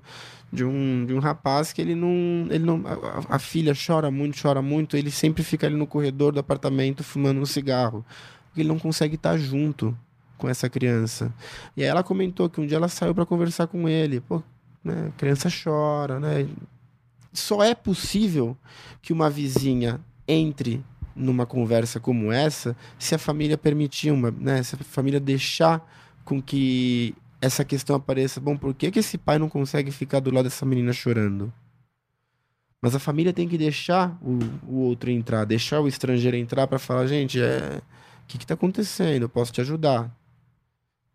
de 0.54 0.64
um, 0.64 1.06
de 1.08 1.14
um 1.16 1.20
rapaz 1.20 1.74
que 1.74 1.82
ele 1.82 1.96
não. 1.96 2.46
Ele 2.50 2.64
não 2.64 2.84
a, 2.86 2.94
a- 2.94 3.36
a 3.36 3.40
filha 3.40 3.74
chora 3.74 4.12
muito, 4.12 4.40
chora 4.40 4.62
muito, 4.62 4.96
ele 4.96 5.10
sempre 5.10 5.42
fica 5.44 5.66
ali 5.66 5.76
no 5.76 5.88
corredor 5.88 6.32
do 6.32 6.40
apartamento 6.40 7.04
fumando 7.04 7.42
um 7.42 7.46
cigarro. 7.46 8.06
Porque 8.48 8.62
ele 8.62 8.70
não 8.70 8.78
consegue 8.80 9.16
estar 9.16 9.36
junto 9.38 9.98
com 10.40 10.50
essa 10.50 10.68
criança. 10.68 11.32
E 11.78 11.84
aí 11.84 11.88
ela 11.88 12.02
comentou 12.02 12.50
que 12.50 12.60
um 12.60 12.66
dia 12.66 12.78
ela 12.78 12.88
saiu 12.88 13.14
para 13.14 13.26
conversar 13.26 13.68
com 13.68 13.88
ele. 13.88 14.22
Pô, 14.22 14.42
né, 14.84 15.10
a 15.10 15.12
criança 15.20 15.50
chora, 15.50 16.20
né? 16.20 16.48
Só 17.32 17.64
é 17.64 17.76
possível 17.76 18.58
que 19.02 19.14
uma 19.14 19.30
vizinha 19.30 20.00
entre 20.28 20.84
numa 21.16 21.46
conversa 21.46 22.00
como 22.00 22.32
essa 22.32 22.76
se 22.98 23.14
a 23.14 23.18
família 23.20 23.58
permitir 23.58 24.12
uma, 24.12 24.32
né, 24.32 24.64
se 24.64 24.76
a 24.76 24.78
família 24.80 25.20
deixar 25.20 25.86
com 26.24 26.42
que 26.42 27.14
essa 27.42 27.64
questão 27.64 27.96
apareça. 27.96 28.40
Bom, 28.40 28.58
por 28.58 28.74
que, 28.74 28.90
que 28.90 29.00
esse 29.00 29.18
pai 29.18 29.38
não 29.38 29.50
consegue 29.50 29.92
ficar 29.92 30.20
do 30.20 30.32
lado 30.32 30.46
dessa 30.46 30.66
menina 30.66 30.94
chorando? 30.94 31.54
Mas 32.82 32.96
a 32.96 33.00
família 33.00 33.34
tem 33.34 33.48
que 33.48 33.58
deixar 33.58 34.18
o, 34.22 34.40
o 34.66 34.80
outro 34.80 35.12
entrar, 35.12 35.46
deixar 35.46 35.82
o 35.82 35.88
estrangeiro 35.88 36.38
entrar 36.38 36.66
para 36.66 36.80
falar, 36.80 37.08
gente, 37.08 37.42
é, 37.42 37.82
o 38.24 38.28
que 38.28 38.38
está 38.38 38.54
acontecendo? 38.54 39.24
Eu 39.24 39.30
posso 39.30 39.52
te 39.52 39.60
ajudar. 39.60 40.10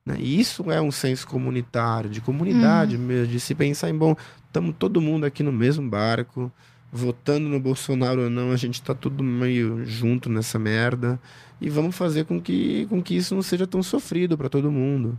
Né? 0.07 0.16
E 0.18 0.38
isso 0.40 0.70
é 0.70 0.80
um 0.80 0.90
senso 0.90 1.26
comunitário, 1.26 2.11
de 2.11 2.20
comunidade 2.20 2.96
mesmo, 2.98 3.26
de 3.32 3.40
se 3.40 3.55
pensar 3.55 3.88
em, 3.90 3.96
bom, 3.96 4.14
estamos 4.46 4.74
todo 4.78 5.00
mundo 5.00 5.24
aqui 5.24 5.42
no 5.42 5.52
mesmo 5.52 5.88
barco, 5.88 6.52
votando 6.92 7.48
no 7.48 7.59
Bolsonaro 7.59 8.22
ou 8.24 8.30
não, 8.30 8.52
a 8.52 8.57
gente 8.57 8.82
tá 8.82 8.94
tudo 8.94 9.24
meio 9.24 9.84
junto 9.86 10.28
nessa 10.28 10.59
merda, 10.59 11.18
e 11.61 11.68
vamos 11.70 11.96
fazer 11.96 12.24
com 12.24 12.40
que, 12.40 12.86
com 12.86 13.02
que 13.02 13.16
isso 13.16 13.34
não 13.34 13.42
seja 13.42 13.66
tão 13.66 13.82
sofrido 13.82 14.36
para 14.36 14.48
todo 14.48 14.70
mundo. 14.70 15.18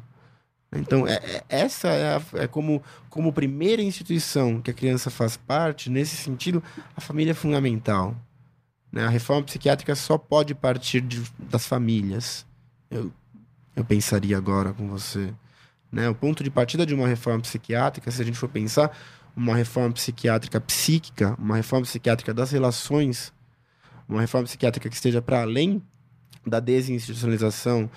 Então, 0.73 1.07
é, 1.07 1.13
é- 1.15 1.43
essa 1.49 1.87
é, 1.89 2.15
a- 2.17 2.21
é 2.43 2.47
como, 2.47 2.81
como 3.09 3.31
primeira 3.33 3.81
instituição 3.81 4.61
que 4.61 4.69
a 4.71 4.73
criança 4.73 5.09
faz 5.09 5.37
parte, 5.37 5.89
nesse 5.89 6.15
sentido, 6.17 6.61
a 6.95 7.01
família 7.01 7.31
é 7.31 7.33
fundamental. 7.35 8.15
né? 8.91 9.05
A 9.05 9.09
reforma 9.09 9.43
psiquiátrica 9.43 9.93
só 9.95 10.17
pode 10.17 10.55
partir 10.55 11.01
de- 11.01 11.23
das 11.37 11.65
famílias. 11.67 12.45
Eu, 12.89 13.11
eu 13.75 13.83
pensaria 13.83 14.37
agora 14.37 14.73
com 14.73 14.87
você. 14.87 15.33
Né? 15.91 16.09
O 16.09 16.15
ponto 16.15 16.43
de 16.43 16.49
partida 16.49 16.85
de 16.85 16.93
uma 16.93 17.07
reforma 17.07 17.41
psiquiátrica, 17.41 18.09
se 18.11 18.21
a 18.21 18.25
gente 18.25 18.37
for 18.37 18.49
pensar, 18.49 18.95
uma 19.35 19.55
reforma 19.55 19.93
psiquiátrica 19.93 20.59
psíquica, 20.61 21.35
uma 21.37 21.57
reforma 21.57 21.85
psiquiátrica 21.85 22.33
das 22.33 22.51
relações, 22.51 23.33
uma 24.07 24.21
reforma 24.21 24.45
psiquiátrica 24.45 24.89
que 24.89 24.95
esteja 24.95 25.21
para 25.21 25.41
além 25.41 25.81
da 26.45 26.59
desinstitucionalização 26.59 27.89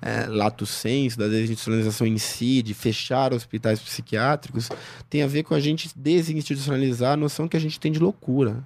é, 0.00 0.26
lato 0.26 0.66
sensu, 0.66 1.18
da 1.18 1.26
desinstitucionalização 1.26 2.06
em 2.06 2.18
si, 2.18 2.62
de 2.62 2.74
fechar 2.74 3.32
hospitais 3.32 3.80
psiquiátricos, 3.80 4.68
tem 5.08 5.22
a 5.22 5.26
ver 5.26 5.42
com 5.42 5.54
a 5.54 5.60
gente 5.60 5.90
desinstitucionalizar 5.96 7.14
a 7.14 7.16
noção 7.16 7.48
que 7.48 7.56
a 7.56 7.60
gente 7.60 7.80
tem 7.80 7.90
de 7.90 7.98
loucura. 7.98 8.64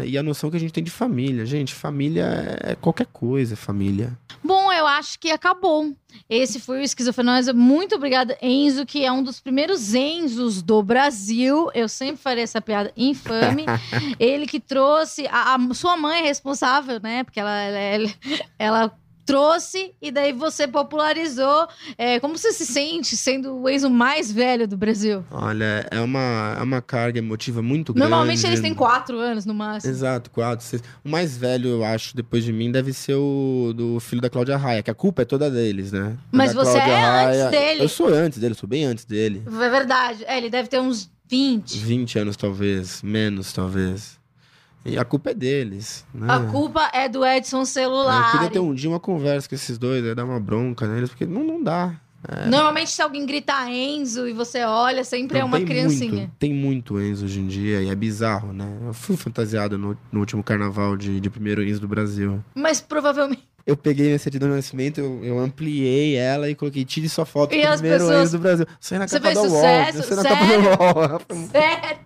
Né? 0.00 0.06
E 0.08 0.18
a 0.18 0.22
noção 0.22 0.50
que 0.50 0.56
a 0.56 0.60
gente 0.60 0.72
tem 0.72 0.82
de 0.82 0.90
família. 0.90 1.44
Gente, 1.46 1.74
família 1.74 2.58
é 2.62 2.74
qualquer 2.74 3.06
coisa, 3.06 3.54
família. 3.56 4.16
Bom, 4.42 4.72
eu 4.72 4.86
acho 4.86 5.18
que 5.18 5.30
acabou. 5.30 5.94
Esse 6.28 6.58
foi 6.58 6.78
o 6.80 6.82
Esquizofrenóise. 6.82 7.52
Muito 7.52 7.94
obrigada, 7.94 8.36
Enzo, 8.42 8.84
que 8.86 9.04
é 9.04 9.12
um 9.12 9.22
dos 9.22 9.38
primeiros 9.40 9.94
Enzos 9.94 10.62
do 10.62 10.82
Brasil. 10.82 11.70
Eu 11.74 11.88
sempre 11.88 12.16
farei 12.22 12.42
essa 12.44 12.60
piada 12.60 12.92
infame. 12.96 13.64
Ele 14.18 14.46
que 14.46 14.58
trouxe. 14.58 15.26
A, 15.28 15.54
a 15.54 15.74
sua 15.74 15.96
mãe 15.96 16.20
é 16.20 16.22
responsável, 16.24 16.98
né? 17.00 17.22
Porque 17.24 17.38
ela, 17.38 17.54
ela- 17.60 18.10
ela 18.58 18.92
trouxe 19.30 19.92
e 20.02 20.10
daí 20.10 20.32
você 20.32 20.66
popularizou. 20.66 21.68
É, 21.96 22.18
como 22.20 22.36
você 22.36 22.52
se 22.52 22.66
sente 22.66 23.16
sendo 23.16 23.54
o 23.56 23.68
Enzo 23.68 23.88
mais 23.88 24.30
velho 24.30 24.66
do 24.66 24.76
Brasil? 24.76 25.24
Olha, 25.30 25.86
é 25.90 26.00
uma, 26.00 26.56
é 26.58 26.62
uma 26.62 26.82
carga 26.82 27.18
emotiva 27.18 27.62
muito 27.62 27.92
grande. 27.92 28.10
Normalmente 28.10 28.46
eles 28.46 28.60
têm 28.60 28.74
quatro 28.74 29.18
anos 29.18 29.46
no 29.46 29.54
máximo. 29.54 29.92
Exato, 29.92 30.30
quatro, 30.30 30.64
seis. 30.64 30.82
O 31.04 31.08
mais 31.08 31.36
velho, 31.36 31.68
eu 31.68 31.84
acho, 31.84 32.14
depois 32.16 32.44
de 32.44 32.52
mim, 32.52 32.70
deve 32.70 32.92
ser 32.92 33.14
o 33.14 33.72
do 33.74 34.00
filho 34.00 34.20
da 34.20 34.28
Cláudia 34.28 34.56
Raia, 34.56 34.82
que 34.82 34.90
a 34.90 34.94
culpa 34.94 35.22
é 35.22 35.24
toda 35.24 35.50
deles, 35.50 35.92
né? 35.92 36.16
Mas 36.32 36.54
Da 36.54 36.64
você 36.64 36.72
Cláudia 36.72 36.92
é 36.94 37.24
antes 37.42 37.50
dele. 37.50 37.82
Eu 37.84 37.88
sou 37.88 38.08
antes 38.08 38.38
dele, 38.38 38.52
eu 38.52 38.58
sou 38.58 38.68
bem 38.68 38.84
antes 38.84 39.04
dele. 39.04 39.42
É 39.46 39.70
verdade. 39.70 40.24
É, 40.26 40.36
ele 40.36 40.50
deve 40.50 40.68
ter 40.68 40.80
uns 40.80 41.10
20. 41.28 41.78
20 41.78 42.18
anos, 42.18 42.36
talvez. 42.36 43.02
Menos, 43.02 43.52
talvez. 43.52 44.19
E 44.84 44.98
a 44.98 45.04
culpa 45.04 45.30
é 45.30 45.34
deles. 45.34 46.06
Né? 46.14 46.26
A 46.32 46.40
culpa 46.40 46.90
é 46.94 47.08
do 47.08 47.24
Edson 47.24 47.64
Celular. 47.64 48.26
Eu 48.28 48.32
queria 48.32 48.50
ter 48.50 48.58
um 48.60 48.72
dia 48.74 48.88
uma 48.88 49.00
conversa 49.00 49.48
com 49.48 49.54
esses 49.54 49.76
dois, 49.78 50.04
aí 50.04 50.14
dar 50.14 50.24
uma 50.24 50.40
bronca 50.40 50.86
neles, 50.86 51.10
porque 51.10 51.26
não, 51.26 51.44
não 51.44 51.62
dá. 51.62 51.94
Normalmente, 52.50 52.90
se 52.90 53.00
alguém 53.00 53.24
gritar 53.24 53.70
Enzo 53.70 54.28
e 54.28 54.34
você 54.34 54.62
olha, 54.62 55.02
sempre 55.04 55.38
é 55.38 55.40
Não, 55.40 55.48
uma 55.48 55.56
tem 55.56 55.66
criancinha. 55.66 56.12
Muito, 56.12 56.32
tem 56.38 56.52
muito 56.52 57.00
Enzo 57.00 57.24
hoje 57.24 57.40
em 57.40 57.46
dia 57.46 57.80
e 57.80 57.88
é 57.88 57.94
bizarro, 57.94 58.52
né? 58.52 58.66
Eu 58.86 58.92
fui 58.92 59.16
fantasiado 59.16 59.78
no, 59.78 59.96
no 60.12 60.20
último 60.20 60.42
carnaval 60.42 60.98
de, 60.98 61.18
de 61.18 61.30
primeiro 61.30 61.62
Enzo 61.62 61.80
do 61.80 61.88
Brasil. 61.88 62.44
Mas 62.54 62.78
provavelmente. 62.80 63.42
Eu 63.66 63.74
peguei 63.76 64.06
minha 64.06 64.18
certidão 64.18 64.48
de 64.50 64.56
nascimento, 64.56 64.98
eu, 65.00 65.24
eu 65.24 65.38
ampliei 65.38 66.14
ela 66.16 66.50
e 66.50 66.54
coloquei 66.54 66.84
tire 66.84 67.08
sua 67.08 67.24
foto 67.24 67.54
E 67.54 67.60
com 67.62 67.66
o 67.68 67.70
as 67.70 67.80
primeiro 67.80 68.04
pessoas- 68.04 68.22
Enzo 68.28 68.36
do 68.38 68.42
Brasil. 68.42 68.66
Você 68.78 68.98
na 68.98 69.08
Você 69.08 69.20
capa 69.20 69.32
fez 69.34 69.38
sucesso? 69.52 69.96
UOL. 69.98 70.02
Você 70.04 70.14
na 70.14 70.22
Sério? 70.22 70.68
capa 70.70 70.84
UOL. 70.84 71.20
Sério. 71.50 71.98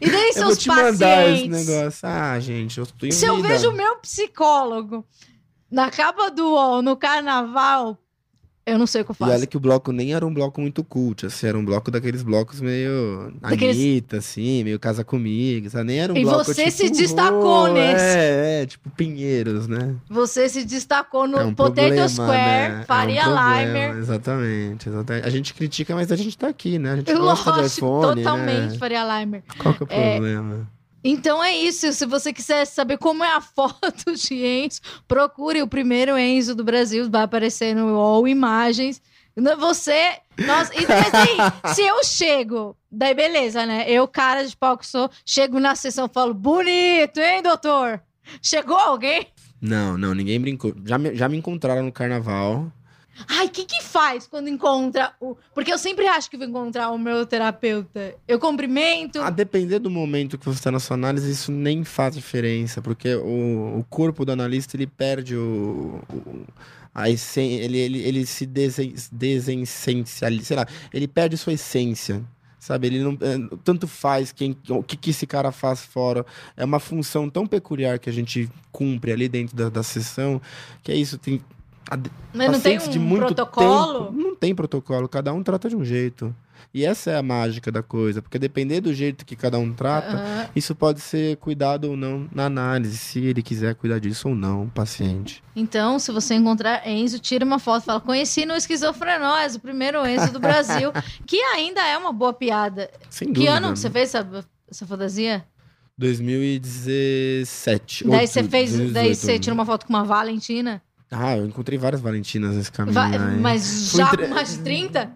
E 0.00 0.08
Eu 0.08 0.32
seus 0.32 0.44
vou 0.46 0.56
te 0.56 0.68
mandar 0.68 1.28
esse 1.28 1.48
pacientes? 1.48 1.66
negócio. 1.66 2.08
Ah, 2.08 2.40
gente, 2.40 2.78
eu 2.78 2.86
tô 2.86 3.10
Se 3.10 3.26
eu 3.26 3.36
vida. 3.36 3.48
vejo 3.48 3.70
o 3.70 3.72
meu 3.72 3.96
psicólogo 3.96 5.04
na 5.70 5.90
capa 5.90 6.30
do 6.30 6.50
UOL 6.52 6.82
no 6.82 6.96
carnaval, 6.96 7.98
eu 8.66 8.78
não 8.78 8.86
sei 8.86 9.02
o 9.02 9.04
que 9.04 9.10
eu 9.10 9.14
E 9.14 9.18
faço. 9.18 9.32
olha 9.32 9.46
que 9.46 9.56
o 9.56 9.60
bloco 9.60 9.92
nem 9.92 10.14
era 10.14 10.26
um 10.26 10.32
bloco 10.32 10.60
muito 10.60 10.82
cult, 10.82 11.26
assim, 11.26 11.46
era 11.46 11.58
um 11.58 11.64
bloco 11.64 11.90
daqueles 11.90 12.22
blocos 12.22 12.60
meio 12.60 13.32
Daqueles- 13.40 13.76
Anitta, 13.76 14.16
assim, 14.18 14.64
meio 14.64 14.78
Casa 14.78 15.04
Comigo, 15.04 15.68
sabe? 15.70 15.84
Nem 15.84 16.00
era 16.00 16.12
um 16.12 16.16
E 16.16 16.22
bloco 16.22 16.44
você 16.44 16.64
tipo, 16.66 16.76
se 16.76 16.90
destacou 16.90 17.64
"Oh", 17.64 17.72
nesse. 17.72 18.04
É, 18.04 18.62
é, 18.62 18.66
tipo 18.66 18.90
Pinheiros, 18.90 19.66
né? 19.68 19.94
Você 20.08 20.48
se 20.48 20.64
destacou 20.64 21.26
no 21.28 21.38
é 21.38 21.44
um 21.44 21.54
Potato 21.54 21.74
problema, 21.76 22.08
Square, 22.08 22.32
né? 22.32 22.80
É 22.82 22.84
Faria 22.86 23.20
um 23.22 23.24
problema, 23.34 23.60
Limer. 23.62 23.96
Exatamente, 23.98 24.88
exatamente. 24.88 25.26
A 25.26 25.30
gente 25.30 25.54
critica, 25.54 25.94
mas 25.94 26.10
a 26.12 26.16
gente 26.16 26.36
tá 26.38 26.48
aqui, 26.48 26.78
né? 26.78 26.92
A 26.92 26.96
gente 26.96 27.12
gosta 27.14 27.52
de 27.52 27.58
Lógico, 27.60 27.76
iPhone, 27.86 28.22
totalmente 28.22 28.72
né? 28.72 28.78
Faria 28.78 29.20
Limer. 29.20 29.42
Qual 29.58 29.74
que 29.74 29.82
é 29.82 29.86
o 29.86 29.88
É, 29.90 30.10
problema? 30.14 30.68
Então 31.04 31.44
é 31.44 31.54
isso. 31.54 31.92
Se 31.92 32.06
você 32.06 32.32
quiser 32.32 32.64
saber 32.64 32.96
como 32.96 33.22
é 33.22 33.28
a 33.28 33.40
foto 33.42 34.14
de 34.14 34.34
Enzo, 34.44 34.80
procure 35.06 35.60
o 35.60 35.68
primeiro 35.68 36.18
Enzo 36.18 36.54
do 36.54 36.64
Brasil. 36.64 37.08
Vai 37.10 37.22
aparecer 37.22 37.74
no 37.74 37.94
UOL 37.94 38.26
Imagens. 38.26 39.02
Você. 39.58 40.20
E, 40.38 40.46
mas 40.46 40.70
aí, 41.14 41.36
se 41.74 41.82
eu 41.82 42.02
chego, 42.04 42.76
daí 42.90 43.14
beleza, 43.14 43.66
né? 43.66 43.84
Eu, 43.88 44.06
cara 44.08 44.46
de 44.46 44.56
pau 44.56 44.78
que 44.78 44.86
sou, 44.86 45.10
chego 45.26 45.60
na 45.60 45.74
sessão 45.74 46.06
e 46.06 46.12
falo: 46.12 46.32
bonito, 46.32 47.18
hein, 47.18 47.42
doutor? 47.42 48.00
Chegou 48.40 48.78
alguém? 48.78 49.26
Não, 49.60 49.98
não, 49.98 50.14
ninguém 50.14 50.40
brincou. 50.40 50.74
Já 50.84 50.98
me, 50.98 51.14
já 51.14 51.28
me 51.28 51.36
encontraram 51.36 51.82
no 51.82 51.92
carnaval. 51.92 52.70
Ai, 53.28 53.46
o 53.46 53.50
que 53.50 53.64
que 53.64 53.82
faz 53.82 54.26
quando 54.26 54.48
encontra 54.48 55.12
o. 55.20 55.36
Porque 55.54 55.72
eu 55.72 55.78
sempre 55.78 56.06
acho 56.06 56.28
que 56.30 56.36
vou 56.36 56.46
encontrar 56.46 56.90
o 56.90 56.98
meu 56.98 57.24
terapeuta. 57.24 58.14
Eu 58.26 58.38
cumprimento. 58.38 59.20
A 59.20 59.30
depender 59.30 59.78
do 59.78 59.90
momento 59.90 60.36
que 60.36 60.44
você 60.46 60.58
está 60.58 60.70
na 60.70 60.80
sua 60.80 60.94
análise, 60.94 61.30
isso 61.30 61.52
nem 61.52 61.84
faz 61.84 62.14
diferença, 62.14 62.82
porque 62.82 63.14
o, 63.14 63.78
o 63.78 63.86
corpo 63.88 64.24
do 64.24 64.32
analista 64.32 64.76
ele 64.76 64.86
perde 64.86 65.36
o, 65.36 66.00
o- 66.12 66.44
a 66.94 67.10
essência, 67.10 67.64
ele, 67.64 67.78
ele, 67.78 67.98
ele 68.02 68.26
se 68.26 68.46
desen, 68.46 68.94
desencializa, 69.10 70.44
sei 70.44 70.56
lá, 70.56 70.66
ele 70.92 71.06
perde 71.08 71.36
sua 71.36 71.52
essência. 71.52 72.22
Sabe, 72.58 72.86
ele 72.86 73.00
não. 73.00 73.12
é, 73.20 73.56
Tanto 73.62 73.86
faz 73.86 74.32
quem, 74.32 74.56
o 74.70 74.82
que, 74.82 74.96
que 74.96 75.10
esse 75.10 75.26
cara 75.26 75.52
faz 75.52 75.82
fora. 75.84 76.24
É 76.56 76.64
uma 76.64 76.80
função 76.80 77.28
tão 77.28 77.46
peculiar 77.46 77.98
que 77.98 78.08
a 78.08 78.12
gente 78.12 78.48
cumpre 78.72 79.12
ali 79.12 79.28
dentro 79.28 79.54
da, 79.54 79.68
da 79.68 79.82
sessão, 79.82 80.40
que 80.82 80.90
é 80.90 80.96
isso. 80.96 81.18
Tem 81.18 81.42
a- 81.90 81.98
mas 82.32 82.50
não 82.50 82.60
tem 82.60 82.74
pacientes 82.74 82.88
de 82.88 82.98
um 82.98 83.02
muito 83.02 83.26
protocolo? 83.26 84.06
tempo- 84.06 84.22
não 84.22 84.34
tem 84.36 84.54
protocolo, 84.54 85.08
cada 85.08 85.32
um 85.32 85.42
trata 85.42 85.68
de 85.68 85.76
um 85.76 85.84
jeito. 85.84 86.34
E 86.72 86.84
essa 86.84 87.12
é 87.12 87.16
a 87.16 87.22
mágica 87.22 87.70
da 87.70 87.84
coisa, 87.84 88.20
porque 88.20 88.36
depender 88.36 88.80
do 88.80 88.92
jeito 88.92 89.24
que 89.24 89.36
cada 89.36 89.56
um 89.60 89.72
trata, 89.72 90.50
isso 90.56 90.74
pode 90.74 91.00
ser 91.00 91.36
cuidado 91.36 91.90
ou 91.90 91.96
não 91.96 92.28
na 92.34 92.46
análise, 92.46 92.98
se 92.98 93.20
ele 93.20 93.42
quiser 93.44 93.76
cuidar 93.76 94.00
disso 94.00 94.28
ou 94.30 94.34
não, 94.34 94.64
o 94.64 94.70
paciente. 94.70 95.40
Então, 95.54 96.00
se 96.00 96.10
você 96.10 96.34
encontrar 96.34 96.84
Enzo, 96.88 97.20
tira 97.20 97.44
uma 97.44 97.60
foto 97.60 97.82
e 97.82 97.86
fala: 97.86 98.00
Conheci 98.00 98.44
no 98.44 98.54
Esquizofrenóis, 98.56 99.54
o 99.54 99.60
primeiro 99.60 100.04
Enzo 100.04 100.32
do 100.32 100.40
Brasil, 100.40 100.90
que 101.26 101.36
ainda 101.40 101.80
é 101.86 101.96
uma 101.96 102.12
boa 102.12 102.32
piada. 102.32 102.90
Sem 103.08 103.28
Que 103.28 103.34
dúvida. 103.34 103.52
ano 103.52 103.72
que 103.72 103.78
você 103.78 103.90
fez 103.90 104.12
essa, 104.12 104.44
essa 104.68 104.84
fantasia? 104.86 105.44
2017. 105.96 108.04
daí 108.08 108.26
você 108.26 108.42
fez. 108.42 108.70
2018. 108.70 108.92
Daí 108.92 109.14
você 109.14 109.38
tirou 109.38 109.54
uma 109.54 109.66
foto 109.66 109.86
com 109.86 109.92
uma 109.92 110.04
Valentina. 110.04 110.82
Ah, 111.16 111.36
eu 111.36 111.46
encontrei 111.46 111.78
várias 111.78 112.00
Valentinas 112.00 112.56
nesse 112.56 112.72
caminho. 112.72 112.94
Va- 112.94 113.06
aí. 113.06 113.38
mas 113.40 113.92
já 113.94 114.04
entre- 114.08 114.26
com 114.28 114.34
mais 114.34 114.50
de 114.56 114.58
30? 114.62 115.10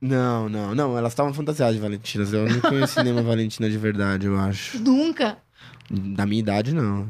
Não, 0.00 0.48
não, 0.48 0.74
não. 0.74 0.96
Elas 0.96 1.12
estavam 1.12 1.32
fantasiadas 1.34 1.74
de 1.76 1.80
Valentinas. 1.80 2.32
Eu 2.32 2.48
não 2.48 2.60
conheci 2.60 3.00
nenhuma 3.04 3.22
Valentina 3.22 3.68
de 3.68 3.76
verdade, 3.78 4.26
eu 4.26 4.38
acho. 4.38 4.78
Nunca. 4.80 5.36
Da 5.90 6.24
minha 6.26 6.40
idade, 6.40 6.74
não. 6.74 7.06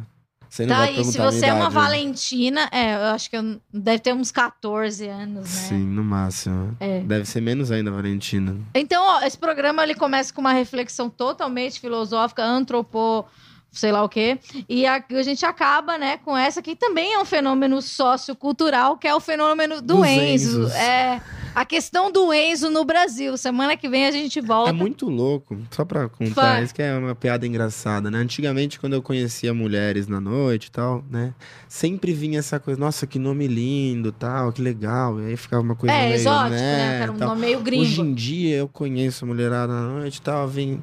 Você 0.48 0.66
não 0.66 0.74
Tá 0.74 0.80
vai 0.80 0.88
aí, 0.96 1.04
se 1.04 1.16
você 1.16 1.46
é 1.46 1.52
uma 1.52 1.60
idade. 1.68 1.74
Valentina, 1.74 2.68
é, 2.72 2.96
eu 2.96 3.14
acho 3.14 3.30
que 3.30 3.36
eu- 3.36 3.60
deve 3.72 4.00
ter 4.00 4.12
uns 4.12 4.32
14 4.32 5.06
anos, 5.06 5.42
né? 5.44 5.44
Sim, 5.46 5.86
no 5.86 6.02
máximo. 6.02 6.76
É. 6.80 6.98
Deve 7.02 7.24
ser 7.24 7.40
menos 7.40 7.70
ainda, 7.70 7.92
Valentina. 7.92 8.56
Então, 8.74 9.00
ó, 9.06 9.20
esse 9.24 9.38
programa 9.38 9.84
ele 9.84 9.94
começa 9.94 10.34
com 10.34 10.40
uma 10.40 10.52
reflexão 10.52 11.08
totalmente 11.08 11.78
filosófica, 11.78 12.42
antropô, 12.42 13.24
sei 13.72 13.92
lá 13.92 14.02
o 14.02 14.08
quê. 14.08 14.38
E 14.68 14.86
a, 14.86 15.04
a 15.10 15.22
gente 15.22 15.44
acaba, 15.44 15.96
né, 15.98 16.18
com 16.18 16.36
essa 16.36 16.60
que 16.62 16.74
também 16.74 17.14
é 17.14 17.18
um 17.18 17.24
fenômeno 17.24 17.80
sociocultural, 17.80 18.96
que 18.96 19.06
é 19.06 19.14
o 19.14 19.20
fenômeno 19.20 19.80
do 19.80 19.96
Dos 19.96 20.06
Enzo. 20.06 20.62
Enzos. 20.62 20.74
É 20.74 21.20
a 21.54 21.64
questão 21.64 22.10
do 22.10 22.32
Enzo 22.32 22.70
no 22.70 22.84
Brasil. 22.84 23.36
Semana 23.36 23.76
que 23.76 23.88
vem 23.88 24.06
a 24.06 24.10
gente 24.10 24.40
volta. 24.40 24.70
É 24.70 24.72
muito 24.72 25.08
louco, 25.08 25.58
só 25.70 25.84
pra 25.84 26.08
contar, 26.08 26.34
Fala. 26.34 26.62
isso 26.62 26.74
que 26.74 26.82
é 26.82 26.96
uma 26.96 27.14
piada 27.14 27.46
engraçada, 27.46 28.10
né? 28.10 28.18
Antigamente, 28.18 28.78
quando 28.78 28.94
eu 28.94 29.02
conhecia 29.02 29.52
mulheres 29.52 30.06
na 30.06 30.20
noite 30.20 30.66
e 30.66 30.70
tal, 30.70 31.04
né? 31.10 31.34
Sempre 31.68 32.12
vinha 32.12 32.38
essa 32.38 32.58
coisa, 32.58 32.78
nossa, 32.78 33.06
que 33.06 33.18
nome 33.18 33.46
lindo, 33.46 34.12
tal, 34.12 34.52
que 34.52 34.62
legal. 34.62 35.20
E 35.20 35.26
aí 35.26 35.36
ficava 35.36 35.62
uma 35.62 35.74
coisa 35.74 35.94
é, 35.94 36.02
meio, 36.04 36.14
exótico, 36.14 36.50
né? 36.50 36.58
né? 36.60 37.02
Era 37.02 37.12
um 37.12 37.16
tal. 37.16 37.28
nome 37.28 37.40
meio 37.42 37.60
gringo. 37.60 37.82
Hoje 37.82 38.00
em 38.00 38.14
dia 38.14 38.56
eu 38.56 38.68
conheço 38.68 39.26
mulherada 39.26 39.72
na 39.72 39.88
noite 39.88 40.16
e 40.16 40.22
tal, 40.22 40.46
vem. 40.46 40.80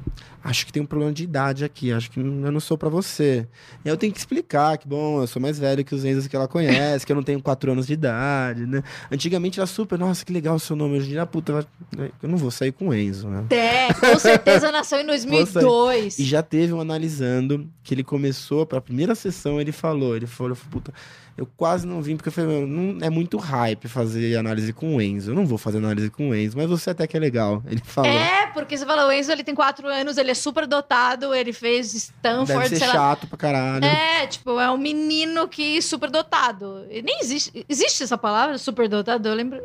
Acho 0.48 0.64
que 0.64 0.72
tem 0.72 0.82
um 0.82 0.86
problema 0.86 1.12
de 1.12 1.24
idade 1.24 1.62
aqui, 1.62 1.92
acho 1.92 2.10
que 2.10 2.18
eu 2.20 2.24
não 2.24 2.58
sou 2.60 2.78
pra 2.78 2.88
você. 2.88 3.46
E 3.84 3.88
aí 3.88 3.92
eu 3.92 3.98
tenho 3.98 4.10
que 4.12 4.18
explicar 4.18 4.78
que, 4.78 4.88
bom, 4.88 5.20
eu 5.20 5.26
sou 5.26 5.42
mais 5.42 5.58
velho 5.58 5.84
que 5.84 5.94
os 5.94 6.04
Enzos 6.06 6.26
que 6.26 6.34
ela 6.34 6.48
conhece, 6.48 7.04
que 7.04 7.12
eu 7.12 7.16
não 7.16 7.22
tenho 7.22 7.42
quatro 7.42 7.70
anos 7.70 7.86
de 7.86 7.92
idade, 7.92 8.64
né? 8.64 8.82
Antigamente 9.12 9.60
era 9.60 9.66
super, 9.66 9.98
nossa, 9.98 10.24
que 10.24 10.32
legal 10.32 10.54
o 10.54 10.58
seu 10.58 10.74
nome. 10.74 10.96
Hoje 10.96 11.06
em 11.08 11.10
dia, 11.10 11.26
puta, 11.26 11.52
vai- 11.52 12.10
eu 12.22 12.28
não 12.28 12.38
vou 12.38 12.50
sair 12.50 12.72
com 12.72 12.88
o 12.88 12.94
Enzo, 12.94 13.28
né? 13.28 13.44
É, 13.50 13.92
com 13.92 14.18
certeza 14.18 14.72
nasceu 14.72 15.00
em 15.00 15.04
2002. 15.06 16.18
E 16.18 16.24
já 16.24 16.42
teve 16.42 16.72
um 16.72 16.80
analisando 16.80 17.68
que 17.82 17.92
ele 17.92 18.02
começou, 18.02 18.64
pra 18.64 18.80
primeira 18.80 19.14
sessão, 19.14 19.60
ele 19.60 19.72
falou, 19.72 20.16
ele 20.16 20.26
falou, 20.26 20.56
puta, 20.70 20.94
eu 21.38 21.46
quase 21.56 21.86
não 21.86 22.02
vim, 22.02 22.16
porque 22.16 22.30
eu 22.30 22.32
falei, 22.32 22.50
meu, 22.50 22.66
não, 22.66 22.98
é 23.00 23.08
muito 23.08 23.38
hype 23.38 23.86
fazer 23.86 24.36
análise 24.36 24.72
com 24.72 24.96
o 24.96 25.00
Enzo. 25.00 25.30
Eu 25.30 25.36
não 25.36 25.46
vou 25.46 25.56
fazer 25.56 25.78
análise 25.78 26.10
com 26.10 26.30
o 26.30 26.34
Enzo, 26.34 26.56
mas 26.56 26.68
você 26.68 26.90
até 26.90 27.06
que 27.06 27.16
é 27.16 27.20
legal. 27.20 27.62
Ele 27.64 27.80
falou. 27.84 28.10
É, 28.10 28.48
porque 28.48 28.76
você 28.76 28.84
fala, 28.84 29.06
o 29.06 29.12
Enzo 29.12 29.30
ele 29.30 29.44
tem 29.44 29.54
quatro 29.54 29.86
anos, 29.86 30.18
ele 30.18 30.32
é 30.32 30.34
super 30.34 30.66
dotado, 30.66 31.32
ele 31.32 31.52
fez 31.52 31.94
Stanford, 31.94 32.52
Deve 32.52 32.68
ser 32.70 32.76
sei 32.78 32.88
lá. 32.88 32.92
chato 32.92 33.28
pra 33.28 33.38
caralho. 33.38 33.84
É, 33.84 34.26
tipo, 34.26 34.58
é 34.58 34.68
um 34.68 34.76
menino 34.76 35.46
que 35.46 35.80
super 35.80 36.10
dotado. 36.10 36.84
E 36.90 37.02
nem 37.02 37.20
existe. 37.20 37.64
Existe 37.68 38.02
essa 38.02 38.18
palavra, 38.18 38.58
super 38.58 38.88
dotado? 38.88 39.28
Eu 39.28 39.34
lembro. 39.34 39.62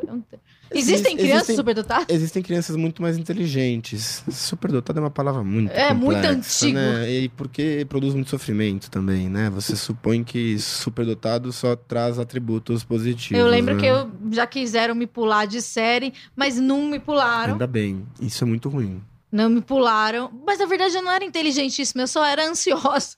Existem 0.74 0.94
Existe- 0.94 1.16
crianças 1.16 1.34
existem- 1.42 1.56
super 1.56 1.74
dotadas? 1.74 2.06
Existem 2.08 2.42
crianças 2.42 2.76
muito 2.76 3.00
mais 3.00 3.16
inteligentes. 3.16 4.22
Superdotado 4.30 4.98
é 4.98 5.02
uma 5.02 5.10
palavra 5.10 5.42
muito 5.42 5.70
É, 5.72 5.92
muito 5.94 6.16
complexa, 6.16 6.66
antigo. 6.66 6.78
Né? 6.78 7.10
E 7.10 7.28
porque 7.30 7.86
produz 7.88 8.14
muito 8.14 8.30
sofrimento 8.30 8.90
também, 8.90 9.28
né? 9.28 9.50
Você 9.50 9.76
supõe 9.76 10.22
que 10.24 10.58
superdotado 10.58 11.52
só 11.52 11.76
traz 11.76 12.18
atributos 12.18 12.82
positivos. 12.84 13.38
Eu 13.38 13.46
lembro 13.48 13.74
né? 13.74 13.80
que 13.80 13.86
eu 13.86 14.10
já 14.32 14.46
quiseram 14.46 14.94
me 14.94 15.06
pular 15.06 15.46
de 15.46 15.60
série, 15.62 16.12
mas 16.36 16.56
não 16.58 16.86
me 16.86 16.98
pularam. 16.98 17.52
Ainda 17.54 17.66
bem. 17.66 18.06
Isso 18.20 18.42
é 18.44 18.46
muito 18.46 18.68
ruim. 18.68 19.02
Não 19.30 19.48
me 19.50 19.60
pularam. 19.60 20.30
Mas 20.46 20.58
na 20.58 20.66
verdade 20.66 20.94
eu 20.96 21.02
não 21.02 21.10
era 21.10 21.24
inteligentíssima, 21.24 22.02
eu 22.02 22.06
só 22.08 22.24
era 22.24 22.48
ansiosa. 22.48 23.16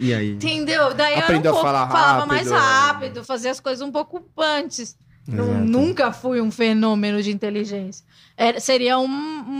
E 0.00 0.12
aí? 0.14 0.32
Entendeu? 0.32 0.94
Daí 0.94 1.14
Aprendeu 1.14 1.52
eu 1.52 1.58
um 1.58 1.60
pouco, 1.60 1.66
falar 1.66 1.88
falava 1.88 2.26
mais 2.26 2.50
rápido. 2.50 2.62
rápido, 2.64 3.24
fazia 3.24 3.50
as 3.50 3.60
coisas 3.60 3.86
um 3.86 3.92
pouco 3.92 4.24
antes. 4.38 4.96
Eu 5.26 5.44
Exato. 5.44 5.64
nunca 5.64 6.12
fui 6.12 6.40
um 6.40 6.50
fenômeno 6.50 7.22
de 7.22 7.30
inteligência. 7.30 8.04
Era- 8.36 8.60
seria 8.60 8.98
um, 8.98 9.06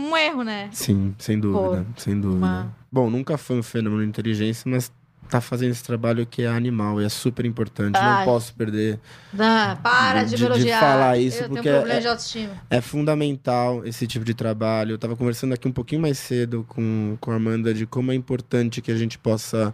um 0.09 0.15
erro, 0.17 0.43
né? 0.43 0.69
Sim, 0.71 1.15
sem 1.17 1.39
dúvida, 1.39 1.85
sem 1.97 2.19
dúvida. 2.19 2.37
uma- 2.45 2.75
Bom, 2.91 3.09
nunca 3.09 3.37
foi 3.37 3.57
um 3.59 3.63
fenômeno 3.63 4.03
de 4.03 4.09
inteligência, 4.09 4.69
mas 4.69 4.91
tá 5.27 5.41
fazendo 5.41 5.71
esse 5.71 5.83
trabalho 5.83 6.23
que 6.25 6.43
é 6.43 6.47
animal 6.47 7.01
e 7.01 7.05
é 7.05 7.09
super 7.09 7.45
importante. 7.45 7.95
Ai. 7.97 8.19
Não 8.19 8.31
posso 8.31 8.53
perder. 8.53 8.99
Não, 9.33 9.75
para 9.77 10.23
de, 10.23 10.29
De- 10.29 10.31
me 10.35 10.37
de 10.37 10.45
elogiar. 10.45 10.79
falar 10.79 11.17
isso, 11.17 11.43
eu 11.43 11.49
porque 11.49 11.67
problema 11.69 11.99
é-. 11.99 12.49
É 12.69 12.79
fundamental 12.81 13.83
esse 13.85 14.05
tipo 14.05 14.23
de 14.23 14.33
trabalho. 14.35 14.91
Eu 14.91 14.97
tava 14.99 15.15
conversando 15.15 15.53
aqui 15.53 15.67
um 15.67 15.71
pouquinho 15.71 16.01
mais 16.01 16.19
cedo 16.19 16.63
com, 16.69 17.17
com 17.19 17.31
a 17.31 17.35
Amanda 17.35 17.73
de 17.73 17.87
como 17.87 18.11
é 18.11 18.15
importante 18.15 18.81
que 18.83 18.91
a 18.91 18.95
gente 18.97 19.17
possa 19.17 19.73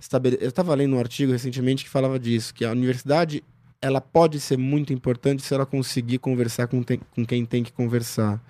estabelecer. 0.00 0.44
Eu 0.44 0.50
estava 0.50 0.72
lendo 0.74 0.94
um 0.94 1.00
artigo 1.00 1.32
recentemente 1.32 1.82
que 1.84 1.90
falava 1.90 2.18
disso, 2.18 2.54
que 2.54 2.64
a 2.64 2.70
universidade 2.70 3.42
ela 3.82 4.00
pode 4.00 4.38
ser 4.40 4.56
muito 4.56 4.92
importante 4.92 5.42
se 5.42 5.52
ela 5.52 5.66
conseguir 5.66 6.18
conversar 6.18 6.68
com, 6.68 6.82
tem- 6.82 7.00
com 7.14 7.26
quem 7.26 7.44
tem 7.44 7.62
que 7.64 7.72
conversar. 7.72 8.40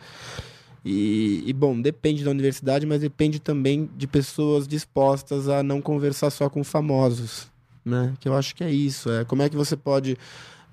E, 0.85 1.43
e, 1.47 1.53
bom, 1.53 1.80
depende 1.80 2.22
da 2.24 2.30
universidade, 2.30 2.85
mas 2.85 3.01
depende 3.01 3.39
também 3.41 3.89
de 3.97 4.07
pessoas 4.07 4.68
dispostas 4.68 5.49
a 5.49 5.62
não 5.62 5.80
conversar 5.80 6.28
só 6.30 6.51
com 6.51 6.62
famosos, 6.62 7.47
né? 7.85 8.12
Que 8.20 8.28
eu 8.28 8.35
acho 8.37 8.55
que 8.55 8.62
é 8.64 8.70
isso. 8.70 9.11
É 9.11 9.24
como 9.24 9.43
é 9.43 9.49
que 9.49 9.57
você 9.57 9.76
pode 9.76 10.18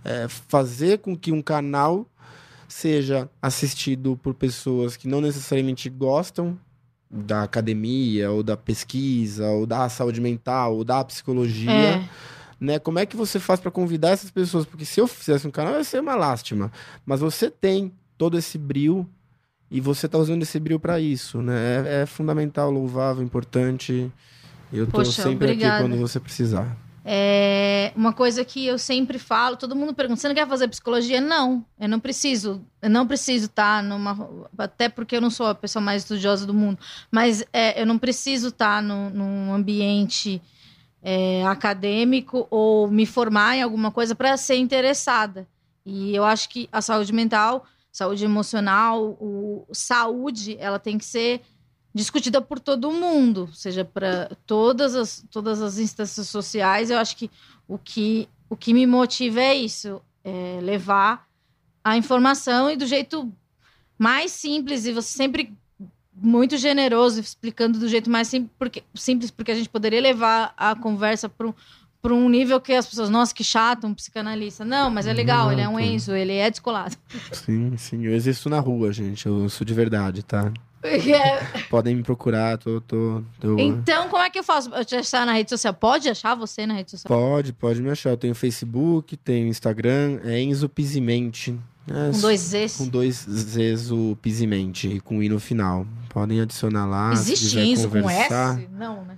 é, 0.04 0.28
fazer 0.28 0.98
com 1.00 1.16
que 1.16 1.32
um 1.32 1.42
canal 1.42 2.06
seja 2.68 3.30
assistido 3.42 4.20
por 4.22 4.34
pessoas 4.34 4.98
que 4.98 5.08
não 5.08 5.22
necessariamente 5.22 5.90
gostam 5.90 6.58
da 7.10 7.44
academia 7.44 8.30
ou 8.32 8.44
da 8.44 8.56
pesquisa 8.58 9.48
ou 9.48 9.66
da 9.66 9.90
saúde 9.90 10.22
mental 10.22 10.76
ou 10.78 10.84
da 10.84 11.04
psicologia 11.04 11.72
É. 11.72 12.10
né? 12.60 12.78
Como 12.80 13.00
é 13.00 13.06
que 13.06 13.16
você 13.16 13.40
faz 13.40 13.60
para 13.60 13.72
convidar 13.72 14.10
essas 14.10 14.30
pessoas? 14.30 14.66
Porque 14.66 14.86
se 14.86 15.00
eu 15.00 15.08
fizesse 15.08 15.48
um 15.48 15.52
canal, 15.52 15.76
ia 15.76 15.84
ser 15.84 16.02
uma 16.02 16.16
lástima. 16.16 16.72
Mas 17.06 17.20
você 17.20 17.50
tem 17.50 17.94
todo 18.18 18.38
esse 18.38 18.58
brilho 18.58 19.08
e 19.72 19.80
você 19.80 20.08
tá 20.08 20.18
usando 20.18 20.42
esse 20.42 20.60
brilho 20.60 20.80
para 20.80 21.00
isso, 21.00 21.42
né? 21.42 21.86
É, 21.86 22.02
é 22.02 22.06
fundamental, 22.06 22.70
louvável, 22.70 23.24
importante. 23.24 24.12
Eu 24.74 24.86
tô 24.86 24.94
Poxa, 24.94 25.12
sempre 25.24 25.46
obrigada. 25.46 25.76
aqui 25.76 25.84
quando 25.84 26.00
você 26.00 26.20
precisar. 26.20 26.76
É 27.06 27.92
uma 27.96 28.14
coisa 28.14 28.44
que 28.44 28.66
eu 28.66 28.78
sempre 28.78 29.18
falo, 29.18 29.56
todo 29.56 29.76
mundo 29.76 29.94
pergunta: 29.94 30.20
você 30.20 30.28
não 30.28 30.36
quer 30.36 30.48
fazer 30.48 30.68
psicologia? 30.68 31.22
Não, 31.22 31.66
eu 31.80 31.88
não 31.88 32.00
preciso. 32.00 32.62
Eu 32.82 32.90
não 32.90 33.08
preciso 33.08 33.46
estar 33.46 33.82
numa. 33.82 34.48
Até 34.58 34.90
porque 34.90 35.16
eu 35.16 35.22
não 35.22 35.30
sou 35.30 35.48
a 35.48 35.56
pessoa 35.56 35.82
mais 35.82 36.04
estudiosa 36.04 36.46
do 36.46 36.54
mundo, 36.54 36.78
mas 37.10 37.44
é, 37.54 37.82
eu 37.82 37.86
não 37.86 37.98
preciso 37.98 38.50
estar 38.50 38.84
no, 38.84 39.10
num 39.10 39.54
ambiente 39.54 40.42
é, 41.02 41.46
acadêmico 41.46 42.48
ou 42.50 42.90
me 42.90 43.06
formar 43.06 43.56
em 43.56 43.62
alguma 43.62 43.92
coisa 43.92 44.16
para 44.16 44.36
ser 44.38 44.58
interessada. 44.58 45.48
E 45.86 46.16
eu 46.16 46.24
acho 46.24 46.50
que 46.50 46.68
a 46.72 46.82
saúde 46.82 47.14
mental, 47.14 47.66
saúde 47.92 48.24
emocional, 48.26 49.18
o, 49.20 49.66
saúde, 49.72 50.58
ela 50.60 50.80
tem 50.80 50.98
que 50.98 51.06
ser 51.06 51.42
discutida 51.94 52.42
por 52.42 52.60
todo 52.60 52.92
mundo, 52.92 53.50
seja 53.54 53.84
para 53.84 54.30
todas 54.46 54.96
as, 54.96 55.26
todas 55.32 55.62
as 55.62 55.78
instâncias 55.78 56.28
sociais. 56.28 56.90
Eu 56.90 56.98
acho 56.98 57.16
que 57.16 57.32
o 57.68 57.78
que, 57.78 58.30
o 58.50 58.56
que 58.56 58.74
me 58.74 58.86
motiva 58.86 59.40
é 59.40 59.56
isso, 59.56 60.02
é 60.24 60.60
levar 60.62 61.28
a 61.84 61.98
informação 61.98 62.70
e 62.70 62.76
do 62.76 62.86
jeito 62.86 63.32
mais 63.98 64.32
simples 64.32 64.86
e 64.86 64.94
você 64.94 65.18
sempre 65.18 65.54
muito 66.22 66.58
generoso 66.58 67.20
explicando 67.20 67.80
do 67.80 67.88
jeito 67.88 68.10
mais 68.10 68.28
simples 68.28 68.52
porque, 68.58 68.84
simples 68.96 69.32
porque 69.32 69.52
a 69.52 69.56
gente 69.56 69.70
poderia 69.70 70.02
levar 70.02 70.54
a 70.58 70.76
conversa 70.76 71.30
para 71.30 71.54
para 72.02 72.14
um 72.14 72.30
nível 72.30 72.60
que 72.62 72.74
as 72.74 72.88
pessoas, 72.88 73.10
nossa, 73.10 73.34
que 73.34 73.44
chato, 73.44 73.86
um 73.86 73.94
psicanalista. 73.94 74.64
Não, 74.64 74.90
mas 74.90 75.06
é 75.06 75.14
legal, 75.14 75.52
ele 75.52 75.62
é 75.62 75.68
um. 75.68 75.80
Enzo, 75.80 76.14
ele 76.14 76.34
é 76.34 76.50
descolado. 76.50 76.96
Sim, 77.32 77.76
sim. 77.78 78.06
Eu 78.06 78.14
existo 78.14 78.50
na 78.50 78.60
rua, 78.60 78.92
gente. 78.94 79.26
Eu 79.26 79.50
sou 79.50 79.66
de 79.66 79.74
verdade, 79.74 80.24
tá? 80.24 80.52
É, 80.82 81.60
Podem 81.70 81.96
me 81.96 82.04
procurar, 82.04 82.58
tô. 82.58 82.80
tô, 82.80 83.22
tô... 83.40 83.60
Então, 83.60 84.08
como 84.08 84.24
é 84.24 84.30
que 84.30 84.40
eu 84.40 84.44
faço? 84.44 84.74
Eu 84.74 84.86
te 84.86 84.96
achar 84.96 85.26
na 85.26 85.34
rede 85.34 85.50
social? 85.50 85.74
Pode 85.74 86.08
achar 86.08 86.36
você 86.36 86.66
na 86.66 86.74
rede 86.74 86.92
social? 86.92 87.20
Pode, 87.20 87.52
pode 87.52 87.82
me 87.82 87.90
achar. 87.90 88.12
Eu 88.12 88.18
tenho 88.18 88.34
Facebook, 88.34 89.18
tenho 89.18 89.48
Instagram, 89.48 90.22
é 90.24 90.40
Enzo 90.42 90.70
Pizimente. 90.70 91.60
É, 91.92 92.12
Com 92.12 92.20
dois 92.20 92.40
Zs. 92.42 92.78
Com 92.78 92.88
dois 92.88 93.26
Zs 93.28 93.92
o 93.92 94.18
Pizimente 94.22 94.88
e 94.88 95.00
com 95.00 95.22
I 95.24 95.30
no 95.30 95.40
final. 95.40 95.86
Podem 96.10 96.40
adicionar 96.42 96.86
lá. 96.86 97.12
Existe 97.14 97.46
quiser 97.50 97.64
Enzo 97.66 97.90
com 97.90 98.02
conversar. 98.02 98.60
S? 98.60 98.68
Não, 98.72 99.04
né? 99.06 99.18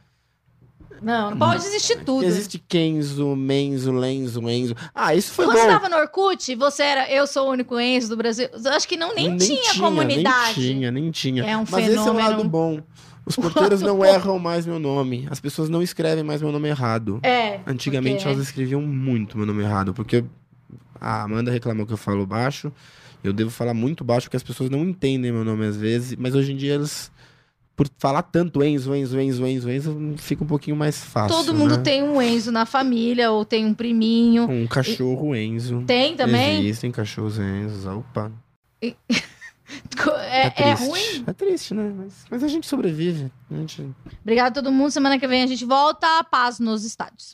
Não, 1.02 1.32
não 1.32 1.38
pode 1.38 1.66
existir 1.66 2.04
tudo. 2.06 2.24
Existe 2.26 2.60
Kenzo, 2.68 3.36
Menzo, 3.36 3.92
Lenzo, 3.92 4.48
Enzo. 4.48 4.76
Ah, 4.94 5.16
isso 5.16 5.34
foi 5.34 5.46
Quando 5.46 5.58
você 5.58 5.64
bom. 5.66 5.72
tava 5.74 5.90
no 5.90 5.96
Orkut, 5.98 6.56
você 6.56 6.84
era 6.84 7.12
eu 7.12 7.26
sou 7.26 7.48
o 7.48 7.52
único 7.52 7.80
Enzo 7.80 8.10
do 8.10 8.18
Brasil. 8.18 8.48
Eu 8.54 8.72
acho 8.74 8.88
que 8.88 8.96
não 8.96 9.16
nem, 9.16 9.36
tinha, 9.36 9.74
comunidade. 9.80 10.60
Nem 10.60 10.74
tinha, 10.76 10.92
nem 10.92 11.10
tinha. 11.12 11.44
É 11.44 11.58
um 11.58 11.66
Mas 11.70 11.88
esse 11.88 11.98
é 11.98 12.00
o 12.02 12.04
fenômeno. 12.04 12.30
lado 12.30 12.44
bom. 12.48 12.82
Os 13.26 13.36
porteiros 13.36 13.82
não 13.82 14.04
erram 14.06 14.38
mais 14.38 14.66
meu 14.68 14.78
nome. 14.78 15.28
As 15.32 15.40
pessoas 15.40 15.70
não 15.70 15.82
escrevem 15.82 16.24
mais 16.24 16.40
meu 16.42 16.52
nome 16.52 16.70
errado. 16.70 17.20
É. 17.24 17.60
Antigamente 17.66 18.18
porque- 18.18 18.30
elas 18.30 18.44
escreviam 18.44 18.82
muito 18.82 19.38
meu 19.38 19.48
nome 19.48 19.64
errado, 19.64 19.96
porque 19.96 20.24
a 21.02 21.24
Amanda 21.24 21.52
reclamou 21.52 21.86
que 21.86 21.94
eu 21.94 21.98
falo 21.98 22.26
baixo. 22.26 22.72
Eu 23.24 23.34
devo 23.34 23.50
falar 23.50 23.74
muito 23.74 24.04
baixo 24.04 24.28
porque 24.28 24.38
as 24.38 24.44
pessoas 24.44 24.70
não 24.70 24.84
entendem 24.84 25.32
meu 25.32 25.44
nome 25.44 25.66
às 25.66 25.76
vezes, 25.76 26.16
mas 26.16 26.36
hoje 26.36 26.54
em 26.54 26.56
dia 26.56 26.76
eles 26.76 27.12
por 27.76 27.90
falar 27.98 28.22
tanto 28.22 28.64
Enzo, 28.64 28.94
Enzo, 28.94 29.20
Enzo, 29.20 29.48
Enzo, 29.48 29.70
Enzo, 29.70 30.16
fica 30.18 30.44
um 30.44 30.48
pouquinho 30.48 30.76
mais 30.76 31.04
fácil. 31.04 31.36
Todo 31.36 31.54
mundo 31.54 31.78
né? 31.78 31.84
tem 31.84 32.04
um 32.04 32.22
Enzo 32.22 32.52
na 32.52 32.66
família, 32.66 33.32
ou 33.32 33.44
tem 33.44 33.66
um 33.66 33.74
priminho. 33.74 34.50
um 34.50 34.68
cachorro 34.68 35.36
Enzo. 35.36 35.84
Tem 35.88 36.16
também? 36.16 36.60
Existem 36.60 36.92
cachorros 36.92 37.40
Enzos. 37.40 37.86
Opa. 37.86 38.32
É, 40.30 40.48
é 40.48 40.50
triste. 40.50 40.86
ruim? 40.86 41.24
É 41.28 41.34
triste, 41.34 41.74
né? 41.74 41.94
Mas, 41.96 42.26
mas 42.30 42.44
a 42.44 42.48
gente 42.50 42.68
sobrevive. 42.68 43.32
A 43.50 43.56
gente... 43.56 43.90
Obrigado 44.22 44.52
a 44.52 44.62
todo 44.62 44.70
mundo. 44.70 44.92
Semana 44.92 45.18
que 45.18 45.26
vem 45.26 45.44
a 45.44 45.48
gente 45.48 45.64
volta. 45.64 46.24
Paz 46.26 46.60
nos 46.60 46.84
estádios. 46.84 47.32